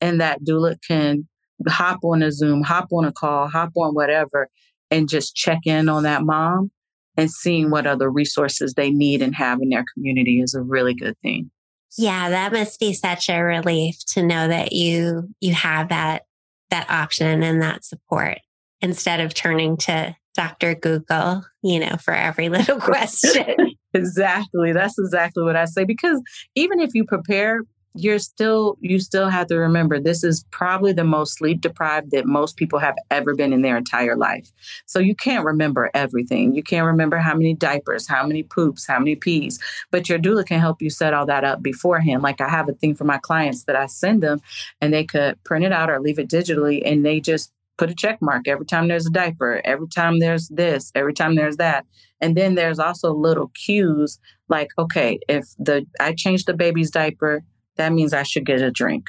and 0.00 0.20
that 0.20 0.42
doula 0.44 0.76
can 0.86 1.28
hop 1.66 1.98
on 2.02 2.22
a 2.22 2.30
Zoom, 2.30 2.62
hop 2.62 2.88
on 2.92 3.04
a 3.04 3.12
call, 3.12 3.48
hop 3.48 3.72
on 3.76 3.94
whatever, 3.94 4.48
and 4.90 5.08
just 5.08 5.34
check 5.34 5.60
in 5.66 5.88
on 5.88 6.04
that 6.04 6.22
mom 6.22 6.70
and 7.16 7.30
seeing 7.30 7.70
what 7.70 7.86
other 7.86 8.10
resources 8.10 8.74
they 8.74 8.90
need 8.90 9.20
and 9.20 9.34
have 9.34 9.58
in 9.60 9.68
their 9.70 9.84
community 9.94 10.40
is 10.40 10.54
a 10.54 10.62
really 10.62 10.94
good 10.94 11.18
thing. 11.20 11.50
Yeah, 11.96 12.30
that 12.30 12.52
must 12.52 12.78
be 12.78 12.92
such 12.92 13.28
a 13.28 13.40
relief 13.40 13.96
to 14.12 14.22
know 14.22 14.46
that 14.48 14.72
you 14.72 15.30
you 15.40 15.54
have 15.54 15.88
that 15.88 16.27
that 16.70 16.90
option 16.90 17.42
and 17.42 17.62
that 17.62 17.84
support 17.84 18.38
instead 18.80 19.20
of 19.20 19.34
turning 19.34 19.76
to 19.76 20.16
Dr. 20.34 20.74
Google, 20.74 21.44
you 21.62 21.80
know, 21.80 21.96
for 21.96 22.14
every 22.14 22.48
little 22.48 22.80
question. 22.80 23.56
exactly. 23.92 24.72
That's 24.72 24.98
exactly 24.98 25.42
what 25.42 25.56
I 25.56 25.64
say 25.64 25.84
because 25.84 26.22
even 26.54 26.80
if 26.80 26.90
you 26.94 27.04
prepare 27.04 27.62
you're 27.98 28.18
still 28.18 28.76
you 28.80 28.98
still 29.00 29.28
have 29.28 29.46
to 29.48 29.56
remember 29.56 29.98
this 29.98 30.22
is 30.22 30.44
probably 30.50 30.92
the 30.92 31.04
most 31.04 31.34
sleep 31.38 31.60
deprived 31.60 32.10
that 32.12 32.26
most 32.26 32.56
people 32.56 32.78
have 32.78 32.94
ever 33.10 33.34
been 33.34 33.52
in 33.52 33.62
their 33.62 33.76
entire 33.76 34.16
life. 34.16 34.50
So 34.86 34.98
you 34.98 35.14
can't 35.14 35.44
remember 35.44 35.90
everything. 35.94 36.54
You 36.54 36.62
can't 36.62 36.86
remember 36.86 37.18
how 37.18 37.34
many 37.34 37.54
diapers 37.54 38.06
how 38.06 38.26
many 38.26 38.42
poops 38.42 38.86
how 38.86 38.98
many 38.98 39.16
pees 39.16 39.58
but 39.90 40.08
your 40.08 40.18
doula 40.18 40.46
can 40.46 40.60
help 40.60 40.80
you 40.80 40.90
set 40.90 41.14
all 41.14 41.26
that 41.26 41.44
up 41.44 41.62
beforehand. 41.62 42.22
Like 42.22 42.40
i 42.40 42.48
have 42.48 42.68
a 42.68 42.72
thing 42.72 42.94
for 42.94 43.04
my 43.04 43.18
clients 43.18 43.64
that 43.64 43.76
i 43.76 43.86
send 43.86 44.22
them 44.22 44.40
and 44.80 44.92
they 44.92 45.04
could 45.04 45.42
print 45.44 45.64
it 45.64 45.72
out 45.72 45.90
or 45.90 46.00
leave 46.00 46.18
it 46.18 46.28
digitally 46.28 46.82
and 46.84 47.04
they 47.04 47.20
just 47.20 47.52
put 47.78 47.90
a 47.90 47.94
check 47.94 48.20
mark 48.20 48.46
every 48.48 48.66
time 48.66 48.88
there's 48.88 49.06
a 49.06 49.10
diaper 49.10 49.60
every 49.64 49.88
time 49.88 50.18
there's 50.18 50.48
this 50.48 50.92
every 50.94 51.14
time 51.14 51.34
there's 51.34 51.56
that. 51.56 51.86
And 52.20 52.36
then 52.36 52.56
there's 52.56 52.80
also 52.80 53.12
little 53.14 53.50
cues 53.54 54.18
like 54.48 54.70
okay 54.78 55.18
if 55.28 55.46
the 55.58 55.86
i 56.00 56.12
change 56.12 56.44
the 56.44 56.54
baby's 56.54 56.90
diaper 56.90 57.44
that 57.78 57.92
means 57.92 58.12
I 58.12 58.22
should 58.22 58.44
get 58.44 58.60
a 58.60 58.70
drink. 58.70 59.08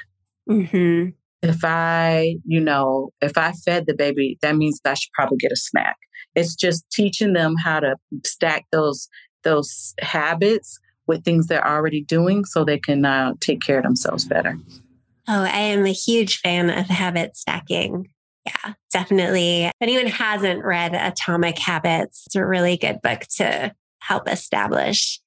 Mm-hmm. 0.50 1.10
If 1.42 1.64
I, 1.64 2.36
you 2.46 2.60
know, 2.60 3.12
if 3.22 3.38
I 3.38 3.52
fed 3.52 3.86
the 3.86 3.94
baby, 3.94 4.38
that 4.42 4.56
means 4.56 4.80
I 4.86 4.94
should 4.94 5.12
probably 5.14 5.38
get 5.38 5.52
a 5.52 5.58
snack. 5.58 5.98
It's 6.36 6.56
just 6.56 6.90
teaching 6.92 7.34
them 7.34 7.56
how 7.64 7.80
to 7.80 7.96
stack 8.26 8.66
those 8.72 9.10
those 9.44 9.94
habits 10.00 10.80
with 11.08 11.24
things 11.24 11.48
they're 11.48 11.66
already 11.66 12.04
doing 12.04 12.46
so 12.46 12.64
they 12.64 12.78
can 12.78 13.06
uh, 13.06 13.34
take 13.40 13.62
care 13.62 13.78
of 13.78 13.84
themselves 13.84 14.26
better. 14.26 14.58
Oh, 15.28 15.44
I 15.44 15.60
am 15.60 15.86
a 15.86 15.94
huge 15.94 16.40
fan 16.40 16.70
of 16.70 16.88
habit 16.88 17.38
stacking. 17.38 18.08
Yeah, 18.46 18.74
definitely. 18.92 19.66
If 19.66 19.74
anyone 19.82 20.08
hasn't 20.08 20.64
read 20.64 20.94
Atomic 20.94 21.58
Habits, 21.58 22.24
it's 22.26 22.36
a 22.36 22.46
really 22.46 22.78
good 22.78 23.02
book 23.02 23.22
to 23.38 23.74
help 24.00 24.28
establish 24.28 25.20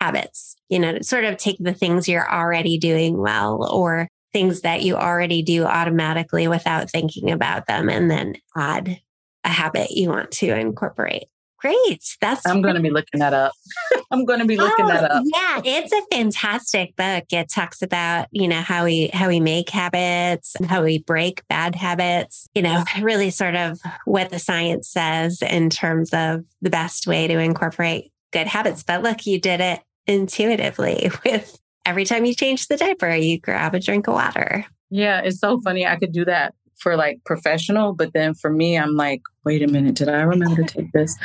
habits, 0.00 0.56
you 0.68 0.78
know, 0.78 0.98
sort 1.00 1.24
of 1.24 1.36
take 1.36 1.58
the 1.58 1.74
things 1.74 2.08
you're 2.08 2.30
already 2.30 2.78
doing 2.78 3.18
well 3.18 3.68
or 3.70 4.08
things 4.32 4.62
that 4.62 4.82
you 4.82 4.96
already 4.96 5.42
do 5.42 5.64
automatically 5.64 6.48
without 6.48 6.90
thinking 6.90 7.30
about 7.30 7.66
them 7.66 7.88
and 7.88 8.10
then 8.10 8.34
add 8.56 9.00
a 9.44 9.48
habit 9.48 9.90
you 9.90 10.08
want 10.08 10.30
to 10.30 10.48
incorporate. 10.48 11.24
Great. 11.58 12.16
That's 12.22 12.46
I'm 12.46 12.62
going 12.62 12.76
to 12.76 12.80
be 12.80 12.88
looking 12.88 13.20
that 13.20 13.34
up. 13.34 13.52
I'm 14.10 14.24
going 14.24 14.38
to 14.40 14.46
be 14.46 14.58
oh, 14.58 14.62
looking 14.62 14.86
oh, 14.86 14.88
that 14.88 15.10
up. 15.10 15.24
Yeah, 15.26 15.60
it's 15.62 15.92
a 15.92 16.00
fantastic 16.10 16.96
book. 16.96 17.24
It 17.30 17.50
talks 17.50 17.82
about, 17.82 18.28
you 18.30 18.48
know, 18.48 18.62
how 18.62 18.84
we 18.84 19.08
how 19.12 19.28
we 19.28 19.40
make 19.40 19.68
habits, 19.68 20.56
and 20.56 20.66
how 20.66 20.82
we 20.82 21.00
break 21.00 21.46
bad 21.48 21.74
habits, 21.74 22.48
you 22.54 22.62
know, 22.62 22.82
really 23.02 23.28
sort 23.28 23.56
of 23.56 23.78
what 24.06 24.30
the 24.30 24.38
science 24.38 24.88
says 24.88 25.42
in 25.42 25.68
terms 25.68 26.14
of 26.14 26.44
the 26.62 26.70
best 26.70 27.06
way 27.06 27.26
to 27.26 27.38
incorporate 27.38 28.10
good 28.32 28.46
habits. 28.46 28.82
But 28.82 29.02
look, 29.02 29.26
you 29.26 29.38
did 29.38 29.60
it 29.60 29.80
intuitively 30.06 31.10
with 31.24 31.58
every 31.84 32.04
time 32.04 32.24
you 32.24 32.34
change 32.34 32.68
the 32.68 32.76
diaper, 32.76 33.14
you 33.14 33.40
grab 33.40 33.74
a 33.74 33.80
drink 33.80 34.06
of 34.06 34.14
water. 34.14 34.64
Yeah, 34.90 35.20
it's 35.20 35.40
so 35.40 35.60
funny. 35.60 35.86
I 35.86 35.96
could 35.96 36.12
do 36.12 36.24
that 36.24 36.54
for 36.78 36.96
like 36.96 37.22
professional, 37.24 37.94
but 37.94 38.12
then 38.12 38.34
for 38.34 38.50
me, 38.50 38.76
I'm 38.76 38.96
like, 38.96 39.22
wait 39.44 39.62
a 39.62 39.68
minute, 39.68 39.94
did 39.94 40.08
I 40.08 40.22
remember 40.22 40.62
to 40.62 40.68
take 40.68 40.92
this? 40.94 41.16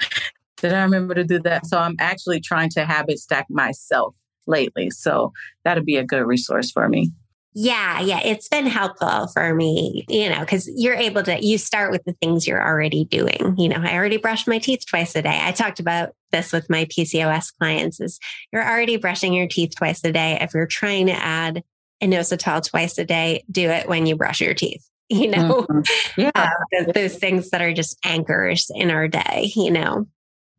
Did 0.58 0.74
I 0.74 0.84
remember 0.84 1.16
to 1.16 1.24
do 1.24 1.40
that? 1.40 1.66
So 1.66 1.78
I'm 1.78 1.96
actually 2.00 2.40
trying 2.40 2.70
to 2.72 2.86
habit 2.86 3.20
stack 3.20 3.48
myself 3.50 4.16
lately. 4.48 4.90
So 4.90 5.34
that'd 5.64 5.86
be 5.86 5.98
a 5.98 6.04
good 6.04 6.26
resource 6.26 6.72
for 6.72 6.88
me. 6.88 7.12
Yeah, 7.58 8.02
yeah, 8.02 8.20
it's 8.20 8.50
been 8.50 8.66
helpful 8.66 9.28
for 9.28 9.56
me, 9.56 10.04
you 10.10 10.30
know, 10.30 10.42
because 10.42 10.70
you're 10.76 10.94
able 10.94 11.24
to, 11.24 11.42
you 11.42 11.58
start 11.58 11.90
with 11.90 12.04
the 12.04 12.12
things 12.12 12.46
you're 12.46 12.62
already 12.62 13.06
doing. 13.06 13.56
You 13.58 13.70
know, 13.70 13.78
I 13.82 13.96
already 13.96 14.18
brush 14.18 14.46
my 14.46 14.60
teeth 14.60 14.84
twice 14.86 15.16
a 15.16 15.22
day. 15.22 15.40
I 15.42 15.54
talked 15.54 15.80
about 15.80 16.10
this 16.34 16.52
with 16.52 16.70
my 16.70 16.84
PCOS 16.84 17.54
clients 17.58 18.02
is 18.02 18.20
you're 18.52 18.68
already 18.68 18.98
brushing 18.98 19.34
your 19.34 19.48
teeth 19.48 19.74
twice 19.78 20.04
a 20.04 20.12
day. 20.12 20.38
If 20.42 20.54
you're 20.54 20.68
trying 20.68 21.08
to 21.08 21.14
add 21.14 21.64
inositol 22.04 22.68
twice 22.70 22.98
a 22.98 23.06
day, 23.06 23.46
do 23.50 23.70
it 23.70 23.88
when 23.88 24.06
you 24.06 24.18
brush 24.18 24.42
your 24.42 24.54
teeth. 24.54 24.86
You 25.08 25.28
know, 25.28 25.68
mm-hmm. 25.70 26.20
yeah, 26.20 26.32
uh, 26.34 26.50
those, 26.72 26.94
those, 26.96 27.16
things 27.18 27.52
that 27.52 27.62
are 27.62 27.72
just 27.72 27.96
anchors 28.04 28.72
in 28.74 28.90
our 28.90 29.08
day, 29.08 29.52
you 29.56 29.70
know. 29.70 30.08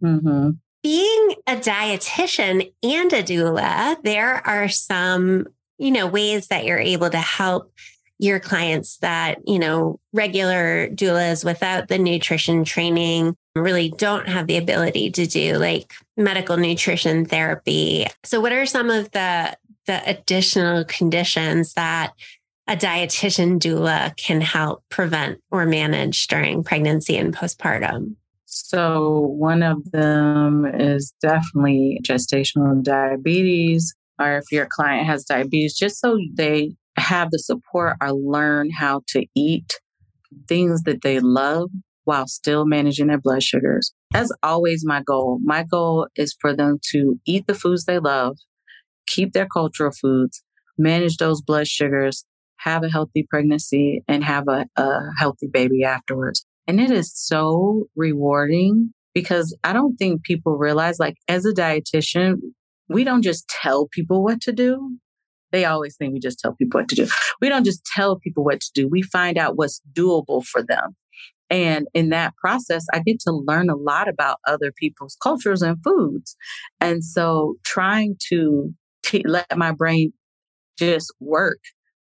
Mm-hmm 0.00 0.50
being 0.84 1.34
a 1.48 1.56
dietitian 1.56 2.72
and 2.84 3.12
a 3.12 3.20
doula, 3.20 4.00
there 4.04 4.46
are 4.46 4.68
some 4.68 5.48
you 5.78 5.90
know, 5.90 6.06
ways 6.06 6.48
that 6.48 6.64
you're 6.64 6.78
able 6.78 7.10
to 7.10 7.18
help 7.18 7.72
your 8.18 8.40
clients 8.40 8.96
that, 8.98 9.38
you 9.46 9.58
know, 9.58 10.00
regular 10.12 10.88
doulas 10.88 11.44
without 11.44 11.88
the 11.88 11.98
nutrition 11.98 12.64
training 12.64 13.36
really 13.54 13.90
don't 13.90 14.28
have 14.28 14.46
the 14.46 14.56
ability 14.56 15.10
to 15.10 15.26
do 15.26 15.56
like 15.56 15.92
medical 16.16 16.56
nutrition 16.56 17.26
therapy. 17.26 18.06
So 18.24 18.40
what 18.40 18.52
are 18.52 18.66
some 18.66 18.90
of 18.90 19.10
the 19.12 19.56
the 19.86 20.02
additional 20.08 20.84
conditions 20.84 21.74
that 21.74 22.12
a 22.66 22.76
dietitian 22.76 23.60
doula 23.60 24.16
can 24.16 24.40
help 24.40 24.82
prevent 24.88 25.40
or 25.50 25.64
manage 25.64 26.26
during 26.26 26.64
pregnancy 26.64 27.16
and 27.16 27.34
postpartum? 27.34 28.16
So, 28.46 29.34
one 29.36 29.62
of 29.62 29.90
them 29.92 30.66
is 30.66 31.12
definitely 31.20 32.00
gestational 32.02 32.82
diabetes 32.82 33.94
or 34.18 34.38
if 34.38 34.44
your 34.50 34.66
client 34.70 35.06
has 35.06 35.24
diabetes, 35.24 35.76
just 35.76 36.00
so 36.00 36.18
they 36.34 36.72
have 36.96 37.30
the 37.30 37.38
support 37.38 37.96
or 38.00 38.12
learn 38.12 38.70
how 38.70 39.02
to 39.08 39.26
eat 39.34 39.80
things 40.48 40.82
that 40.82 41.02
they 41.02 41.20
love 41.20 41.70
while 42.04 42.26
still 42.26 42.64
managing 42.64 43.08
their 43.08 43.20
blood 43.20 43.42
sugars. 43.42 43.92
That's 44.12 44.32
always 44.42 44.84
my 44.84 45.02
goal. 45.02 45.40
My 45.42 45.64
goal 45.64 46.06
is 46.16 46.36
for 46.40 46.54
them 46.54 46.78
to 46.92 47.20
eat 47.26 47.46
the 47.46 47.54
foods 47.54 47.84
they 47.84 47.98
love, 47.98 48.38
keep 49.06 49.32
their 49.32 49.46
cultural 49.46 49.90
foods, 49.90 50.42
manage 50.78 51.16
those 51.16 51.42
blood 51.42 51.66
sugars, 51.66 52.24
have 52.58 52.84
a 52.84 52.88
healthy 52.88 53.26
pregnancy, 53.28 54.02
and 54.08 54.24
have 54.24 54.44
a, 54.48 54.66
a 54.76 55.00
healthy 55.18 55.48
baby 55.52 55.84
afterwards. 55.84 56.44
And 56.66 56.80
it 56.80 56.90
is 56.90 57.12
so 57.14 57.86
rewarding 57.96 58.92
because 59.14 59.56
I 59.64 59.72
don't 59.72 59.96
think 59.96 60.24
people 60.24 60.56
realize, 60.56 60.98
like, 60.98 61.16
as 61.28 61.44
a 61.44 61.52
dietitian, 61.52 62.34
we 62.88 63.04
don't 63.04 63.22
just 63.22 63.48
tell 63.48 63.88
people 63.88 64.22
what 64.22 64.40
to 64.42 64.52
do. 64.52 64.98
They 65.52 65.64
always 65.64 65.96
think 65.96 66.12
we 66.12 66.20
just 66.20 66.38
tell 66.38 66.54
people 66.54 66.80
what 66.80 66.88
to 66.88 66.96
do. 66.96 67.08
We 67.40 67.48
don't 67.48 67.64
just 67.64 67.84
tell 67.94 68.18
people 68.18 68.44
what 68.44 68.60
to 68.60 68.70
do. 68.74 68.88
We 68.88 69.02
find 69.02 69.38
out 69.38 69.56
what's 69.56 69.80
doable 69.92 70.44
for 70.44 70.62
them. 70.62 70.96
And 71.48 71.86
in 71.94 72.08
that 72.10 72.34
process, 72.36 72.84
I 72.92 73.00
get 73.00 73.20
to 73.20 73.32
learn 73.32 73.70
a 73.70 73.76
lot 73.76 74.08
about 74.08 74.38
other 74.46 74.72
people's 74.76 75.16
cultures 75.22 75.62
and 75.62 75.76
foods. 75.84 76.36
And 76.80 77.04
so 77.04 77.54
trying 77.64 78.16
to 78.28 78.74
t- 79.04 79.22
let 79.24 79.56
my 79.56 79.70
brain 79.70 80.12
just 80.78 81.14
work 81.20 81.58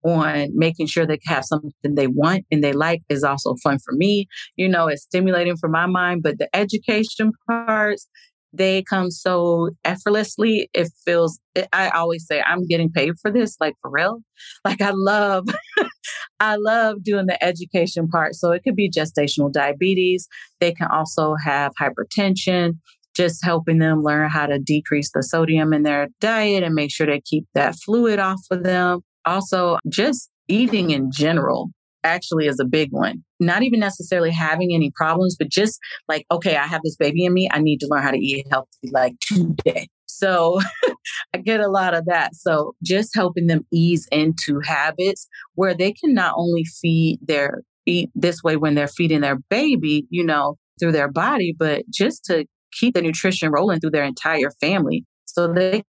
on 0.03 0.49
making 0.55 0.87
sure 0.87 1.07
they 1.07 1.18
have 1.26 1.45
something 1.45 1.72
they 1.95 2.07
want 2.07 2.45
and 2.51 2.64
they 2.64 2.72
like 2.72 3.03
is 3.09 3.22
also 3.22 3.55
fun 3.62 3.78
for 3.78 3.93
me. 3.93 4.26
You 4.57 4.68
know, 4.68 4.89
it's 4.89 5.03
stimulating 5.03 5.57
for 5.57 5.68
my 5.68 5.87
mind, 5.87 6.22
but 6.22 6.39
the 6.39 6.55
education 6.55 7.33
parts, 7.47 8.07
they 8.53 8.83
come 8.83 9.11
so 9.11 9.71
effortlessly. 9.85 10.69
It 10.75 10.89
feels, 11.05 11.39
I 11.73 11.91
always 11.91 12.27
say, 12.27 12.43
I'm 12.43 12.67
getting 12.67 12.91
paid 12.91 13.13
for 13.21 13.31
this, 13.31 13.57
like 13.61 13.75
for 13.81 13.91
real. 13.91 14.21
Like 14.65 14.81
I 14.81 14.93
love, 14.95 15.47
I 16.41 16.57
love 16.57 17.03
doing 17.03 17.27
the 17.27 17.43
education 17.45 18.09
part. 18.09 18.35
So 18.35 18.53
it 18.53 18.63
could 18.63 18.77
be 18.77 18.91
gestational 18.91 19.53
diabetes. 19.53 20.29
They 20.61 20.73
can 20.73 20.89
also 20.91 21.35
have 21.45 21.73
hypertension, 21.81 22.79
just 23.15 23.45
helping 23.45 23.79
them 23.79 24.03
learn 24.03 24.31
how 24.31 24.47
to 24.47 24.59
decrease 24.59 25.11
the 25.13 25.23
sodium 25.23 25.73
in 25.75 25.83
their 25.83 26.09
diet 26.21 26.63
and 26.63 26.75
make 26.75 26.91
sure 26.91 27.07
they 27.07 27.21
keep 27.21 27.47
that 27.55 27.75
fluid 27.75 28.19
off 28.19 28.41
of 28.51 28.63
them. 28.63 29.01
Also, 29.27 29.79
just 29.89 30.31
eating 30.49 30.91
in 30.91 31.11
general 31.13 31.71
actually 32.05 32.47
is 32.47 32.61
a 32.61 32.65
big 32.65 32.91
one. 32.93 33.25
Not 33.39 33.63
even 33.63 33.81
necessarily 33.81 34.31
having 34.31 34.75
any 34.75 34.91
problems, 34.95 35.37
but 35.39 35.51
just 35.51 35.79
like, 36.09 36.25
okay, 36.31 36.57
I 36.57 36.67
have 36.67 36.83
this 36.85 36.97
baby 36.97 37.25
in 37.25 37.33
me. 37.33 37.49
I 37.51 37.61
need 37.61 37.79
to 37.79 37.89
learn 37.91 38.03
how 38.03 38.11
to 38.11 38.19
eat 38.19 38.47
healthy 38.51 38.91
like 38.91 39.15
today. 39.27 39.89
So 40.07 40.61
I 41.35 41.39
get 41.39 41.61
a 41.61 41.69
lot 41.71 41.95
of 41.95 42.05
that. 42.07 42.35
So 42.35 42.75
just 42.83 43.15
helping 43.15 43.47
them 43.47 43.67
ease 43.73 44.07
into 44.13 44.61
habits 44.61 45.27
where 45.55 45.75
they 45.75 45.93
can 45.93 46.15
not 46.15 46.35
only 46.37 46.65
feed 46.65 47.21
their 47.23 47.63
eat 47.87 48.11
this 48.15 48.43
way 48.43 48.57
when 48.57 48.75
they're 48.75 48.89
feeding 48.89 49.23
their 49.23 49.39
baby, 49.49 50.07
you 50.11 50.25
know, 50.25 50.57
through 50.79 50.93
their 50.93 51.11
body, 51.11 51.55
but 51.59 51.85
just 51.91 52.25
to 52.27 52.45
keep 52.73 52.95
the 52.95 53.03
nutrition 53.03 53.51
rolling 53.51 53.81
through 53.81 53.91
their 53.91 54.05
entire 54.05 54.51
family. 54.61 55.05
So 55.25 55.53
they 55.53 55.85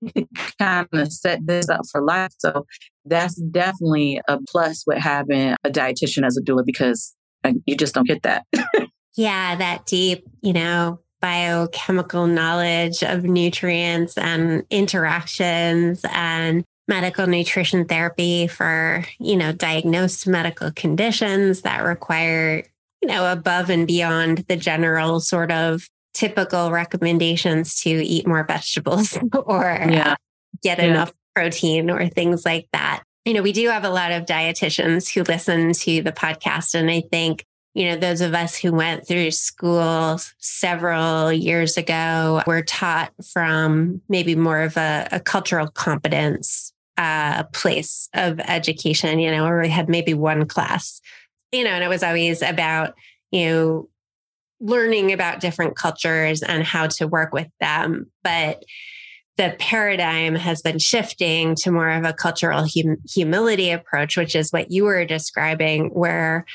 kind 0.58 0.88
of 0.92 1.12
set 1.12 1.46
this 1.46 1.68
up 1.68 1.82
for 1.90 2.02
life. 2.02 2.32
So 2.38 2.66
that's 3.06 3.36
definitely 3.36 4.20
a 4.28 4.38
plus 4.48 4.84
with 4.86 4.98
having 4.98 5.56
a 5.64 5.70
dietitian 5.70 6.26
as 6.26 6.36
a 6.36 6.42
doula 6.42 6.64
because 6.64 7.14
uh, 7.44 7.52
you 7.66 7.76
just 7.76 7.94
don't 7.94 8.06
get 8.06 8.22
that. 8.22 8.44
yeah, 9.16 9.56
that 9.56 9.86
deep, 9.86 10.24
you 10.42 10.52
know, 10.52 11.00
biochemical 11.20 12.26
knowledge 12.26 13.02
of 13.02 13.24
nutrients 13.24 14.18
and 14.18 14.64
interactions 14.70 16.04
and 16.10 16.64
medical 16.88 17.26
nutrition 17.26 17.84
therapy 17.84 18.46
for, 18.46 19.04
you 19.18 19.36
know, 19.36 19.52
diagnosed 19.52 20.26
medical 20.26 20.70
conditions 20.72 21.62
that 21.62 21.82
require, 21.82 22.62
you 23.02 23.08
know, 23.08 23.30
above 23.30 23.70
and 23.70 23.86
beyond 23.86 24.38
the 24.48 24.56
general 24.56 25.20
sort 25.20 25.50
of 25.50 25.88
typical 26.14 26.70
recommendations 26.70 27.80
to 27.80 27.90
eat 27.90 28.26
more 28.26 28.44
vegetables 28.44 29.18
or 29.32 29.62
yeah. 29.90 30.12
uh, 30.12 30.16
get 30.62 30.78
yeah. 30.78 30.84
enough 30.84 31.12
protein 31.36 31.90
or 31.90 32.08
things 32.08 32.46
like 32.46 32.66
that. 32.72 33.02
You 33.26 33.34
know, 33.34 33.42
we 33.42 33.52
do 33.52 33.68
have 33.68 33.84
a 33.84 33.90
lot 33.90 34.10
of 34.10 34.24
dietitians 34.24 35.12
who 35.12 35.22
listen 35.22 35.74
to 35.74 36.00
the 36.00 36.12
podcast. 36.12 36.74
And 36.74 36.90
I 36.90 37.02
think, 37.02 37.44
you 37.74 37.90
know, 37.90 37.96
those 37.96 38.22
of 38.22 38.32
us 38.32 38.56
who 38.56 38.72
went 38.72 39.06
through 39.06 39.32
school 39.32 40.18
several 40.38 41.30
years 41.30 41.76
ago 41.76 42.42
were 42.46 42.62
taught 42.62 43.12
from 43.32 44.00
maybe 44.08 44.34
more 44.34 44.62
of 44.62 44.78
a, 44.78 45.08
a 45.12 45.20
cultural 45.20 45.68
competence 45.68 46.72
uh, 46.96 47.42
place 47.52 48.08
of 48.14 48.40
education, 48.40 49.18
you 49.18 49.30
know, 49.30 49.44
or 49.46 49.60
we 49.60 49.68
had 49.68 49.90
maybe 49.90 50.14
one 50.14 50.46
class, 50.46 51.02
you 51.52 51.64
know, 51.64 51.70
and 51.70 51.84
it 51.84 51.88
was 51.88 52.02
always 52.02 52.40
about, 52.40 52.94
you 53.30 53.44
know, 53.44 53.88
learning 54.58 55.12
about 55.12 55.40
different 55.40 55.76
cultures 55.76 56.42
and 56.42 56.64
how 56.64 56.86
to 56.86 57.06
work 57.06 57.34
with 57.34 57.48
them. 57.60 58.10
But 58.24 58.62
the 59.36 59.54
paradigm 59.58 60.34
has 60.34 60.62
been 60.62 60.78
shifting 60.78 61.54
to 61.56 61.70
more 61.70 61.90
of 61.90 62.04
a 62.04 62.12
cultural 62.12 62.66
hum- 62.66 63.02
humility 63.08 63.70
approach, 63.70 64.16
which 64.16 64.34
is 64.34 64.50
what 64.50 64.70
you 64.70 64.84
were 64.84 65.04
describing, 65.04 65.88
where 65.90 66.46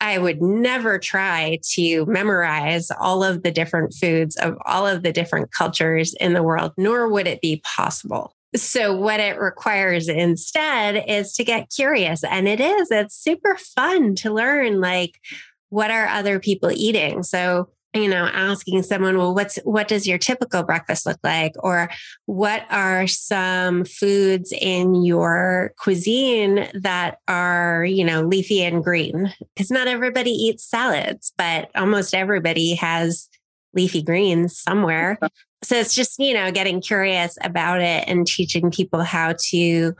I 0.00 0.16
would 0.16 0.40
never 0.40 0.98
try 0.98 1.58
to 1.74 2.06
memorize 2.06 2.90
all 2.90 3.22
of 3.22 3.42
the 3.42 3.50
different 3.50 3.92
foods 3.92 4.36
of 4.36 4.56
all 4.64 4.86
of 4.86 5.02
the 5.02 5.12
different 5.12 5.52
cultures 5.52 6.14
in 6.18 6.32
the 6.32 6.42
world, 6.42 6.72
nor 6.78 7.08
would 7.08 7.26
it 7.26 7.42
be 7.42 7.60
possible. 7.64 8.34
So, 8.56 8.96
what 8.96 9.20
it 9.20 9.38
requires 9.38 10.08
instead 10.08 11.04
is 11.06 11.34
to 11.34 11.44
get 11.44 11.70
curious. 11.70 12.24
And 12.24 12.48
it 12.48 12.60
is, 12.60 12.90
it's 12.90 13.14
super 13.14 13.56
fun 13.56 14.14
to 14.16 14.32
learn 14.32 14.80
like, 14.80 15.20
what 15.68 15.90
are 15.90 16.06
other 16.06 16.40
people 16.40 16.72
eating? 16.72 17.22
So, 17.22 17.68
you 17.94 18.08
know, 18.08 18.28
asking 18.32 18.82
someone, 18.84 19.18
well, 19.18 19.34
what's, 19.34 19.56
what 19.64 19.88
does 19.88 20.06
your 20.06 20.18
typical 20.18 20.62
breakfast 20.62 21.06
look 21.06 21.18
like? 21.24 21.52
Or 21.58 21.90
what 22.26 22.64
are 22.70 23.06
some 23.06 23.84
foods 23.84 24.52
in 24.52 25.04
your 25.04 25.72
cuisine 25.76 26.68
that 26.74 27.18
are, 27.26 27.84
you 27.84 28.04
know, 28.04 28.22
leafy 28.22 28.62
and 28.62 28.84
green? 28.84 29.32
Because 29.54 29.70
not 29.70 29.88
everybody 29.88 30.30
eats 30.30 30.64
salads, 30.64 31.32
but 31.36 31.70
almost 31.74 32.14
everybody 32.14 32.76
has 32.76 33.28
leafy 33.74 34.02
greens 34.02 34.58
somewhere. 34.58 35.18
So 35.62 35.76
it's 35.76 35.94
just, 35.94 36.18
you 36.18 36.32
know, 36.32 36.50
getting 36.50 36.80
curious 36.80 37.36
about 37.42 37.82
it 37.82 38.04
and 38.06 38.26
teaching 38.26 38.70
people 38.70 39.02
how 39.02 39.34
to 39.50 39.92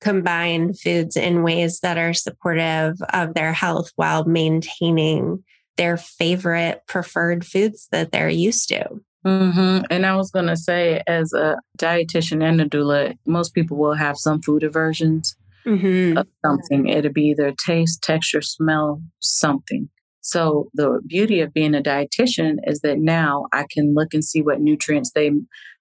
combine 0.00 0.72
foods 0.72 1.18
in 1.18 1.42
ways 1.42 1.80
that 1.80 1.98
are 1.98 2.14
supportive 2.14 2.96
of 3.12 3.34
their 3.34 3.52
health 3.52 3.90
while 3.96 4.24
maintaining 4.24 5.44
their 5.76 5.96
favorite 5.96 6.82
preferred 6.86 7.44
foods 7.44 7.88
that 7.92 8.12
they're 8.12 8.28
used 8.28 8.68
to. 8.68 8.88
Mm-hmm. 9.26 9.84
And 9.90 10.04
I 10.04 10.16
was 10.16 10.30
going 10.30 10.48
to 10.48 10.56
say, 10.56 11.02
as 11.06 11.32
a 11.32 11.56
dietitian 11.78 12.42
and 12.42 12.60
a 12.60 12.68
doula, 12.68 13.14
most 13.26 13.54
people 13.54 13.76
will 13.76 13.94
have 13.94 14.18
some 14.18 14.42
food 14.42 14.64
aversions 14.64 15.36
mm-hmm. 15.64 16.18
of 16.18 16.26
something. 16.44 16.88
It'll 16.88 17.12
be 17.12 17.26
either 17.26 17.52
taste, 17.64 18.02
texture, 18.02 18.42
smell, 18.42 19.00
something. 19.20 19.88
So 20.22 20.68
the 20.74 21.00
beauty 21.06 21.40
of 21.40 21.52
being 21.52 21.74
a 21.74 21.82
dietitian 21.82 22.56
is 22.64 22.80
that 22.80 22.98
now 22.98 23.46
I 23.52 23.64
can 23.70 23.94
look 23.94 24.14
and 24.14 24.24
see 24.24 24.42
what 24.42 24.60
nutrients 24.60 25.12
they 25.14 25.30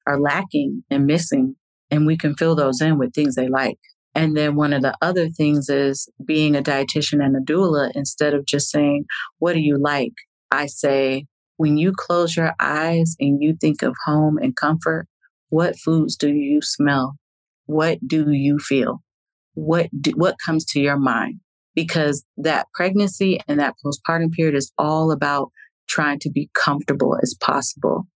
are 0.08 0.20
lacking 0.20 0.84
and 0.89 1.06
missing, 1.06 1.56
and 1.92 2.08
we 2.08 2.18
can 2.18 2.36
fill 2.36 2.56
those 2.56 2.82
in 2.82 2.98
with 2.98 3.14
things 3.14 3.36
they 3.36 3.50
like. 3.50 3.78
And 4.14 4.36
then 4.36 4.55
one 4.55 4.74
of 4.74 4.82
the 4.82 4.95
other 5.01 5.30
things 5.30 5.70
is 5.70 6.09
being 6.24 6.55
a 6.55 6.62
dietitian 6.62 7.24
and 7.24 7.36
a 7.36 7.39
doula, 7.39 7.91
instead 7.95 8.34
of 8.34 8.45
just 8.45 8.70
saying, 8.70 9.05
What 9.39 9.53
do 9.53 9.59
you 9.59 9.78
like? 9.78 10.14
I 10.51 10.66
say, 10.66 11.26
When 11.57 11.78
you 11.78 11.93
close 11.95 12.36
your 12.36 12.53
eyes 12.59 13.16
and 13.20 13.41
you 13.41 13.55
think 13.59 13.82
of 13.82 13.95
home 14.05 14.38
and 14.38 14.55
comfort, 14.55 15.07
what 15.49 15.78
foods 15.78 16.16
do 16.16 16.30
you 16.34 16.62
smell? 16.62 17.16
What 17.66 17.99
do 18.05 18.32
you 18.32 18.59
feel? 18.59 19.01
What, 19.53 19.89
do, 19.99 20.12
what 20.16 20.36
comes 20.43 20.66
to 20.66 20.80
your 20.80 20.97
mind? 20.97 21.39
Because 21.76 22.26
that 22.38 22.68
pregnancy 22.74 23.39
and 23.47 23.59
that 23.59 23.76
postpartum 23.86 24.32
period 24.32 24.55
is 24.55 24.72
all 24.78 25.12
about 25.12 25.51
trying 25.88 26.20
to 26.20 26.30
be 26.30 26.49
comfortable 26.53 27.18
as 27.22 27.36
possible 27.39 28.07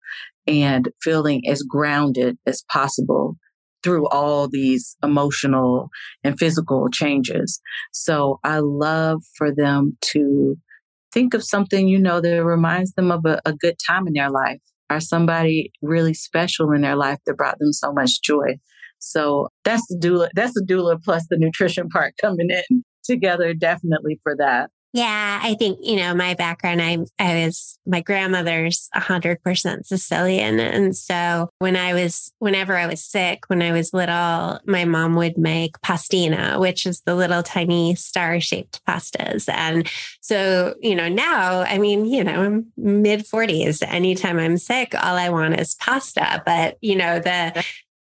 and 0.47 0.89
feeling 1.01 1.47
as 1.47 1.61
grounded 1.61 2.37
as 2.45 2.63
possible 2.71 3.37
through 3.85 4.09
all 4.09 4.47
these 4.47 4.97
emotional 5.03 5.89
and 6.23 6.39
physical 6.39 6.89
changes. 6.89 7.61
So 7.93 8.39
I 8.43 8.59
love 8.59 9.21
for 9.37 9.53
them 9.53 9.95
to 10.13 10.57
think 11.13 11.35
of 11.35 11.43
something, 11.43 11.87
you 11.87 11.99
know, 11.99 12.19
that 12.19 12.43
reminds 12.43 12.93
them 12.93 13.11
of 13.11 13.21
a, 13.25 13.39
a 13.45 13.53
good 13.53 13.75
time 13.87 14.07
in 14.07 14.13
their 14.13 14.31
life 14.31 14.59
or 14.89 14.99
somebody 14.99 15.71
really 15.83 16.15
special 16.15 16.71
in 16.71 16.81
their 16.81 16.95
life 16.95 17.19
that 17.27 17.37
brought 17.37 17.59
them 17.59 17.73
so 17.73 17.93
much 17.93 18.23
joy. 18.23 18.57
So 18.97 19.49
that's 19.63 19.85
the 19.87 19.99
doula, 20.01 20.29
that's 20.33 20.53
the 20.55 20.65
doula 20.67 20.99
plus 21.03 21.27
the 21.29 21.37
nutrition 21.37 21.87
part 21.87 22.15
coming 22.21 22.49
in 22.49 22.83
together 23.03 23.53
definitely 23.53 24.19
for 24.23 24.35
that. 24.35 24.71
Yeah, 24.95 25.41
I 25.43 25.55
think, 25.55 25.79
you 25.81 25.97
know, 25.97 26.15
my 26.15 26.35
background, 26.35 26.81
I, 26.81 26.99
I 27.19 27.43
was, 27.43 27.77
my 27.85 27.99
grandmother's 27.99 28.87
100% 28.95 29.85
Sicilian. 29.85 30.61
And 30.61 30.95
so 30.95 31.49
when 31.59 31.75
I 31.75 31.93
was, 31.93 32.31
whenever 32.39 32.77
I 32.77 32.87
was 32.87 33.03
sick, 33.03 33.43
when 33.47 33.61
I 33.61 33.73
was 33.73 33.93
little, 33.93 34.61
my 34.65 34.85
mom 34.85 35.15
would 35.15 35.37
make 35.37 35.77
pastina, 35.81 36.61
which 36.61 36.85
is 36.85 37.01
the 37.01 37.13
little 37.13 37.43
tiny 37.43 37.95
star 37.95 38.39
shaped 38.39 38.79
pastas. 38.85 39.49
And 39.53 39.91
so, 40.21 40.75
you 40.79 40.95
know, 40.95 41.09
now, 41.09 41.59
I 41.63 41.77
mean, 41.77 42.05
you 42.05 42.23
know, 42.23 42.43
I'm 42.43 42.67
mid 42.77 43.25
40s. 43.25 43.83
Anytime 43.85 44.39
I'm 44.39 44.55
sick, 44.55 44.95
all 44.95 45.17
I 45.17 45.27
want 45.27 45.59
is 45.59 45.75
pasta. 45.75 46.41
But, 46.45 46.77
you 46.79 46.95
know, 46.95 47.19
the, 47.19 47.65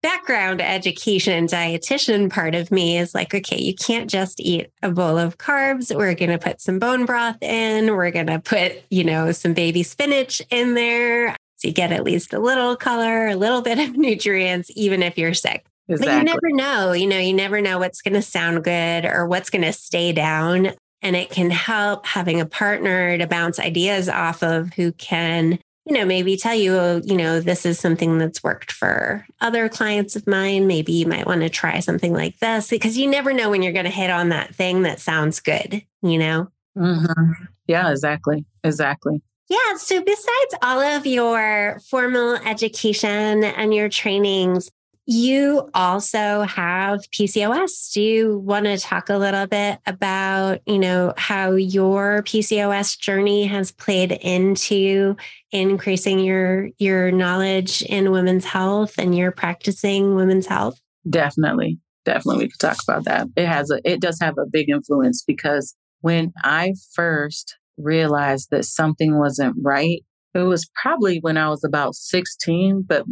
background 0.04 0.60
education 0.60 1.46
dietitian 1.46 2.30
part 2.30 2.54
of 2.54 2.70
me 2.70 2.98
is 2.98 3.14
like, 3.14 3.34
okay, 3.34 3.58
you 3.58 3.74
can't 3.74 4.10
just 4.10 4.38
eat 4.38 4.70
a 4.82 4.90
bowl 4.90 5.16
of 5.16 5.38
carbs. 5.38 5.96
We're 5.96 6.14
going 6.14 6.30
to 6.30 6.36
put 6.36 6.60
some 6.60 6.78
bone 6.78 7.06
broth 7.06 7.42
in. 7.42 7.86
We're 7.96 8.10
going 8.10 8.26
to 8.26 8.38
put, 8.38 8.82
you 8.90 9.02
know, 9.02 9.32
some 9.32 9.54
baby 9.54 9.82
spinach 9.82 10.42
in 10.50 10.74
there. 10.74 11.30
So 11.56 11.68
you 11.68 11.72
get 11.72 11.90
at 11.90 12.04
least 12.04 12.34
a 12.34 12.38
little 12.38 12.76
color, 12.76 13.28
a 13.28 13.34
little 13.34 13.62
bit 13.62 13.78
of 13.78 13.96
nutrients, 13.96 14.70
even 14.76 15.02
if 15.02 15.16
you're 15.16 15.32
sick. 15.32 15.64
Exactly. 15.88 16.12
But 16.12 16.18
you 16.18 16.24
never 16.24 16.50
know, 16.50 16.92
you 16.92 17.06
know, 17.06 17.18
you 17.18 17.32
never 17.32 17.62
know 17.62 17.78
what's 17.78 18.02
going 18.02 18.12
to 18.12 18.22
sound 18.22 18.62
good 18.62 19.06
or 19.06 19.26
what's 19.26 19.48
going 19.48 19.62
to 19.62 19.72
stay 19.72 20.12
down. 20.12 20.72
And 21.00 21.16
it 21.16 21.30
can 21.30 21.48
help 21.48 22.04
having 22.04 22.42
a 22.42 22.46
partner 22.46 23.16
to 23.16 23.26
bounce 23.26 23.58
ideas 23.58 24.10
off 24.10 24.42
of 24.42 24.74
who 24.74 24.92
can 24.92 25.58
you 25.84 25.92
know, 25.92 26.04
maybe 26.06 26.36
tell 26.36 26.54
you, 26.54 26.74
oh, 26.76 27.02
you 27.04 27.16
know, 27.16 27.40
this 27.40 27.66
is 27.66 27.78
something 27.78 28.18
that's 28.18 28.42
worked 28.42 28.72
for 28.72 29.26
other 29.40 29.68
clients 29.68 30.16
of 30.16 30.26
mine. 30.26 30.66
Maybe 30.66 30.92
you 30.92 31.06
might 31.06 31.26
want 31.26 31.42
to 31.42 31.50
try 31.50 31.80
something 31.80 32.12
like 32.12 32.38
this 32.38 32.70
because 32.70 32.96
you 32.96 33.08
never 33.08 33.32
know 33.32 33.50
when 33.50 33.62
you're 33.62 33.72
going 33.72 33.84
to 33.84 33.90
hit 33.90 34.10
on 34.10 34.30
that 34.30 34.54
thing 34.54 34.82
that 34.82 35.00
sounds 35.00 35.40
good, 35.40 35.82
you 36.02 36.18
know? 36.18 36.48
Mm-hmm. 36.76 37.44
Yeah, 37.66 37.90
exactly. 37.90 38.46
Exactly. 38.62 39.20
Yeah. 39.48 39.76
So, 39.76 40.02
besides 40.02 40.54
all 40.62 40.80
of 40.80 41.06
your 41.06 41.78
formal 41.90 42.36
education 42.36 43.44
and 43.44 43.74
your 43.74 43.90
trainings, 43.90 44.70
you 45.06 45.68
also 45.74 46.42
have 46.42 47.00
PCOS. 47.10 47.92
Do 47.92 48.00
you 48.00 48.38
want 48.38 48.64
to 48.64 48.78
talk 48.78 49.10
a 49.10 49.18
little 49.18 49.46
bit 49.46 49.78
about, 49.86 50.60
you 50.66 50.78
know, 50.78 51.12
how 51.18 51.52
your 51.52 52.22
PCOS 52.22 52.98
journey 52.98 53.44
has 53.44 53.70
played 53.70 54.12
into 54.12 55.16
increasing 55.52 56.18
your 56.20 56.70
your 56.78 57.10
knowledge 57.10 57.82
in 57.82 58.12
women's 58.12 58.46
health 58.46 58.94
and 58.98 59.16
your 59.16 59.30
practicing 59.30 60.14
women's 60.14 60.46
health? 60.46 60.80
Definitely. 61.08 61.78
Definitely 62.06 62.44
we 62.44 62.50
could 62.50 62.60
talk 62.60 62.78
about 62.86 63.04
that. 63.04 63.28
It 63.36 63.46
has 63.46 63.70
a 63.70 63.80
it 63.84 64.00
does 64.00 64.18
have 64.20 64.38
a 64.38 64.46
big 64.50 64.70
influence 64.70 65.22
because 65.22 65.74
when 66.00 66.32
I 66.42 66.74
first 66.94 67.56
realized 67.76 68.48
that 68.50 68.64
something 68.64 69.18
wasn't 69.18 69.56
right, 69.62 70.02
it 70.34 70.40
was 70.40 70.68
probably 70.80 71.18
when 71.20 71.36
I 71.36 71.48
was 71.48 71.62
about 71.62 71.94
16, 71.94 72.84
but 72.86 73.04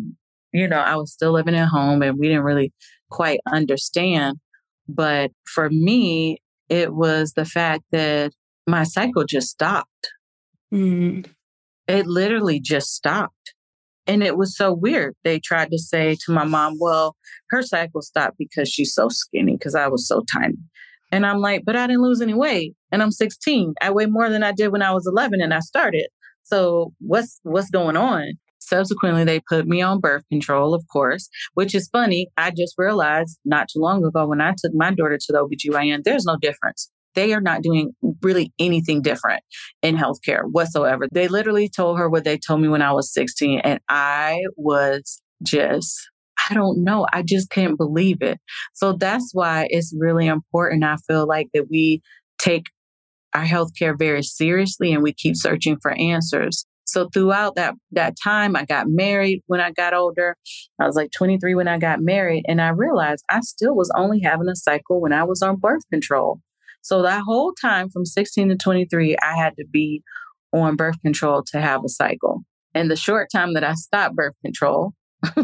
you 0.53 0.69
know, 0.69 0.79
I 0.79 0.97
was 0.97 1.13
still 1.13 1.33
living 1.33 1.55
at 1.55 1.69
home 1.69 2.03
and 2.03 2.19
we 2.19 2.29
didn't 2.29 2.45
really 2.45 2.73
quite 3.11 3.41
understand. 3.51 4.39
But 4.89 5.31
for 5.45 5.71
me, 5.71 6.39
it 6.69 6.95
was 6.95 7.33
the 7.33 7.45
fact 7.45 7.85
that 7.93 8.33
my 8.67 8.85
cycle 8.85 9.25
just 9.25 9.49
stopped. 9.49 10.11
Mm. 10.73 11.27
It 11.89 12.07
literally 12.07 12.61
just 12.61 12.95
stopped. 12.95 13.55
And 14.07 14.23
it 14.23 14.37
was 14.37 14.57
so 14.57 14.73
weird. 14.73 15.15
They 15.23 15.39
tried 15.39 15.71
to 15.71 15.79
say 15.79 16.17
to 16.25 16.33
my 16.33 16.45
mom, 16.45 16.77
well, 16.81 17.17
her 17.51 17.63
cycle 17.63 18.03
stopped 18.03 18.37
because 18.37 18.69
she's 18.69 18.95
so 18.95 19.09
skinny 19.09 19.53
because 19.53 19.75
I 19.75 19.89
was 19.89 20.09
so 20.09 20.25
tiny. 20.33 20.57
And 21.13 21.27
I'm 21.27 21.41
like, 21.41 21.65
but 21.65 21.77
I 21.77 21.87
didn't 21.87 22.03
lose 22.03 22.21
any 22.21 22.35
weight. 22.35 22.75
And 22.91 23.03
I'm 23.03 23.11
16. 23.11 23.75
I 23.81 23.91
weigh 23.91 24.07
more 24.07 24.29
than 24.29 24.43
I 24.43 24.53
did 24.53 24.69
when 24.69 24.83
I 24.83 24.93
was 24.93 25.07
11 25.07 25.41
and 25.41 25.55
I 25.55 25.61
started. 25.61 26.09
So 26.43 26.93
what's 26.99 27.39
what's 27.45 27.71
going 27.71 27.97
on? 27.97 28.33
Subsequently, 28.67 29.25
they 29.25 29.41
put 29.41 29.67
me 29.67 29.83
on 29.83 30.01
birth 30.01 30.25
control, 30.31 30.75
of 30.75 30.85
course, 30.93 31.29
which 31.55 31.75
is 31.75 31.89
funny. 31.93 32.29
I 32.37 32.51
just 32.51 32.75
realized 32.79 33.39
not 33.45 33.69
too 33.73 33.81
long 33.81 34.05
ago 34.05 34.27
when 34.27 34.41
I 34.41 34.53
took 34.53 34.73
my 34.75 34.93
daughter 34.93 35.19
to 35.19 35.33
the 35.33 35.39
OBGYN, 35.39 36.05
there's 36.05 36.25
no 36.25 36.37
difference. 36.41 36.91
They 37.15 37.35
are 37.35 37.41
not 37.41 37.63
doing 37.63 37.93
really 38.23 38.53
anything 38.59 39.03
different 39.03 39.43
in 39.83 39.97
healthcare 39.97 40.43
whatsoever. 40.51 41.07
They 41.13 41.29
literally 41.29 41.69
told 41.69 41.99
her 41.99 42.09
what 42.09 42.25
they 42.25 42.39
told 42.39 42.61
me 42.63 42.69
when 42.69 42.83
I 42.83 42.93
was 42.93 43.13
16, 43.13 43.61
and 43.61 43.81
I 43.89 44.41
was 44.57 45.21
just 45.43 46.09
I 46.51 46.55
don't 46.55 46.83
know. 46.83 47.07
I 47.13 47.23
just 47.23 47.51
can't 47.51 47.77
believe 47.77 48.21
it. 48.21 48.41
So 48.75 48.95
that's 48.95 49.31
why 49.33 49.69
it's 49.71 49.95
really 49.97 50.27
important. 50.27 50.83
I 50.83 50.97
feel 51.07 51.27
like 51.27 51.49
that 51.55 51.67
we 51.71 52.01
take 52.39 52.65
our 53.35 53.45
healthcare 53.45 53.97
very 53.99 54.23
seriously 54.23 54.93
and 54.93 55.03
we 55.03 55.13
keep 55.13 55.37
searching 55.37 55.79
for 55.81 55.93
answers. 55.93 56.67
So 56.85 57.09
throughout 57.13 57.55
that 57.57 57.75
that 57.93 58.15
time, 58.23 58.57
I 58.57 58.65
got 58.65 58.87
married 58.89 59.43
when 59.47 59.61
I 59.61 59.71
got 59.71 59.95
older. 59.95 60.37
I 60.81 60.87
was 60.87 60.97
like 60.97 61.11
23 61.17 61.55
when 61.55 61.69
I 61.69 61.79
got 61.79 62.01
married, 62.01 62.45
and 62.49 62.61
I 62.61 62.69
realized 62.69 63.25
I 63.31 63.41
still 63.41 63.75
was 63.75 63.91
only 63.97 64.21
having 64.21 64.49
a 64.49 64.57
cycle 64.57 65.01
when 65.01 65.13
I 65.13 65.25
was 65.25 65.43
on 65.43 65.57
birth 65.57 65.83
control. 65.91 66.41
So 66.83 67.03
that 67.03 67.23
whole 67.25 67.53
time 67.61 67.91
from 67.91 68.05
16 68.05 68.49
to 68.49 68.57
23, 68.57 69.17
I 69.23 69.37
had 69.37 69.55
to 69.57 69.65
be 69.71 70.03
on 70.53 70.77
birth 70.77 71.01
control 71.01 71.43
to 71.53 71.61
have 71.61 71.85
a 71.85 71.89
cycle. 71.89 72.43
And 72.75 72.91
the 72.91 72.97
short 72.97 73.29
time 73.33 73.55
that 73.55 73.65
I 73.65 73.75
stopped 73.75 74.17
birth 74.17 74.35
control, 74.45 74.93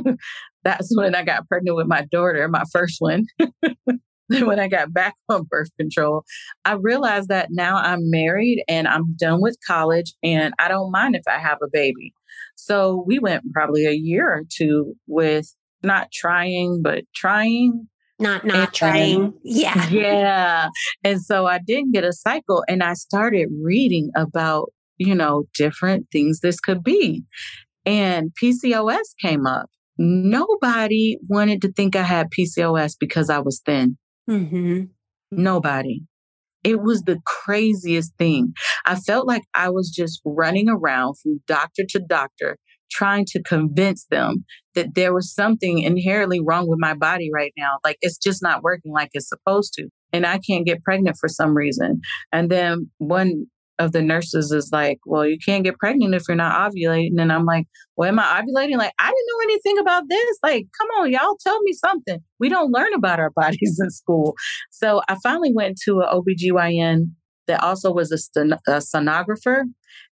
that's 0.65 0.97
when 0.97 1.15
I 1.15 1.23
got 1.23 1.47
pregnant 1.47 1.77
with 1.77 1.87
my 1.87 2.05
daughter, 2.11 2.49
my 2.49 2.65
first 2.73 2.97
one. 2.99 3.27
when 4.45 4.61
I 4.61 4.69
got 4.69 4.93
back 4.93 5.15
on 5.29 5.45
birth 5.45 5.71
control, 5.79 6.25
I 6.65 6.73
realized 6.73 7.29
that 7.29 7.49
now 7.51 7.77
I'm 7.77 8.11
married 8.11 8.63
and 8.69 8.87
I'm 8.87 9.15
done 9.17 9.41
with 9.41 9.57
college 9.67 10.15
and 10.23 10.55
I 10.59 10.69
don't 10.69 10.91
mind 10.91 11.17
if 11.17 11.23
I 11.27 11.39
have 11.39 11.59
a 11.63 11.69
baby. 11.73 12.13
So 12.57 13.05
we 13.07 13.19
went 13.19 13.45
probably 13.53 13.87
a 13.87 13.93
year 13.93 14.29
or 14.29 14.43
two 14.51 14.95
with 15.07 15.55
not 15.83 16.11
trying, 16.13 16.83
but 16.83 17.05
trying. 17.15 17.89
Not 18.19 18.45
not 18.45 18.57
and, 18.57 18.73
trying. 18.75 19.35
Yeah. 19.45 19.89
Yeah. 19.91 20.69
And 21.05 21.23
so 21.23 21.47
I 21.47 21.61
didn't 21.65 21.93
get 21.93 22.05
a 22.05 22.13
cycle 22.13 22.65
and 22.69 22.83
I 22.83 22.95
started 22.95 23.49
reading 23.63 24.11
about, 24.17 24.73
you 24.99 25.15
know, 25.15 25.45
different 25.55 26.09
things 26.11 26.41
this 26.41 26.59
could 26.59 26.83
be. 26.83 27.23
And 27.87 28.33
PCOS 28.43 29.15
came 29.23 29.47
up. 29.47 29.71
Nobody 29.97 31.17
wanted 31.29 31.63
to 31.63 31.73
think 31.73 31.97
I 31.97 32.03
had 32.03 32.29
PCOS 32.31 32.97
because 32.99 33.31
I 33.31 33.39
was 33.39 33.63
thin. 33.65 33.97
Mm-hmm. 34.29 34.85
Nobody. 35.31 36.03
It 36.65 36.81
was 36.83 37.03
the 37.03 37.19
craziest 37.25 38.15
thing. 38.19 38.53
I 38.85 38.97
felt 38.97 39.27
like 39.27 39.43
I 39.55 39.71
was 39.71 39.91
just 39.91 40.21
running 40.25 40.69
around 40.69 41.15
from 41.19 41.41
doctor 41.47 41.85
to 41.91 42.01
doctor 42.01 42.57
trying 42.91 43.25
to 43.27 43.43
convince 43.43 44.07
them 44.11 44.45
that 44.75 44.95
there 44.95 45.15
was 45.15 45.35
something 45.35 45.81
inherently 45.81 46.41
wrong 46.41 46.69
with 46.69 46.79
my 46.81 46.95
body 46.95 47.31
right 47.33 47.53
now. 47.57 47.79
Like 47.85 47.99
it's 48.01 48.19
just 48.19 48.43
not 48.43 48.63
working 48.63 48.93
like 48.93 49.11
it's 49.13 49.29
supposed 49.29 49.75
to. 49.75 49.89
And 50.13 50.25
I 50.25 50.39
can't 50.39 50.67
get 50.67 50.83
pregnant 50.83 51.17
for 51.21 51.29
some 51.29 51.55
reason. 51.55 52.01
And 52.33 52.51
then 52.51 52.91
one 52.99 53.47
of 53.79 53.93
the 53.93 54.03
nurses 54.03 54.51
is 54.51 54.71
like, 54.73 54.99
well, 55.07 55.27
you 55.27 55.39
can't 55.39 55.65
get 55.65 55.79
pregnant 55.79 56.15
if 56.15 56.23
you're 56.29 56.37
not 56.37 56.71
ovulating. 56.71 57.21
And 57.21 57.33
I'm 57.33 57.45
like, 57.45 57.67
well, 57.97 58.09
am 58.09 58.19
I 58.19 58.43
ovulating? 58.43 58.77
Like, 58.77 58.93
I 58.99 59.07
didn't 59.07 59.27
know 59.31 59.43
anything 59.43 59.79
about 59.79 60.05
this. 60.09 60.39
Like, 60.43 60.67
come 60.79 60.89
on, 60.99 61.13
y'all 61.13 61.37
tell 61.41 61.61
me 61.63 61.73
something. 61.73 62.19
We 62.41 62.49
don't 62.49 62.73
learn 62.73 62.93
about 62.95 63.21
our 63.21 63.31
bodies 63.37 63.81
in 63.83 63.91
school. 63.91 64.35
So 64.71 65.03
I 65.09 65.17
finally 65.23 65.53
went 65.55 65.79
to 65.85 66.01
an 66.01 66.09
OBGYN 66.13 67.11
that 67.47 67.63
also 67.63 67.93
was 67.93 68.13
a, 68.13 68.19
sten- 68.19 68.59
a 68.67 68.73
sonographer. 68.73 69.63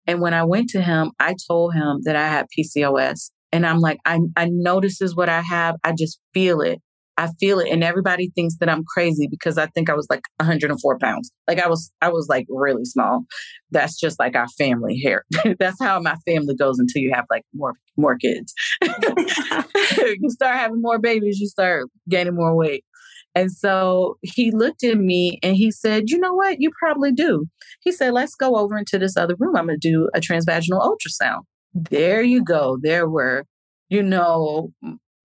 And 0.07 0.22
when 0.22 0.34
I 0.34 0.43
went 0.43 0.70
to 0.70 0.82
him, 0.82 1.11
I 1.20 1.36
told 1.47 1.74
him 1.74 2.01
that 2.03 2.16
I 2.16 2.28
had 2.28 2.45
PCOS. 2.57 3.32
And 3.51 3.66
I'm 3.66 3.80
like, 3.80 3.99
I, 4.05 4.20
I 4.36 4.49
know 4.51 4.80
this 4.80 5.01
is 5.01 5.16
what 5.16 5.30
I 5.30 5.41
have. 5.41 5.76
I 5.84 5.93
just 5.97 6.20
feel 6.34 6.61
it. 6.61 6.82
I 7.18 7.30
feel 7.39 7.59
it. 7.59 7.70
And 7.72 7.84
everybody 7.84 8.32
thinks 8.36 8.55
that 8.59 8.70
I'm 8.70 8.84
crazy 8.84 9.28
because 9.30 9.57
I 9.57 9.68
think 9.68 9.89
I 9.89 9.93
was 9.93 10.07
like 10.09 10.24
104 10.38 10.99
pounds. 10.99 11.32
Like 11.47 11.59
I 11.59 11.68
was, 11.68 11.91
I 12.01 12.09
was 12.09 12.28
like 12.30 12.45
really 12.49 12.86
small. 12.86 13.24
That's 13.72 13.99
just 13.99 14.20
like 14.20 14.36
our 14.36 14.47
family 14.57 14.95
here. 14.95 15.26
That's 15.59 15.80
how 15.80 15.99
my 15.99 16.16
family 16.26 16.55
goes 16.55 16.78
until 16.78 17.01
you 17.01 17.11
have 17.13 17.26
like 17.30 17.43
more, 17.53 17.74
more 17.97 18.18
kids. 18.18 18.53
you 18.82 20.30
start 20.30 20.57
having 20.57 20.82
more 20.82 20.99
babies, 20.99 21.39
you 21.39 21.47
start 21.47 21.86
gaining 22.09 22.36
more 22.36 22.55
weight. 22.55 22.84
And 23.34 23.51
so 23.51 24.18
he 24.22 24.51
looked 24.51 24.84
at 24.84 24.97
me 24.97 25.39
and 25.43 25.57
he 25.57 25.70
said, 25.70 26.09
You 26.09 26.18
know 26.18 26.34
what? 26.34 26.57
You 26.59 26.72
probably 26.80 27.11
do. 27.11 27.45
He 27.82 27.91
said, 27.91 28.13
Let's 28.13 28.36
go 28.36 28.55
over 28.55 28.78
into 28.78 28.97
this 28.97 29.18
other 29.18 29.36
room. 29.38 29.55
I'm 29.55 29.68
going 29.68 29.80
to 29.80 29.89
do 29.89 30.09
a 30.16 30.22
transvaginal 30.22 30.82
ultrasound. 30.82 31.41
There 31.74 32.24
you 32.24 32.41
go. 32.41 32.78
There 32.82 33.09
were, 33.09 33.45
you 33.89 34.01
know, 34.01 34.72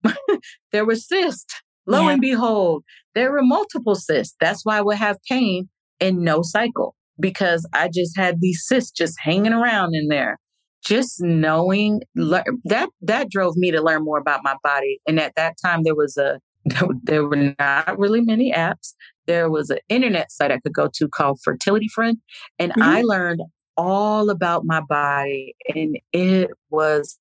there 0.73 0.85
were 0.85 0.97
cysts 0.97 1.55
Lo 1.91 2.03
yeah. 2.03 2.13
and 2.13 2.21
behold, 2.21 2.85
there 3.15 3.33
were 3.33 3.43
multiple 3.43 3.97
cysts. 3.97 4.37
That's 4.41 4.65
why 4.65 4.79
I 4.79 4.81
would 4.81 4.97
have 4.97 5.19
pain 5.29 5.69
and 6.01 6.19
no 6.19 6.43
cycle 6.43 6.95
because 7.19 7.69
I 7.73 7.89
just 7.93 8.17
had 8.17 8.41
these 8.41 8.63
cysts 8.65 8.93
just 8.93 9.19
hanging 9.21 9.53
around 9.53 9.95
in 9.95 10.09
there. 10.09 10.39
Just 10.85 11.21
knowing 11.21 12.01
that 12.15 12.89
that 13.03 13.29
drove 13.29 13.57
me 13.57 13.71
to 13.71 13.83
learn 13.83 14.05
more 14.05 14.19
about 14.19 14.41
my 14.43 14.55
body. 14.63 14.99
And 15.07 15.21
at 15.21 15.35
that 15.37 15.57
time, 15.63 15.83
there 15.83 15.95
was 15.95 16.17
a 16.17 16.39
there 17.03 17.27
were 17.27 17.55
not 17.59 17.99
really 17.99 18.21
many 18.21 18.53
apps. 18.53 18.95
There 19.27 19.51
was 19.51 19.71
an 19.71 19.79
internet 19.89 20.33
site 20.33 20.51
I 20.51 20.61
could 20.61 20.73
go 20.73 20.89
to 20.95 21.09
called 21.09 21.41
Fertility 21.43 21.89
Friend, 21.89 22.17
and 22.59 22.73
mm-hmm. 22.73 22.83
I 22.83 23.03
learned 23.03 23.41
all 23.77 24.31
about 24.31 24.65
my 24.65 24.81
body, 24.81 25.55
and 25.75 25.99
it 26.13 26.51
was 26.71 27.19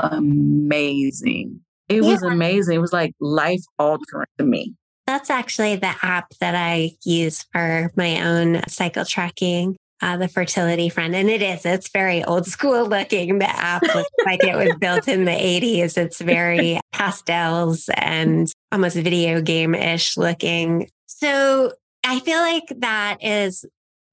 amazing. 0.00 1.60
It 1.88 2.02
yeah. 2.02 2.10
was 2.10 2.22
amazing. 2.22 2.76
It 2.76 2.80
was 2.80 2.92
like 2.92 3.14
life 3.20 3.62
altering 3.78 4.26
to 4.38 4.44
me. 4.44 4.74
That's 5.06 5.30
actually 5.30 5.76
the 5.76 5.94
app 6.02 6.34
that 6.40 6.56
I 6.56 6.96
use 7.04 7.44
for 7.52 7.92
my 7.96 8.20
own 8.22 8.62
cycle 8.66 9.04
tracking, 9.04 9.76
uh, 10.02 10.16
the 10.16 10.26
Fertility 10.26 10.88
Friend. 10.88 11.14
And 11.14 11.30
it 11.30 11.42
is, 11.42 11.64
it's 11.64 11.88
very 11.88 12.24
old 12.24 12.46
school 12.46 12.86
looking. 12.86 13.38
The 13.38 13.48
app 13.48 13.82
looks 13.82 14.10
like 14.26 14.42
it 14.42 14.56
was 14.56 14.74
built 14.80 15.06
in 15.06 15.24
the 15.24 15.30
80s. 15.30 15.96
It's 15.96 16.20
very 16.20 16.80
pastels 16.92 17.88
and 17.94 18.50
almost 18.72 18.96
video 18.96 19.40
game 19.40 19.76
ish 19.76 20.16
looking. 20.16 20.88
So 21.06 21.72
I 22.02 22.18
feel 22.18 22.40
like 22.40 22.64
that 22.78 23.18
is 23.20 23.64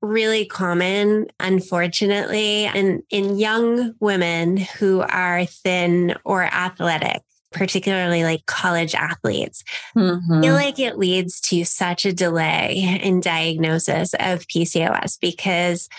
really 0.03 0.45
common, 0.45 1.27
unfortunately, 1.39 2.65
in, 2.65 3.01
in 3.09 3.39
young 3.39 3.95
women 3.99 4.57
who 4.57 5.01
are 5.01 5.45
thin 5.45 6.15
or 6.23 6.43
athletic 6.43 7.23
particularly 7.53 8.23
like 8.23 8.45
college 8.45 8.95
athletes. 8.95 9.63
Mm-hmm. 9.95 10.33
I 10.33 10.41
feel 10.41 10.53
like 10.53 10.79
it 10.79 10.97
leads 10.97 11.39
to 11.41 11.63
such 11.63 12.05
a 12.05 12.13
delay 12.13 12.99
in 13.01 13.19
diagnosis 13.21 14.13
of 14.15 14.47
PCOS 14.47 15.19
because 15.19 15.89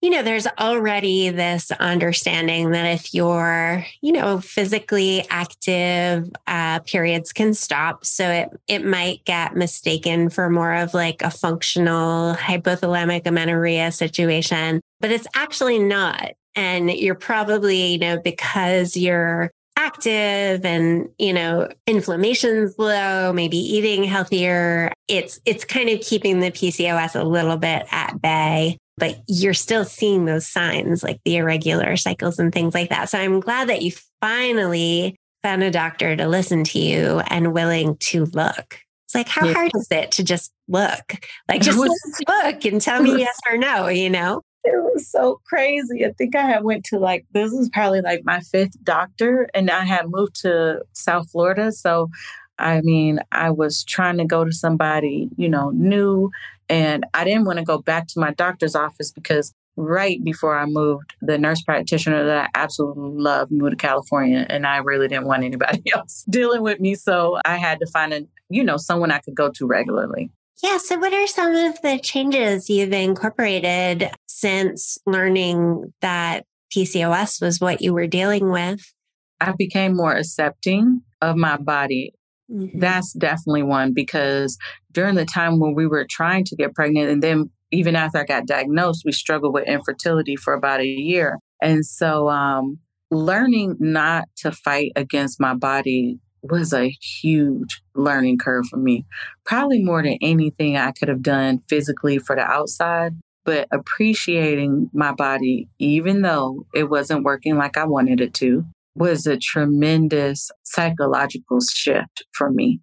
you 0.00 0.10
know, 0.10 0.22
there's 0.22 0.46
already 0.58 1.30
this 1.30 1.72
understanding 1.72 2.70
that 2.70 2.86
if 2.86 3.12
you're, 3.12 3.84
you 4.00 4.12
know, 4.12 4.40
physically 4.40 5.26
active, 5.28 6.30
uh, 6.46 6.78
periods 6.80 7.32
can 7.32 7.52
stop. 7.52 8.04
So 8.04 8.30
it, 8.30 8.48
it 8.68 8.84
might 8.84 9.24
get 9.24 9.56
mistaken 9.56 10.30
for 10.30 10.48
more 10.50 10.72
of 10.74 10.94
like 10.94 11.22
a 11.22 11.30
functional 11.30 12.34
hypothalamic 12.34 13.26
amenorrhea 13.26 13.90
situation, 13.90 14.80
but 15.00 15.10
it's 15.10 15.26
actually 15.34 15.80
not. 15.80 16.30
And 16.54 16.90
you're 16.90 17.16
probably, 17.16 17.92
you 17.92 17.98
know, 17.98 18.20
because 18.20 18.96
you're 18.96 19.50
active 19.78 20.64
and 20.64 21.08
you 21.18 21.32
know 21.32 21.68
inflammation's 21.86 22.76
low 22.78 23.32
maybe 23.32 23.56
eating 23.56 24.04
healthier. 24.04 24.92
It's 25.06 25.40
it's 25.46 25.64
kind 25.64 25.88
of 25.88 26.00
keeping 26.00 26.40
the 26.40 26.50
pcos 26.50 27.18
a 27.18 27.24
little 27.24 27.56
bit 27.56 27.86
at 27.90 28.20
bay 28.20 28.76
but 28.98 29.16
you're 29.28 29.54
still 29.54 29.84
seeing 29.84 30.24
those 30.24 30.44
signs 30.44 31.04
like 31.04 31.20
the 31.24 31.36
irregular 31.36 31.96
cycles 31.96 32.40
and 32.40 32.52
things 32.52 32.74
like 32.74 32.90
that. 32.90 33.08
So 33.08 33.18
i'm 33.18 33.40
glad 33.40 33.68
that 33.68 33.82
you 33.82 33.92
finally 34.20 35.16
found 35.44 35.62
a 35.62 35.70
doctor 35.70 36.16
to 36.16 36.26
listen 36.26 36.64
to 36.64 36.80
you 36.80 37.22
and 37.28 37.52
willing 37.52 37.96
to 37.96 38.24
look. 38.26 38.80
It's 39.06 39.14
like 39.14 39.28
how 39.28 39.46
yeah. 39.46 39.54
hard 39.54 39.70
is 39.74 39.86
it 39.90 40.10
to 40.12 40.24
just 40.24 40.52
look? 40.66 41.24
Like 41.48 41.62
just 41.62 41.78
look 41.78 42.64
and 42.64 42.80
tell 42.80 43.00
me 43.00 43.18
yes 43.18 43.38
or 43.48 43.56
no 43.56 43.86
you 43.86 44.10
know 44.10 44.42
it 44.72 44.94
was 44.94 45.10
so 45.10 45.40
crazy. 45.46 46.04
I 46.04 46.12
think 46.12 46.36
I 46.36 46.42
had 46.42 46.64
went 46.64 46.84
to 46.86 46.98
like 46.98 47.26
this 47.32 47.52
was 47.52 47.68
probably 47.72 48.00
like 48.00 48.22
my 48.24 48.40
fifth 48.40 48.82
doctor, 48.82 49.48
and 49.54 49.70
I 49.70 49.84
had 49.84 50.08
moved 50.08 50.40
to 50.42 50.82
South 50.92 51.30
Florida. 51.30 51.72
So, 51.72 52.10
I 52.58 52.80
mean, 52.82 53.20
I 53.32 53.50
was 53.50 53.84
trying 53.84 54.18
to 54.18 54.24
go 54.24 54.44
to 54.44 54.52
somebody 54.52 55.28
you 55.36 55.48
know 55.48 55.70
new, 55.70 56.30
and 56.68 57.06
I 57.14 57.24
didn't 57.24 57.44
want 57.44 57.58
to 57.58 57.64
go 57.64 57.78
back 57.78 58.08
to 58.08 58.20
my 58.20 58.32
doctor's 58.32 58.74
office 58.74 59.12
because 59.12 59.54
right 59.76 60.22
before 60.24 60.58
I 60.58 60.66
moved, 60.66 61.14
the 61.22 61.38
nurse 61.38 61.62
practitioner 61.62 62.24
that 62.24 62.50
I 62.54 62.60
absolutely 62.60 63.22
love 63.22 63.50
moved 63.50 63.78
to 63.78 63.86
California, 63.86 64.46
and 64.48 64.66
I 64.66 64.78
really 64.78 65.08
didn't 65.08 65.26
want 65.26 65.44
anybody 65.44 65.82
else 65.94 66.24
dealing 66.28 66.62
with 66.62 66.80
me. 66.80 66.94
So 66.94 67.38
I 67.44 67.56
had 67.56 67.78
to 67.80 67.86
find 67.86 68.12
a 68.12 68.26
you 68.50 68.64
know 68.64 68.76
someone 68.76 69.10
I 69.10 69.20
could 69.20 69.34
go 69.34 69.50
to 69.50 69.66
regularly. 69.66 70.30
Yeah. 70.62 70.78
So, 70.78 70.98
what 70.98 71.12
are 71.12 71.26
some 71.26 71.54
of 71.54 71.80
the 71.82 71.98
changes 71.98 72.68
you've 72.68 72.92
incorporated 72.92 74.10
since 74.26 74.98
learning 75.06 75.92
that 76.00 76.44
PCOS 76.74 77.40
was 77.40 77.60
what 77.60 77.80
you 77.80 77.94
were 77.94 78.06
dealing 78.06 78.50
with? 78.50 78.92
I 79.40 79.52
became 79.56 79.96
more 79.96 80.14
accepting 80.14 81.02
of 81.22 81.36
my 81.36 81.56
body. 81.56 82.12
Mm-hmm. 82.50 82.78
That's 82.78 83.12
definitely 83.12 83.62
one 83.62 83.92
because 83.94 84.56
during 84.90 85.14
the 85.14 85.26
time 85.26 85.60
when 85.60 85.74
we 85.74 85.86
were 85.86 86.06
trying 86.08 86.44
to 86.46 86.56
get 86.56 86.74
pregnant, 86.74 87.10
and 87.10 87.22
then 87.22 87.50
even 87.70 87.94
after 87.94 88.18
I 88.18 88.24
got 88.24 88.46
diagnosed, 88.46 89.02
we 89.04 89.12
struggled 89.12 89.54
with 89.54 89.68
infertility 89.68 90.36
for 90.36 90.54
about 90.54 90.80
a 90.80 90.86
year. 90.86 91.38
And 91.62 91.84
so, 91.84 92.28
um, 92.28 92.78
learning 93.10 93.76
not 93.78 94.24
to 94.36 94.52
fight 94.52 94.92
against 94.96 95.40
my 95.40 95.54
body 95.54 96.18
was 96.42 96.72
a 96.72 96.88
huge 96.88 97.82
learning 97.94 98.38
curve 98.38 98.66
for 98.66 98.76
me. 98.76 99.04
Probably 99.44 99.82
more 99.82 100.02
than 100.02 100.18
anything 100.20 100.76
I 100.76 100.92
could 100.92 101.08
have 101.08 101.22
done 101.22 101.60
physically 101.68 102.18
for 102.18 102.36
the 102.36 102.42
outside, 102.42 103.14
but 103.44 103.68
appreciating 103.72 104.90
my 104.92 105.12
body, 105.12 105.68
even 105.78 106.22
though 106.22 106.66
it 106.74 106.90
wasn't 106.90 107.24
working 107.24 107.56
like 107.56 107.76
I 107.76 107.84
wanted 107.84 108.20
it 108.20 108.34
to, 108.34 108.64
was 108.94 109.26
a 109.26 109.36
tremendous 109.36 110.50
psychological 110.64 111.58
shift 111.60 112.24
for 112.32 112.50
me. 112.50 112.80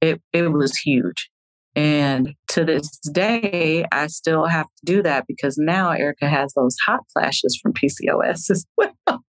It, 0.00 0.20
it 0.32 0.52
was 0.52 0.76
huge. 0.78 1.30
And 1.74 2.34
to 2.48 2.64
this 2.64 2.88
day, 3.12 3.86
I 3.90 4.06
still 4.08 4.46
have 4.46 4.66
to 4.66 4.84
do 4.84 5.02
that 5.02 5.26
because 5.26 5.56
now 5.56 5.90
Erika 5.90 6.28
has 6.28 6.52
those 6.54 6.76
hot 6.86 7.00
flashes 7.12 7.58
from 7.60 7.72
PCOS 7.72 8.50
as 8.50 8.66
well. 8.76 9.24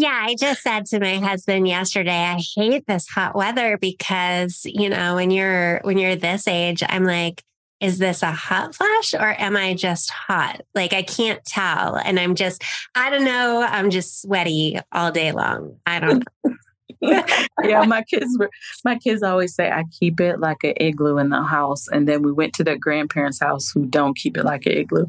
Yeah, 0.00 0.18
I 0.18 0.34
just 0.34 0.62
said 0.62 0.86
to 0.86 0.98
my 0.98 1.16
husband 1.16 1.68
yesterday, 1.68 2.22
I 2.22 2.40
hate 2.56 2.86
this 2.86 3.06
hot 3.06 3.34
weather 3.34 3.76
because, 3.76 4.62
you 4.64 4.88
know, 4.88 5.16
when 5.16 5.30
you're 5.30 5.80
when 5.82 5.98
you're 5.98 6.16
this 6.16 6.48
age, 6.48 6.82
I'm 6.88 7.04
like, 7.04 7.44
is 7.80 7.98
this 7.98 8.22
a 8.22 8.32
hot 8.32 8.74
flash 8.74 9.12
or 9.12 9.38
am 9.38 9.58
I 9.58 9.74
just 9.74 10.08
hot? 10.08 10.62
Like 10.74 10.94
I 10.94 11.02
can't 11.02 11.44
tell. 11.44 11.96
And 11.96 12.18
I'm 12.18 12.34
just, 12.34 12.64
I 12.94 13.10
don't 13.10 13.26
know, 13.26 13.60
I'm 13.60 13.90
just 13.90 14.22
sweaty 14.22 14.80
all 14.90 15.12
day 15.12 15.32
long. 15.32 15.76
I 15.84 16.00
don't 16.00 16.24
know. 16.44 16.54
yeah, 17.62 17.84
my 17.84 18.02
kids 18.02 18.34
were 18.38 18.50
my 18.86 18.96
kids 18.96 19.22
always 19.22 19.54
say 19.54 19.70
I 19.70 19.84
keep 19.98 20.18
it 20.18 20.40
like 20.40 20.64
an 20.64 20.74
igloo 20.80 21.18
in 21.18 21.28
the 21.28 21.42
house. 21.42 21.88
And 21.88 22.08
then 22.08 22.22
we 22.22 22.32
went 22.32 22.54
to 22.54 22.64
their 22.64 22.78
grandparents' 22.78 23.40
house 23.40 23.70
who 23.70 23.84
don't 23.84 24.16
keep 24.16 24.38
it 24.38 24.44
like 24.44 24.64
an 24.64 24.72
igloo. 24.72 25.04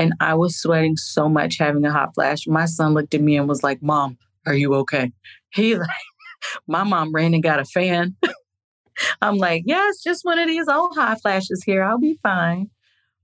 And 0.00 0.14
I 0.18 0.34
was 0.34 0.56
sweating 0.56 0.96
so 0.96 1.28
much 1.28 1.58
having 1.58 1.84
a 1.84 1.92
hot 1.92 2.16
flash. 2.16 2.48
My 2.48 2.64
son 2.64 2.92
looked 2.92 3.14
at 3.14 3.20
me 3.20 3.36
and 3.36 3.48
was 3.48 3.62
like, 3.62 3.80
Mom, 3.80 4.18
are 4.46 4.54
you 4.54 4.74
okay? 4.74 5.12
He 5.52 5.76
like, 5.76 5.88
my 6.66 6.84
mom 6.84 7.12
ran 7.12 7.34
and 7.34 7.42
got 7.42 7.60
a 7.60 7.64
fan. 7.64 8.16
I'm 9.22 9.36
like, 9.36 9.62
yeah, 9.66 9.88
it's 9.88 10.02
just 10.02 10.24
one 10.24 10.38
of 10.38 10.46
these 10.46 10.68
old 10.68 10.94
hot 10.94 11.20
flashes 11.22 11.62
here. 11.64 11.82
I'll 11.82 11.98
be 11.98 12.18
fine. 12.22 12.70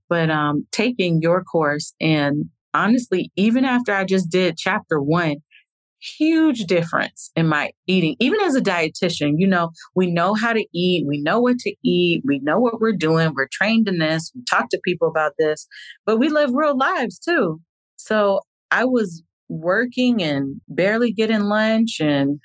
But 0.07 0.29
um, 0.29 0.65
taking 0.71 1.21
your 1.21 1.43
course 1.43 1.93
and 2.01 2.49
honestly, 2.73 3.31
even 3.35 3.65
after 3.65 3.93
I 3.93 4.05
just 4.05 4.29
did 4.29 4.57
chapter 4.57 4.99
one, 5.01 5.37
huge 6.01 6.61
difference 6.61 7.31
in 7.35 7.47
my 7.47 7.71
eating. 7.87 8.15
Even 8.19 8.39
as 8.41 8.55
a 8.55 8.61
dietitian, 8.61 9.33
you 9.37 9.47
know, 9.47 9.71
we 9.95 10.09
know 10.09 10.33
how 10.33 10.53
to 10.53 10.65
eat, 10.73 11.05
we 11.05 11.21
know 11.21 11.39
what 11.39 11.59
to 11.59 11.75
eat, 11.83 12.23
we 12.25 12.39
know 12.39 12.59
what 12.59 12.79
we're 12.79 12.93
doing, 12.93 13.33
we're 13.35 13.49
trained 13.51 13.87
in 13.87 13.99
this, 13.99 14.31
we 14.33 14.41
talk 14.49 14.69
to 14.69 14.79
people 14.83 15.07
about 15.07 15.33
this, 15.37 15.67
but 16.05 16.17
we 16.17 16.29
live 16.29 16.51
real 16.53 16.77
lives 16.77 17.19
too. 17.19 17.59
So 17.97 18.39
I 18.71 18.85
was 18.85 19.23
working 19.49 20.21
and 20.21 20.61
barely 20.67 21.11
getting 21.11 21.41
lunch 21.41 21.97
and 21.99 22.39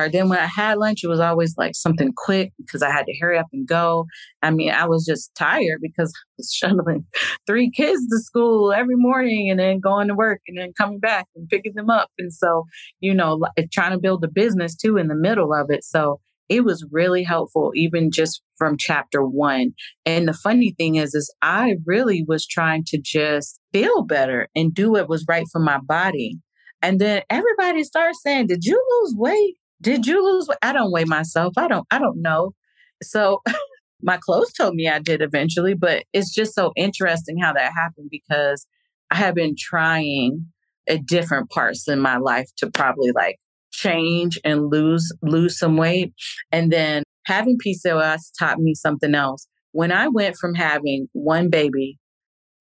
or 0.00 0.08
then 0.08 0.28
when 0.28 0.38
I 0.38 0.46
had 0.46 0.78
lunch, 0.78 1.00
it 1.02 1.08
was 1.08 1.20
always 1.20 1.54
like 1.58 1.74
something 1.74 2.12
quick 2.16 2.52
because 2.58 2.82
I 2.82 2.90
had 2.90 3.06
to 3.06 3.18
hurry 3.20 3.38
up 3.38 3.48
and 3.52 3.66
go. 3.66 4.06
I 4.42 4.50
mean, 4.50 4.70
I 4.70 4.86
was 4.86 5.04
just 5.04 5.34
tired 5.34 5.80
because 5.82 6.12
I 6.16 6.24
was 6.38 6.52
shuttling 6.52 7.04
three 7.46 7.70
kids 7.70 8.00
to 8.08 8.18
school 8.20 8.72
every 8.72 8.96
morning 8.96 9.50
and 9.50 9.60
then 9.60 9.80
going 9.80 10.08
to 10.08 10.14
work 10.14 10.40
and 10.48 10.58
then 10.58 10.72
coming 10.78 11.00
back 11.00 11.26
and 11.34 11.48
picking 11.48 11.74
them 11.74 11.90
up. 11.90 12.08
And 12.18 12.32
so, 12.32 12.64
you 13.00 13.12
know, 13.12 13.40
eh, 13.56 13.66
trying 13.72 13.92
to 13.92 13.98
build 13.98 14.24
a 14.24 14.28
business 14.28 14.74
too 14.74 14.96
in 14.96 15.08
the 15.08 15.14
middle 15.14 15.52
of 15.52 15.66
it. 15.70 15.84
So 15.84 16.20
it 16.48 16.64
was 16.64 16.86
really 16.90 17.22
helpful, 17.22 17.70
even 17.74 18.10
just 18.10 18.42
from 18.56 18.76
chapter 18.76 19.24
one. 19.24 19.72
And 20.06 20.26
the 20.26 20.32
funny 20.32 20.74
thing 20.76 20.96
is, 20.96 21.14
is 21.14 21.32
I 21.42 21.76
really 21.84 22.24
was 22.26 22.46
trying 22.46 22.84
to 22.88 22.98
just 22.98 23.60
feel 23.72 24.02
better 24.02 24.48
and 24.56 24.74
do 24.74 24.92
what 24.92 25.08
was 25.08 25.24
right 25.28 25.46
for 25.52 25.60
my 25.60 25.78
body. 25.78 26.38
And 26.82 27.00
then 27.00 27.22
everybody 27.30 27.84
starts 27.84 28.22
saying, 28.22 28.46
Did 28.46 28.64
you 28.64 28.82
lose 29.02 29.14
weight? 29.16 29.56
Did 29.80 30.06
you 30.06 30.24
lose 30.24 30.48
weight? 30.48 30.58
I 30.62 30.72
don't 30.72 30.92
weigh 30.92 31.04
myself. 31.04 31.54
I 31.56 31.68
don't, 31.68 31.86
I 31.90 31.98
don't 31.98 32.20
know. 32.20 32.52
So 33.02 33.42
my 34.02 34.18
clothes 34.18 34.52
told 34.52 34.74
me 34.74 34.88
I 34.88 34.98
did 34.98 35.22
eventually, 35.22 35.74
but 35.74 36.04
it's 36.12 36.34
just 36.34 36.54
so 36.54 36.72
interesting 36.76 37.38
how 37.38 37.52
that 37.52 37.72
happened 37.74 38.08
because 38.10 38.66
I 39.10 39.16
have 39.16 39.34
been 39.34 39.54
trying 39.58 40.46
at 40.88 41.06
different 41.06 41.50
parts 41.50 41.88
in 41.88 42.00
my 42.00 42.16
life 42.16 42.48
to 42.58 42.70
probably 42.70 43.12
like 43.12 43.36
change 43.72 44.38
and 44.44 44.70
lose 44.70 45.12
lose 45.22 45.58
some 45.58 45.76
weight. 45.76 46.12
And 46.52 46.72
then 46.72 47.02
having 47.26 47.58
PCOS 47.64 48.30
taught 48.38 48.58
me 48.58 48.74
something 48.74 49.14
else. 49.14 49.46
When 49.72 49.92
I 49.92 50.08
went 50.08 50.36
from 50.36 50.54
having 50.54 51.08
one 51.12 51.48
baby 51.48 51.98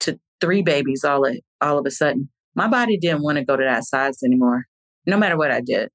to 0.01 0.20
three 0.39 0.61
babies 0.61 1.03
all 1.03 1.26
of, 1.26 1.38
all 1.61 1.80
of 1.80 1.86
a 1.86 1.91
sudden, 1.91 2.30
my 2.56 2.68
body 2.68 2.97
didn't 2.97 3.24
want 3.24 3.38
to 3.38 3.45
go 3.45 3.56
to 3.56 3.64
that 3.64 3.84
size 3.84 4.24
anymore, 4.24 4.66
no 5.06 5.18
matter 5.18 5.38
what 5.38 5.52
I 5.52 5.62
did. 5.62 5.89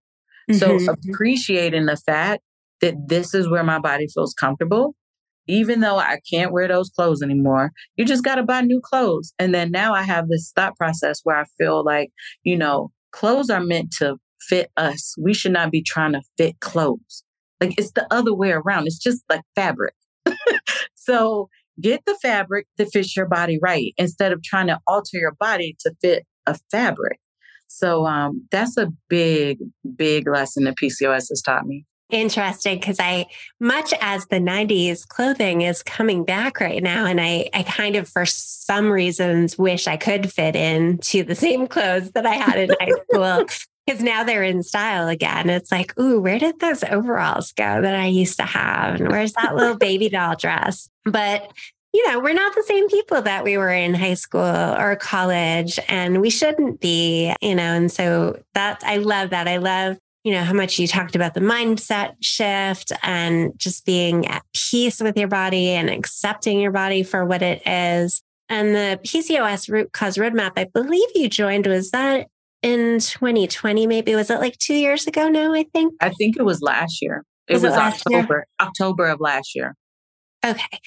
Mm-hmm. 0.51 0.85
So 0.85 0.93
appreciating 0.93 1.87
the 1.87 1.97
fact 1.97 2.43
that 2.81 2.95
this 3.07 3.35
is 3.35 3.49
where 3.49 3.65
my 3.65 3.79
body 3.79 4.07
feels 4.13 4.35
comfortable, 4.35 4.95
even 5.47 5.81
though 5.81 5.99
I 5.99 6.19
can't 6.31 6.53
wear 6.53 6.69
those 6.69 6.91
clothes 6.91 7.23
anymore, 7.23 7.73
you 7.97 8.05
just 8.05 8.25
got 8.25 8.37
to 8.37 8.43
buy 8.43 8.61
new 8.61 8.81
clothes. 8.83 9.33
And 9.39 9.55
then 9.55 9.71
now 9.71 9.95
I 9.95 10.03
have 10.03 10.29
this 10.29 10.53
thought 10.55 10.77
process 10.77 11.21
where 11.25 11.37
I 11.37 11.45
feel 11.59 11.85
like, 11.85 12.11
you 12.43 12.57
know, 12.57 12.91
clothes 13.13 13.51
are 13.51 13.61
meant 13.61 13.93
to 13.99 14.17
fit 14.49 14.71
us. 14.77 15.15
We 15.21 15.35
should 15.35 15.53
not 15.53 15.71
be 15.71 15.83
trying 15.83 16.13
to 16.13 16.23
fit 16.37 16.61
clothes. 16.61 17.25
Like 17.61 17.79
it's 17.79 17.93
the 17.93 18.07
other 18.11 18.35
way 18.35 18.53
around. 18.53 18.87
It's 18.87 18.99
just 18.99 19.25
like 19.31 19.43
fabric. 19.55 19.95
so 20.95 21.49
get 21.81 22.03
the 22.07 22.17
fabric 22.21 22.67
that 22.77 22.91
fits 22.93 23.17
your 23.17 23.27
body 23.27 23.59
right 23.63 23.93
instead 23.97 24.33
of 24.33 24.43
trying 24.43 24.67
to 24.69 24.79
alter 24.87 25.19
your 25.19 25.35
body 25.39 25.77
to 25.81 25.93
fit 26.01 26.25
a 26.47 26.59
fabric. 26.71 27.21
So 27.67 28.07
um, 28.07 28.47
that's 28.51 28.77
a 28.77 28.93
big, 29.09 29.59
big 29.97 30.29
lesson 30.29 30.65
that 30.65 30.77
PCOS 30.77 31.29
has 31.31 31.43
taught 31.43 31.67
me. 31.67 31.87
Interesting 32.11 32.79
because 32.79 33.01
I, 33.01 33.27
much 33.59 33.95
as 34.01 34.27
the 34.27 34.37
90s 34.37 35.09
clothing 35.09 35.63
is 35.63 35.83
coming 35.83 36.25
back 36.25 36.61
right 36.61 36.83
now, 36.83 37.07
and 37.07 37.21
I, 37.21 37.49
I 37.53 37.63
kind 37.63 37.97
of, 37.97 38.09
for 38.09 38.27
some 38.27 38.91
reasons, 38.91 39.59
wish 39.59 39.89
I 39.89 39.97
could 39.97 40.31
fit 40.31 40.55
into 40.55 41.25
the 41.25 41.35
same 41.35 41.67
clothes 41.69 42.13
that 42.13 42.27
I 42.27 42.35
had 42.35 42.59
in 42.59 42.77
high 42.79 42.93
school 43.11 43.47
because 43.87 44.03
now 44.03 44.23
they're 44.23 44.45
in 44.45 44.63
style 44.63 45.09
again. 45.09 45.51
It's 45.51 45.73
like, 45.73 45.99
ooh, 45.99 46.21
where 46.21 46.39
did 46.39 46.61
those 46.61 46.85
overalls 46.85 47.53
go 47.53 47.83
that 47.83 47.95
I 47.95 48.07
used 48.07 48.37
to 48.37 48.45
have? 48.45 49.01
And 49.01 49.09
where's 49.09 49.33
that 49.33 49.57
little 49.57 49.77
baby 49.77 50.09
doll 50.09 50.37
dress? 50.37 50.89
But 51.05 51.51
you 51.95 52.05
know, 52.09 52.19
we're 52.19 52.35
not 52.35 52.57
the 52.57 52.65
same 52.65 52.89
people 52.89 53.23
that 53.23 53.45
we 53.45 53.57
were 53.57 53.71
in 53.71 53.95
high 53.95 54.15
school 54.15 54.41
or 54.41 54.97
college, 54.97 55.79
and 55.89 56.21
we 56.21 56.29
shouldn't 56.29 56.81
be, 56.81 57.33
you 57.41 57.55
know. 57.55 57.63
And 57.63 57.91
so 57.91 58.43
that 58.55 58.83
I 58.85 58.97
love 58.97 59.31
that. 59.31 59.47
I 59.47 59.59
love, 59.59 59.97
you 60.25 60.33
know, 60.33 60.43
how 60.43 60.55
much 60.55 60.77
you 60.77 60.89
talked 60.89 61.15
about 61.15 61.35
the 61.35 61.41
mindset 61.41 62.17
shift 62.21 62.91
and 63.05 63.53
just 63.57 63.87
being 63.87 64.27
at 64.27 64.43
peace 64.53 65.01
with 65.01 65.17
your 65.17 65.29
body 65.29 65.71
and 65.71 65.89
accepting 65.89 66.59
your 66.59 66.73
body 66.73 67.05
for 67.05 67.25
what 67.25 67.43
it 67.43 67.63
is. 67.65 68.23
And 68.49 68.75
the 68.75 68.99
PCOS 69.05 69.71
root 69.71 69.93
cause 69.93 70.17
roadmap, 70.17 70.55
I 70.57 70.65
believe 70.65 71.09
you 71.15 71.29
joined, 71.29 71.69
was 71.69 71.93
that 71.93 72.27
in 72.63 72.99
2020, 72.99 73.87
maybe? 73.87 74.17
Was 74.17 74.31
it 74.31 74.41
like 74.41 74.59
two 74.59 74.75
years 74.75 75.07
ago 75.07 75.29
now? 75.29 75.55
I 75.55 75.65
think. 75.73 75.95
I 76.01 76.11
think 76.11 76.39
it 76.39 76.43
was 76.43 76.61
last 76.61 77.01
year. 77.01 77.23
It 77.47 77.53
was, 77.53 77.63
was 77.63 77.75
it 77.75 77.79
October, 77.79 78.35
year? 78.35 78.47
October 78.61 79.07
of 79.07 79.21
last 79.21 79.55
year. 79.55 79.77
Okay. 80.45 80.79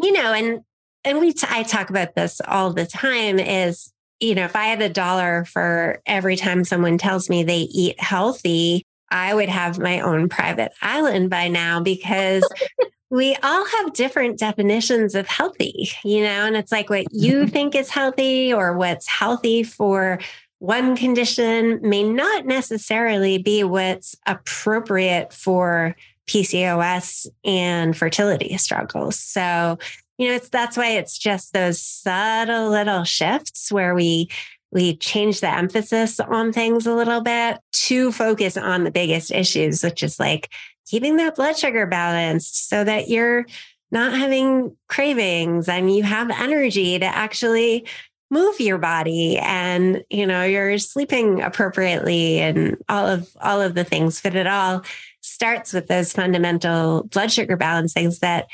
You 0.00 0.12
know, 0.12 0.32
and 0.32 0.60
and 1.04 1.18
we 1.20 1.32
t- 1.32 1.46
I 1.48 1.62
talk 1.62 1.90
about 1.90 2.14
this 2.14 2.40
all 2.46 2.72
the 2.72 2.86
time 2.86 3.38
is, 3.38 3.92
you 4.20 4.34
know, 4.34 4.44
if 4.44 4.56
I 4.56 4.64
had 4.66 4.82
a 4.82 4.88
dollar 4.88 5.44
for 5.44 6.00
every 6.06 6.36
time 6.36 6.64
someone 6.64 6.98
tells 6.98 7.28
me 7.28 7.42
they 7.42 7.60
eat 7.60 8.00
healthy, 8.00 8.84
I 9.10 9.34
would 9.34 9.48
have 9.48 9.78
my 9.78 10.00
own 10.00 10.28
private 10.28 10.72
island 10.82 11.30
by 11.30 11.48
now 11.48 11.80
because 11.80 12.46
we 13.10 13.36
all 13.42 13.64
have 13.64 13.94
different 13.94 14.38
definitions 14.38 15.14
of 15.14 15.26
healthy, 15.26 15.90
you 16.04 16.22
know, 16.22 16.46
and 16.46 16.56
it's 16.56 16.72
like 16.72 16.90
what 16.90 17.06
you 17.12 17.42
mm-hmm. 17.42 17.50
think 17.50 17.74
is 17.74 17.90
healthy 17.90 18.52
or 18.52 18.76
what's 18.76 19.08
healthy 19.08 19.62
for 19.62 20.18
one 20.58 20.96
condition 20.96 21.80
may 21.82 22.02
not 22.02 22.44
necessarily 22.44 23.38
be 23.38 23.62
what's 23.64 24.16
appropriate 24.26 25.32
for 25.32 25.94
PCOS 26.28 27.26
and 27.44 27.96
fertility 27.96 28.56
struggles. 28.58 29.18
So, 29.18 29.78
you 30.18 30.28
know, 30.28 30.34
it's 30.34 30.48
that's 30.48 30.76
why 30.76 30.90
it's 30.90 31.18
just 31.18 31.52
those 31.52 31.80
subtle 31.80 32.70
little 32.70 33.04
shifts 33.04 33.72
where 33.72 33.94
we 33.94 34.28
we 34.70 34.96
change 34.96 35.40
the 35.40 35.50
emphasis 35.50 36.20
on 36.20 36.52
things 36.52 36.86
a 36.86 36.94
little 36.94 37.22
bit 37.22 37.58
to 37.72 38.12
focus 38.12 38.56
on 38.56 38.84
the 38.84 38.90
biggest 38.90 39.30
issues, 39.30 39.82
which 39.82 40.02
is 40.02 40.20
like 40.20 40.50
keeping 40.86 41.16
that 41.16 41.36
blood 41.36 41.56
sugar 41.56 41.86
balanced 41.86 42.68
so 42.68 42.84
that 42.84 43.08
you're 43.08 43.46
not 43.90 44.12
having 44.12 44.76
cravings 44.88 45.68
and 45.68 45.94
you 45.94 46.02
have 46.02 46.30
energy 46.30 46.98
to 46.98 47.06
actually 47.06 47.86
move 48.30 48.60
your 48.60 48.78
body 48.78 49.38
and 49.38 50.04
you 50.10 50.26
know 50.26 50.44
you're 50.44 50.76
sleeping 50.78 51.40
appropriately 51.40 52.38
and 52.40 52.76
all 52.88 53.06
of 53.06 53.34
all 53.40 53.60
of 53.60 53.74
the 53.74 53.84
things 53.84 54.20
but 54.20 54.34
it 54.34 54.46
all 54.46 54.82
starts 55.28 55.72
with 55.72 55.86
those 55.86 56.12
fundamental 56.12 57.04
blood 57.04 57.30
sugar 57.30 57.56
balance 57.56 57.92
things 57.92 58.20
that 58.20 58.46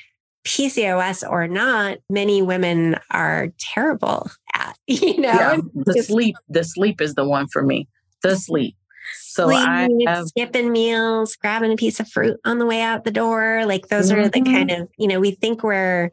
PCOS 0.45 1.29
or 1.29 1.49
not, 1.49 1.99
many 2.11 2.43
women 2.43 2.97
are 3.11 3.49
terrible 3.59 4.31
at, 4.53 4.77
you 4.87 5.21
know. 5.21 5.31
Yeah, 5.33 5.57
the 5.75 6.03
sleep, 6.03 6.37
the 6.49 6.65
sleep 6.65 7.01
is 7.01 7.15
the 7.15 7.27
one 7.27 7.47
for 7.49 7.63
me. 7.63 7.89
The 8.23 8.37
sleep. 8.37 8.77
So 9.17 9.49
sleep, 9.49 9.67
I 9.67 9.89
have, 10.07 10.29
skipping 10.29 10.73
meals, 10.73 11.37
grabbing 11.37 11.73
a 11.73 11.77
piece 11.77 12.01
of 12.01 12.09
fruit 12.09 12.39
on 12.45 12.59
the 12.59 12.67
way 12.67 12.81
out 12.81 13.05
the 13.05 13.11
door. 13.11 13.65
Like 13.67 13.89
those 13.89 14.11
mm-hmm. 14.11 14.21
are 14.21 14.29
the 14.29 14.41
kind 14.41 14.71
mm-hmm. 14.71 14.83
of, 14.83 14.89
you 14.97 15.09
know, 15.09 15.21
we 15.21 15.33
think 15.33 15.63
we're 15.63 16.11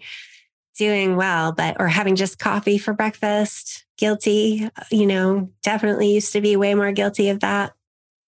doing 0.78 1.16
well, 1.16 1.52
but 1.52 1.78
or 1.80 1.88
having 1.88 2.16
just 2.16 2.40
coffee 2.40 2.78
for 2.78 2.94
breakfast, 2.94 3.86
guilty, 3.98 4.70
you 4.90 5.06
know, 5.06 5.50
definitely 5.62 6.14
used 6.14 6.34
to 6.34 6.42
be 6.42 6.56
way 6.56 6.74
more 6.74 6.92
guilty 6.92 7.30
of 7.30 7.42
that. 7.42 7.74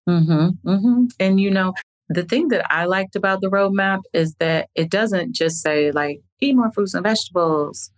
Mm-hmm, 0.08 0.70
mm-hmm. 0.70 1.06
And 1.20 1.40
you 1.40 1.50
know, 1.50 1.74
the 2.10 2.24
thing 2.24 2.50
that 2.50 2.66
I 2.70 2.86
liked 2.86 3.16
about 3.16 3.42
the 3.42 3.50
roadmap 3.50 4.02
is 4.14 4.36
that 4.36 4.70
it 4.76 4.90
doesn't 4.90 5.34
just 5.34 5.62
say 5.62 5.92
like 5.92 6.22
eat 6.42 6.56
more 6.56 6.72
fruits 6.72 6.94
and 6.94 7.04
vegetables. 7.04 7.92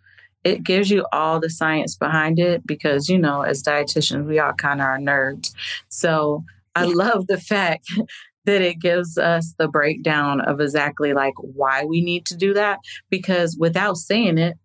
It 0.43 0.63
gives 0.63 0.91
you 0.91 1.05
all 1.11 1.39
the 1.39 1.49
science 1.49 1.95
behind 1.95 2.39
it 2.39 2.65
because, 2.67 3.09
you 3.09 3.17
know, 3.17 3.41
as 3.41 3.63
dietitians, 3.63 4.27
we 4.27 4.39
all 4.39 4.53
kind 4.53 4.79
of 4.79 4.85
are 4.85 4.99
nerds. 4.99 5.53
So 5.89 6.43
I 6.75 6.85
love 6.85 7.25
the 7.27 7.39
fact 7.39 7.85
that 8.45 8.61
it 8.61 8.79
gives 8.79 9.17
us 9.17 9.55
the 9.57 9.67
breakdown 9.67 10.39
of 10.39 10.61
exactly 10.61 11.13
like 11.13 11.33
why 11.37 11.83
we 11.83 12.01
need 12.01 12.27
to 12.27 12.37
do 12.37 12.53
that 12.53 12.79
because 13.09 13.57
without 13.59 13.97
saying 13.97 14.37
it, 14.37 14.57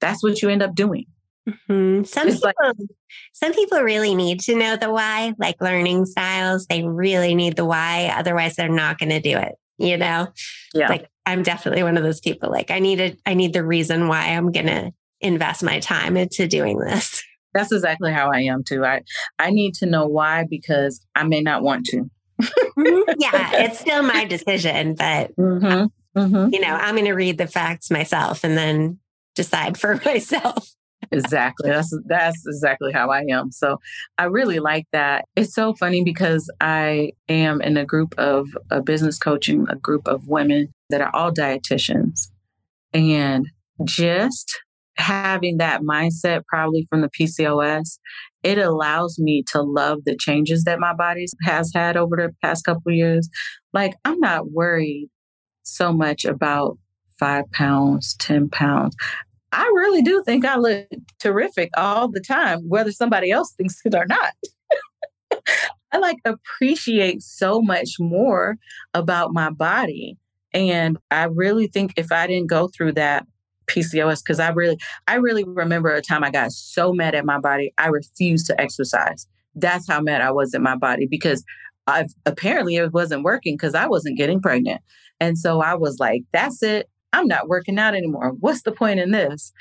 that's 0.00 0.24
what 0.24 0.42
you 0.42 0.48
end 0.48 0.62
up 0.62 0.74
doing. 0.74 1.06
Mm-hmm. 1.48 2.04
Some 2.04 2.28
people, 2.28 2.52
like, 2.60 2.76
some 3.32 3.52
people 3.52 3.80
really 3.80 4.14
need 4.14 4.40
to 4.40 4.56
know 4.56 4.76
the 4.76 4.92
why, 4.92 5.34
like 5.38 5.60
learning 5.60 6.06
styles. 6.06 6.66
They 6.66 6.82
really 6.82 7.34
need 7.34 7.56
the 7.56 7.64
why, 7.64 8.12
otherwise 8.14 8.56
they're 8.56 8.68
not 8.68 8.98
going 8.98 9.10
to 9.10 9.20
do 9.20 9.36
it. 9.36 9.54
You 9.78 9.96
know, 9.96 10.28
yeah. 10.74 10.88
Like 10.88 11.08
I'm 11.24 11.42
definitely 11.42 11.84
one 11.84 11.96
of 11.96 12.02
those 12.02 12.20
people. 12.20 12.50
Like 12.50 12.70
I 12.70 12.80
need 12.80 13.00
a, 13.00 13.16
I 13.24 13.34
need 13.34 13.52
the 13.52 13.64
reason 13.64 14.08
why 14.08 14.26
I'm 14.26 14.50
going 14.50 14.66
to 14.66 14.92
invest 15.20 15.62
my 15.62 15.78
time 15.80 16.16
into 16.16 16.48
doing 16.48 16.78
this. 16.78 17.22
That's 17.54 17.72
exactly 17.72 18.12
how 18.12 18.30
I 18.30 18.40
am 18.40 18.62
too. 18.62 18.84
I 18.84 19.02
I 19.38 19.50
need 19.50 19.74
to 19.74 19.86
know 19.86 20.06
why 20.06 20.46
because 20.48 21.00
I 21.14 21.24
may 21.24 21.40
not 21.40 21.62
want 21.62 21.86
to. 21.86 22.10
mm-hmm. 22.40 23.10
Yeah, 23.18 23.62
it's 23.64 23.80
still 23.80 24.02
my 24.02 24.24
decision, 24.24 24.94
but 24.94 25.34
mm-hmm. 25.36 25.86
Mm-hmm. 26.18 26.52
you 26.52 26.60
know, 26.60 26.74
I'm 26.74 26.94
going 26.94 27.06
to 27.06 27.14
read 27.14 27.38
the 27.38 27.46
facts 27.46 27.90
myself 27.90 28.44
and 28.44 28.56
then 28.56 28.98
decide 29.34 29.78
for 29.78 30.00
myself 30.04 30.74
exactly. 31.12 31.70
That's 31.70 31.96
that's 32.06 32.42
exactly 32.46 32.92
how 32.92 33.10
I 33.10 33.24
am. 33.30 33.50
So 33.52 33.78
I 34.16 34.24
really 34.24 34.58
like 34.58 34.86
that. 34.92 35.24
It's 35.36 35.54
so 35.54 35.74
funny 35.74 36.04
because 36.04 36.50
I 36.60 37.12
am 37.28 37.60
in 37.60 37.76
a 37.76 37.84
group 37.84 38.14
of 38.18 38.48
a 38.70 38.82
business 38.82 39.18
coaching, 39.18 39.66
a 39.68 39.76
group 39.76 40.06
of 40.06 40.26
women 40.26 40.68
that 40.90 41.00
are 41.00 41.14
all 41.14 41.32
dietitians. 41.32 42.28
And 42.92 43.46
just 43.84 44.60
having 44.96 45.58
that 45.58 45.82
mindset 45.82 46.42
probably 46.48 46.86
from 46.90 47.02
the 47.02 47.10
PCOS, 47.10 47.98
it 48.42 48.58
allows 48.58 49.18
me 49.18 49.44
to 49.52 49.62
love 49.62 49.98
the 50.04 50.16
changes 50.16 50.64
that 50.64 50.80
my 50.80 50.92
body 50.92 51.26
has 51.42 51.70
had 51.74 51.96
over 51.96 52.16
the 52.16 52.34
past 52.42 52.64
couple 52.64 52.92
years. 52.92 53.28
Like 53.72 53.94
I'm 54.04 54.18
not 54.20 54.50
worried 54.50 55.08
so 55.62 55.92
much 55.92 56.24
about 56.24 56.78
five 57.18 57.44
pounds, 57.52 58.14
10 58.18 58.48
pounds. 58.48 58.94
I 59.52 59.64
really 59.74 60.02
do 60.02 60.22
think 60.24 60.44
I 60.44 60.56
look 60.56 60.86
terrific 61.18 61.70
all 61.76 62.08
the 62.08 62.20
time, 62.20 62.60
whether 62.68 62.92
somebody 62.92 63.30
else 63.30 63.52
thinks 63.52 63.80
it 63.84 63.94
or 63.94 64.06
not. 64.06 64.32
I 65.92 65.98
like 65.98 66.18
appreciate 66.24 67.22
so 67.22 67.62
much 67.62 67.94
more 67.98 68.56
about 68.92 69.32
my 69.32 69.50
body. 69.50 70.18
And 70.52 70.98
I 71.10 71.24
really 71.24 71.66
think 71.66 71.94
if 71.96 72.12
I 72.12 72.26
didn't 72.26 72.50
go 72.50 72.68
through 72.68 72.92
that 72.92 73.26
PCOS, 73.70 74.22
because 74.22 74.40
I 74.40 74.50
really, 74.50 74.78
I 75.06 75.14
really 75.14 75.44
remember 75.44 75.90
a 75.90 76.02
time 76.02 76.24
I 76.24 76.30
got 76.30 76.52
so 76.52 76.92
mad 76.92 77.14
at 77.14 77.24
my 77.24 77.38
body, 77.38 77.72
I 77.78 77.88
refused 77.88 78.46
to 78.46 78.60
exercise. 78.60 79.26
That's 79.54 79.88
how 79.88 80.00
mad 80.00 80.20
I 80.20 80.30
was 80.30 80.54
at 80.54 80.60
my 80.60 80.76
body 80.76 81.06
because 81.10 81.42
I've 81.86 82.12
apparently 82.26 82.76
it 82.76 82.92
wasn't 82.92 83.24
working 83.24 83.54
because 83.54 83.74
I 83.74 83.86
wasn't 83.86 84.18
getting 84.18 84.40
pregnant. 84.40 84.82
And 85.20 85.38
so 85.38 85.60
I 85.60 85.74
was 85.74 85.98
like, 85.98 86.22
that's 86.32 86.62
it. 86.62 86.88
I'm 87.12 87.26
not 87.26 87.48
working 87.48 87.78
out 87.78 87.94
anymore. 87.94 88.32
What's 88.38 88.62
the 88.62 88.72
point 88.72 89.00
in 89.00 89.10
this? 89.10 89.52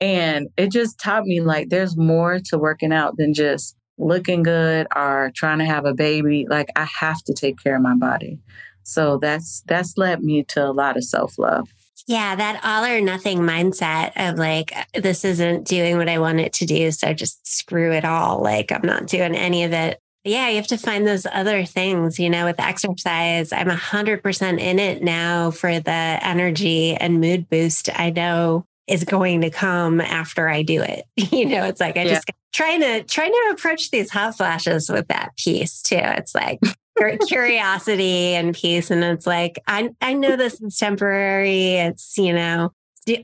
And 0.00 0.48
it 0.56 0.70
just 0.70 0.98
taught 0.98 1.24
me 1.24 1.40
like 1.40 1.68
there's 1.68 1.96
more 1.96 2.38
to 2.46 2.58
working 2.58 2.92
out 2.92 3.16
than 3.16 3.32
just 3.32 3.76
looking 3.98 4.42
good 4.42 4.86
or 4.94 5.30
trying 5.34 5.58
to 5.58 5.64
have 5.64 5.86
a 5.86 5.94
baby. 5.94 6.46
Like 6.48 6.68
I 6.76 6.86
have 7.00 7.22
to 7.24 7.34
take 7.34 7.62
care 7.62 7.76
of 7.76 7.82
my 7.82 7.94
body. 7.94 8.38
So 8.82 9.18
that's 9.18 9.62
that's 9.66 9.96
led 9.96 10.22
me 10.22 10.44
to 10.48 10.64
a 10.64 10.70
lot 10.72 10.96
of 10.96 11.04
self-love. 11.04 11.68
Yeah, 12.06 12.36
that 12.36 12.60
all 12.62 12.84
or 12.84 13.00
nothing 13.00 13.38
mindset 13.38 14.12
of 14.16 14.38
like, 14.38 14.72
this 14.94 15.24
isn't 15.24 15.66
doing 15.66 15.96
what 15.96 16.08
I 16.08 16.18
want 16.18 16.38
it 16.38 16.52
to 16.54 16.66
do. 16.66 16.92
So 16.92 17.12
just 17.12 17.44
screw 17.44 17.90
it 17.90 18.04
all. 18.04 18.40
Like, 18.40 18.70
I'm 18.70 18.86
not 18.86 19.08
doing 19.08 19.34
any 19.34 19.64
of 19.64 19.72
it 19.72 19.98
yeah, 20.26 20.48
you 20.48 20.56
have 20.56 20.66
to 20.68 20.78
find 20.78 21.06
those 21.06 21.26
other 21.26 21.64
things, 21.64 22.18
you 22.18 22.28
know, 22.28 22.44
with 22.46 22.60
exercise. 22.60 23.52
I'm 23.52 23.68
100% 23.68 24.60
in 24.60 24.78
it 24.78 25.02
now 25.02 25.50
for 25.50 25.78
the 25.80 25.90
energy 25.90 26.94
and 26.94 27.20
mood 27.20 27.48
boost 27.48 27.88
I 27.98 28.10
know 28.10 28.64
is 28.86 29.04
going 29.04 29.40
to 29.40 29.50
come 29.50 30.00
after 30.00 30.48
I 30.48 30.62
do 30.62 30.82
it. 30.82 31.04
You 31.36 31.46
know, 31.46 31.64
it's 31.64 31.80
like 31.80 31.96
I 31.96 32.02
yeah. 32.02 32.14
just 32.14 32.30
trying 32.52 32.80
to 32.80 33.02
trying 33.02 33.32
to 33.32 33.50
approach 33.52 33.90
these 33.90 34.10
hot 34.10 34.36
flashes 34.36 34.88
with 34.88 35.08
that 35.08 35.36
piece 35.36 35.82
too. 35.82 35.98
It's 36.00 36.34
like 36.34 36.60
curiosity 37.26 38.34
and 38.34 38.54
peace 38.54 38.90
and 38.90 39.04
it's 39.04 39.26
like 39.26 39.58
I 39.66 39.90
I 40.00 40.14
know 40.14 40.36
this 40.36 40.60
is 40.60 40.78
temporary. 40.78 41.74
It's, 41.74 42.16
you 42.16 42.32
know, 42.32 42.72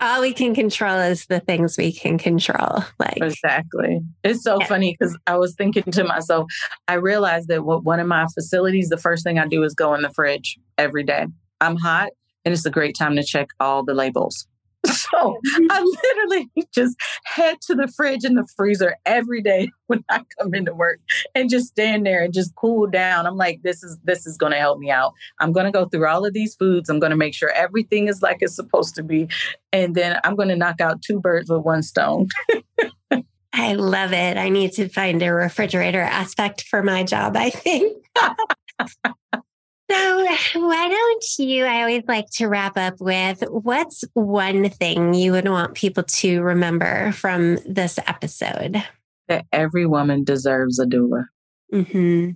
all 0.00 0.20
we 0.20 0.32
can 0.32 0.54
control 0.54 0.98
is 0.98 1.26
the 1.26 1.40
things 1.40 1.76
we 1.76 1.92
can 1.92 2.18
control. 2.18 2.84
Like 2.98 3.18
exactly. 3.18 4.00
It's 4.22 4.42
so 4.42 4.60
yeah. 4.60 4.66
funny 4.66 4.96
because 4.96 5.18
I 5.26 5.36
was 5.36 5.54
thinking 5.54 5.84
to 5.84 6.04
myself, 6.04 6.50
I 6.88 6.94
realized 6.94 7.48
that 7.48 7.64
what 7.64 7.84
one 7.84 8.00
of 8.00 8.06
my 8.06 8.26
facilities, 8.34 8.88
the 8.88 8.96
first 8.96 9.24
thing 9.24 9.38
I 9.38 9.46
do 9.46 9.62
is 9.64 9.74
go 9.74 9.94
in 9.94 10.02
the 10.02 10.10
fridge 10.10 10.58
every 10.78 11.02
day. 11.02 11.26
I'm 11.60 11.76
hot 11.76 12.10
and 12.44 12.52
it's 12.52 12.66
a 12.66 12.70
great 12.70 12.96
time 12.96 13.16
to 13.16 13.24
check 13.24 13.48
all 13.60 13.84
the 13.84 13.94
labels. 13.94 14.46
So 15.12 15.36
I 15.70 15.80
literally 15.80 16.50
just 16.74 16.96
head 17.24 17.60
to 17.62 17.74
the 17.74 17.88
fridge 17.88 18.24
and 18.24 18.36
the 18.36 18.46
freezer 18.56 18.96
every 19.04 19.42
day 19.42 19.70
when 19.86 20.04
I 20.08 20.22
come 20.38 20.54
into 20.54 20.74
work 20.74 21.00
and 21.34 21.50
just 21.50 21.68
stand 21.68 22.06
there 22.06 22.22
and 22.22 22.32
just 22.32 22.54
cool 22.54 22.86
down. 22.86 23.26
I'm 23.26 23.36
like, 23.36 23.60
this 23.62 23.82
is 23.82 23.98
this 24.04 24.26
is 24.26 24.36
gonna 24.36 24.58
help 24.58 24.78
me 24.78 24.90
out. 24.90 25.12
I'm 25.40 25.52
gonna 25.52 25.72
go 25.72 25.86
through 25.86 26.06
all 26.06 26.24
of 26.24 26.32
these 26.32 26.54
foods. 26.54 26.88
I'm 26.88 26.98
gonna 26.98 27.16
make 27.16 27.34
sure 27.34 27.50
everything 27.50 28.08
is 28.08 28.22
like 28.22 28.38
it's 28.40 28.56
supposed 28.56 28.94
to 28.96 29.02
be. 29.02 29.28
And 29.72 29.94
then 29.94 30.18
I'm 30.24 30.36
gonna 30.36 30.56
knock 30.56 30.80
out 30.80 31.02
two 31.02 31.20
birds 31.20 31.50
with 31.50 31.62
one 31.62 31.82
stone. 31.82 32.28
I 33.52 33.74
love 33.74 34.12
it. 34.12 34.36
I 34.38 34.48
need 34.48 34.72
to 34.72 34.88
find 34.88 35.22
a 35.22 35.32
refrigerator 35.32 36.00
aspect 36.00 36.62
for 36.62 36.82
my 36.82 37.04
job, 37.04 37.36
I 37.36 37.50
think. 37.50 38.02
So, 39.90 40.26
why 40.54 40.88
don't 40.88 41.24
you? 41.38 41.64
I 41.64 41.80
always 41.80 42.04
like 42.06 42.30
to 42.34 42.46
wrap 42.46 42.76
up 42.76 43.00
with 43.00 43.42
what's 43.48 44.04
one 44.14 44.68
thing 44.70 45.14
you 45.14 45.32
would 45.32 45.48
want 45.48 45.74
people 45.74 46.02
to 46.02 46.42
remember 46.42 47.12
from 47.12 47.58
this 47.66 47.98
episode? 48.06 48.82
That 49.28 49.46
every 49.52 49.86
woman 49.86 50.24
deserves 50.24 50.78
a 50.78 50.86
doula. 50.86 51.26
Mm-hmm. 51.72 52.30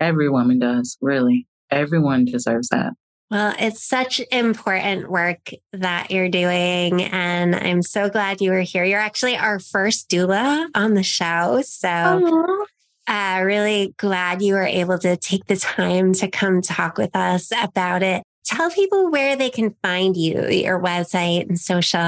Every 0.00 0.28
woman 0.28 0.58
does, 0.58 0.96
really. 1.00 1.46
Everyone 1.70 2.24
deserves 2.24 2.68
that. 2.68 2.92
Well, 3.30 3.54
it's 3.58 3.82
such 3.82 4.22
important 4.32 5.10
work 5.10 5.50
that 5.72 6.10
you're 6.10 6.30
doing. 6.30 7.02
And 7.02 7.54
I'm 7.54 7.82
so 7.82 8.08
glad 8.08 8.40
you 8.40 8.52
were 8.52 8.60
here. 8.60 8.84
You're 8.84 9.00
actually 9.00 9.36
our 9.36 9.58
first 9.58 10.08
doula 10.08 10.68
on 10.74 10.94
the 10.94 11.02
show. 11.02 11.60
So 11.62 11.88
Aww 11.88 12.64
uh, 13.08 13.42
really 13.42 13.94
glad 13.96 14.42
you 14.42 14.54
were 14.54 14.66
able 14.66 14.98
to 14.98 15.16
take 15.16 15.46
the 15.46 15.56
time 15.56 16.12
to 16.14 16.28
come 16.28 16.60
talk 16.62 16.98
with 16.98 17.16
us 17.16 17.50
about 17.62 18.02
it. 18.02 18.22
Tell 18.44 18.70
people 18.70 19.10
where 19.10 19.34
they 19.34 19.50
can 19.50 19.74
find 19.82 20.16
you, 20.16 20.48
your 20.48 20.80
website 20.80 21.48
and 21.48 21.58
social 21.58 21.98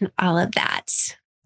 and 0.00 0.10
all 0.18 0.36
of 0.38 0.52
that. 0.52 0.90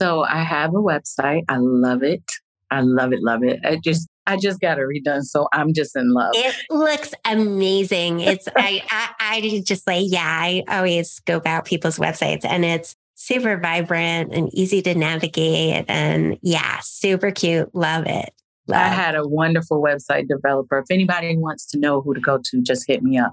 So 0.01 0.23
I 0.23 0.43
have 0.43 0.71
a 0.71 0.83
website. 0.83 1.45
I 1.49 1.59
love 1.59 2.03
it. 2.03 2.25
I 2.71 2.81
love 2.81 3.13
it, 3.13 3.23
love 3.23 3.45
it. 3.45 3.61
I 3.65 3.77
just 3.77 4.09
I 4.27 4.37
just 4.37 4.61
got 4.61 4.79
it 4.79 4.83
redone, 4.83 5.23
so 5.23 5.47
I'm 5.53 5.75
just 5.75 5.95
in 5.97 6.13
love. 6.13 6.33
It 6.35 6.57
looks 6.71 7.13
amazing. 7.25 8.21
It's 8.21 8.49
I, 8.57 8.83
I 8.91 9.11
I 9.21 9.63
just 9.65 9.87
like 9.87 10.07
yeah. 10.09 10.25
I 10.25 10.65
always 10.69 11.21
go 11.21 11.37
about 11.37 11.67
people's 11.67 11.99
websites, 11.99 12.45
and 12.45 12.65
it's 12.65 12.95
super 13.15 13.59
vibrant 13.59 14.33
and 14.33 14.53
easy 14.55 14.81
to 14.83 14.95
navigate, 14.95 15.85
and 15.89 16.39
yeah, 16.41 16.79
super 16.81 17.31
cute. 17.31 17.75
Love 17.75 18.07
it. 18.07 18.33
I 18.71 18.89
had 18.89 19.15
a 19.15 19.27
wonderful 19.27 19.83
website 19.83 20.29
developer. 20.29 20.79
If 20.79 20.91
anybody 20.91 21.35
wants 21.37 21.67
to 21.71 21.79
know 21.79 22.01
who 22.01 22.15
to 22.15 22.21
go 22.21 22.39
to, 22.43 22.63
just 22.63 22.85
hit 22.87 23.03
me 23.03 23.19
up. 23.19 23.33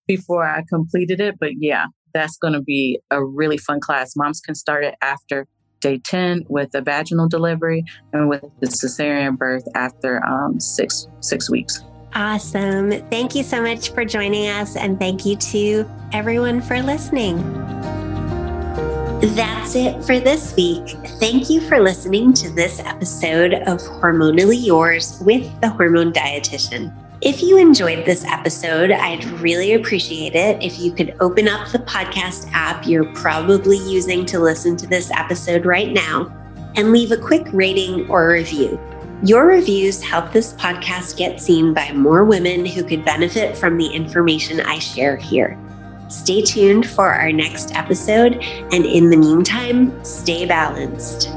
before 0.07 0.45
I 0.45 0.63
completed 0.69 1.19
it. 1.19 1.35
But 1.39 1.53
yeah, 1.59 1.85
that's 2.13 2.37
going 2.37 2.53
to 2.53 2.61
be 2.61 2.99
a 3.09 3.23
really 3.23 3.57
fun 3.57 3.79
class. 3.79 4.13
Moms 4.15 4.39
can 4.39 4.55
start 4.55 4.83
it 4.83 4.95
after 5.01 5.47
day 5.83 5.99
10 5.99 6.45
with 6.49 6.73
a 6.73 6.81
vaginal 6.81 7.29
delivery 7.29 7.83
and 8.13 8.29
with 8.29 8.41
the 8.61 8.67
cesarean 8.67 9.37
birth 9.37 9.67
after 9.75 10.25
um, 10.25 10.59
six 10.59 11.07
six 11.19 11.49
weeks. 11.49 11.83
Awesome. 12.15 12.91
Thank 13.09 13.35
you 13.35 13.43
so 13.43 13.61
much 13.61 13.91
for 13.91 14.05
joining 14.05 14.47
us, 14.47 14.75
and 14.75 14.99
thank 14.99 15.25
you 15.25 15.35
to 15.35 15.85
everyone 16.11 16.61
for 16.61 16.81
listening. 16.81 17.37
That's 19.35 19.75
it 19.75 20.03
for 20.03 20.19
this 20.19 20.55
week. 20.55 20.87
Thank 21.19 21.49
you 21.49 21.61
for 21.61 21.79
listening 21.79 22.33
to 22.33 22.49
this 22.51 22.79
episode 22.79 23.53
of 23.53 23.79
Hormonally 23.79 24.63
Yours 24.63 25.19
with 25.25 25.49
the 25.61 25.69
Hormone 25.69 26.13
Dietitian. 26.13 27.02
If 27.25 27.41
you 27.41 27.57
enjoyed 27.57 28.05
this 28.05 28.25
episode, 28.25 28.91
I'd 28.91 29.23
really 29.39 29.75
appreciate 29.75 30.35
it 30.35 30.61
if 30.61 30.77
you 30.77 30.91
could 30.91 31.15
open 31.21 31.47
up 31.47 31.71
the 31.71 31.79
podcast 31.79 32.51
app 32.51 32.85
you're 32.85 33.13
probably 33.13 33.77
using 33.77 34.25
to 34.25 34.41
listen 34.41 34.75
to 34.75 34.87
this 34.87 35.09
episode 35.09 35.65
right 35.65 35.89
now 35.89 36.29
and 36.75 36.91
leave 36.91 37.13
a 37.13 37.17
quick 37.17 37.47
rating 37.53 38.09
or 38.09 38.27
review. 38.27 38.77
Your 39.23 39.45
reviews 39.45 40.03
help 40.03 40.33
this 40.33 40.51
podcast 40.55 41.15
get 41.15 41.39
seen 41.39 41.73
by 41.73 41.93
more 41.93 42.25
women 42.25 42.65
who 42.65 42.83
could 42.83 43.05
benefit 43.05 43.55
from 43.55 43.77
the 43.77 43.87
information 43.87 44.59
I 44.59 44.79
share 44.79 45.15
here. 45.15 45.57
Stay 46.09 46.41
tuned 46.41 46.89
for 46.89 47.07
our 47.07 47.31
next 47.31 47.73
episode, 47.73 48.33
and 48.73 48.85
in 48.85 49.09
the 49.09 49.17
meantime, 49.17 50.03
stay 50.03 50.45
balanced. 50.45 51.29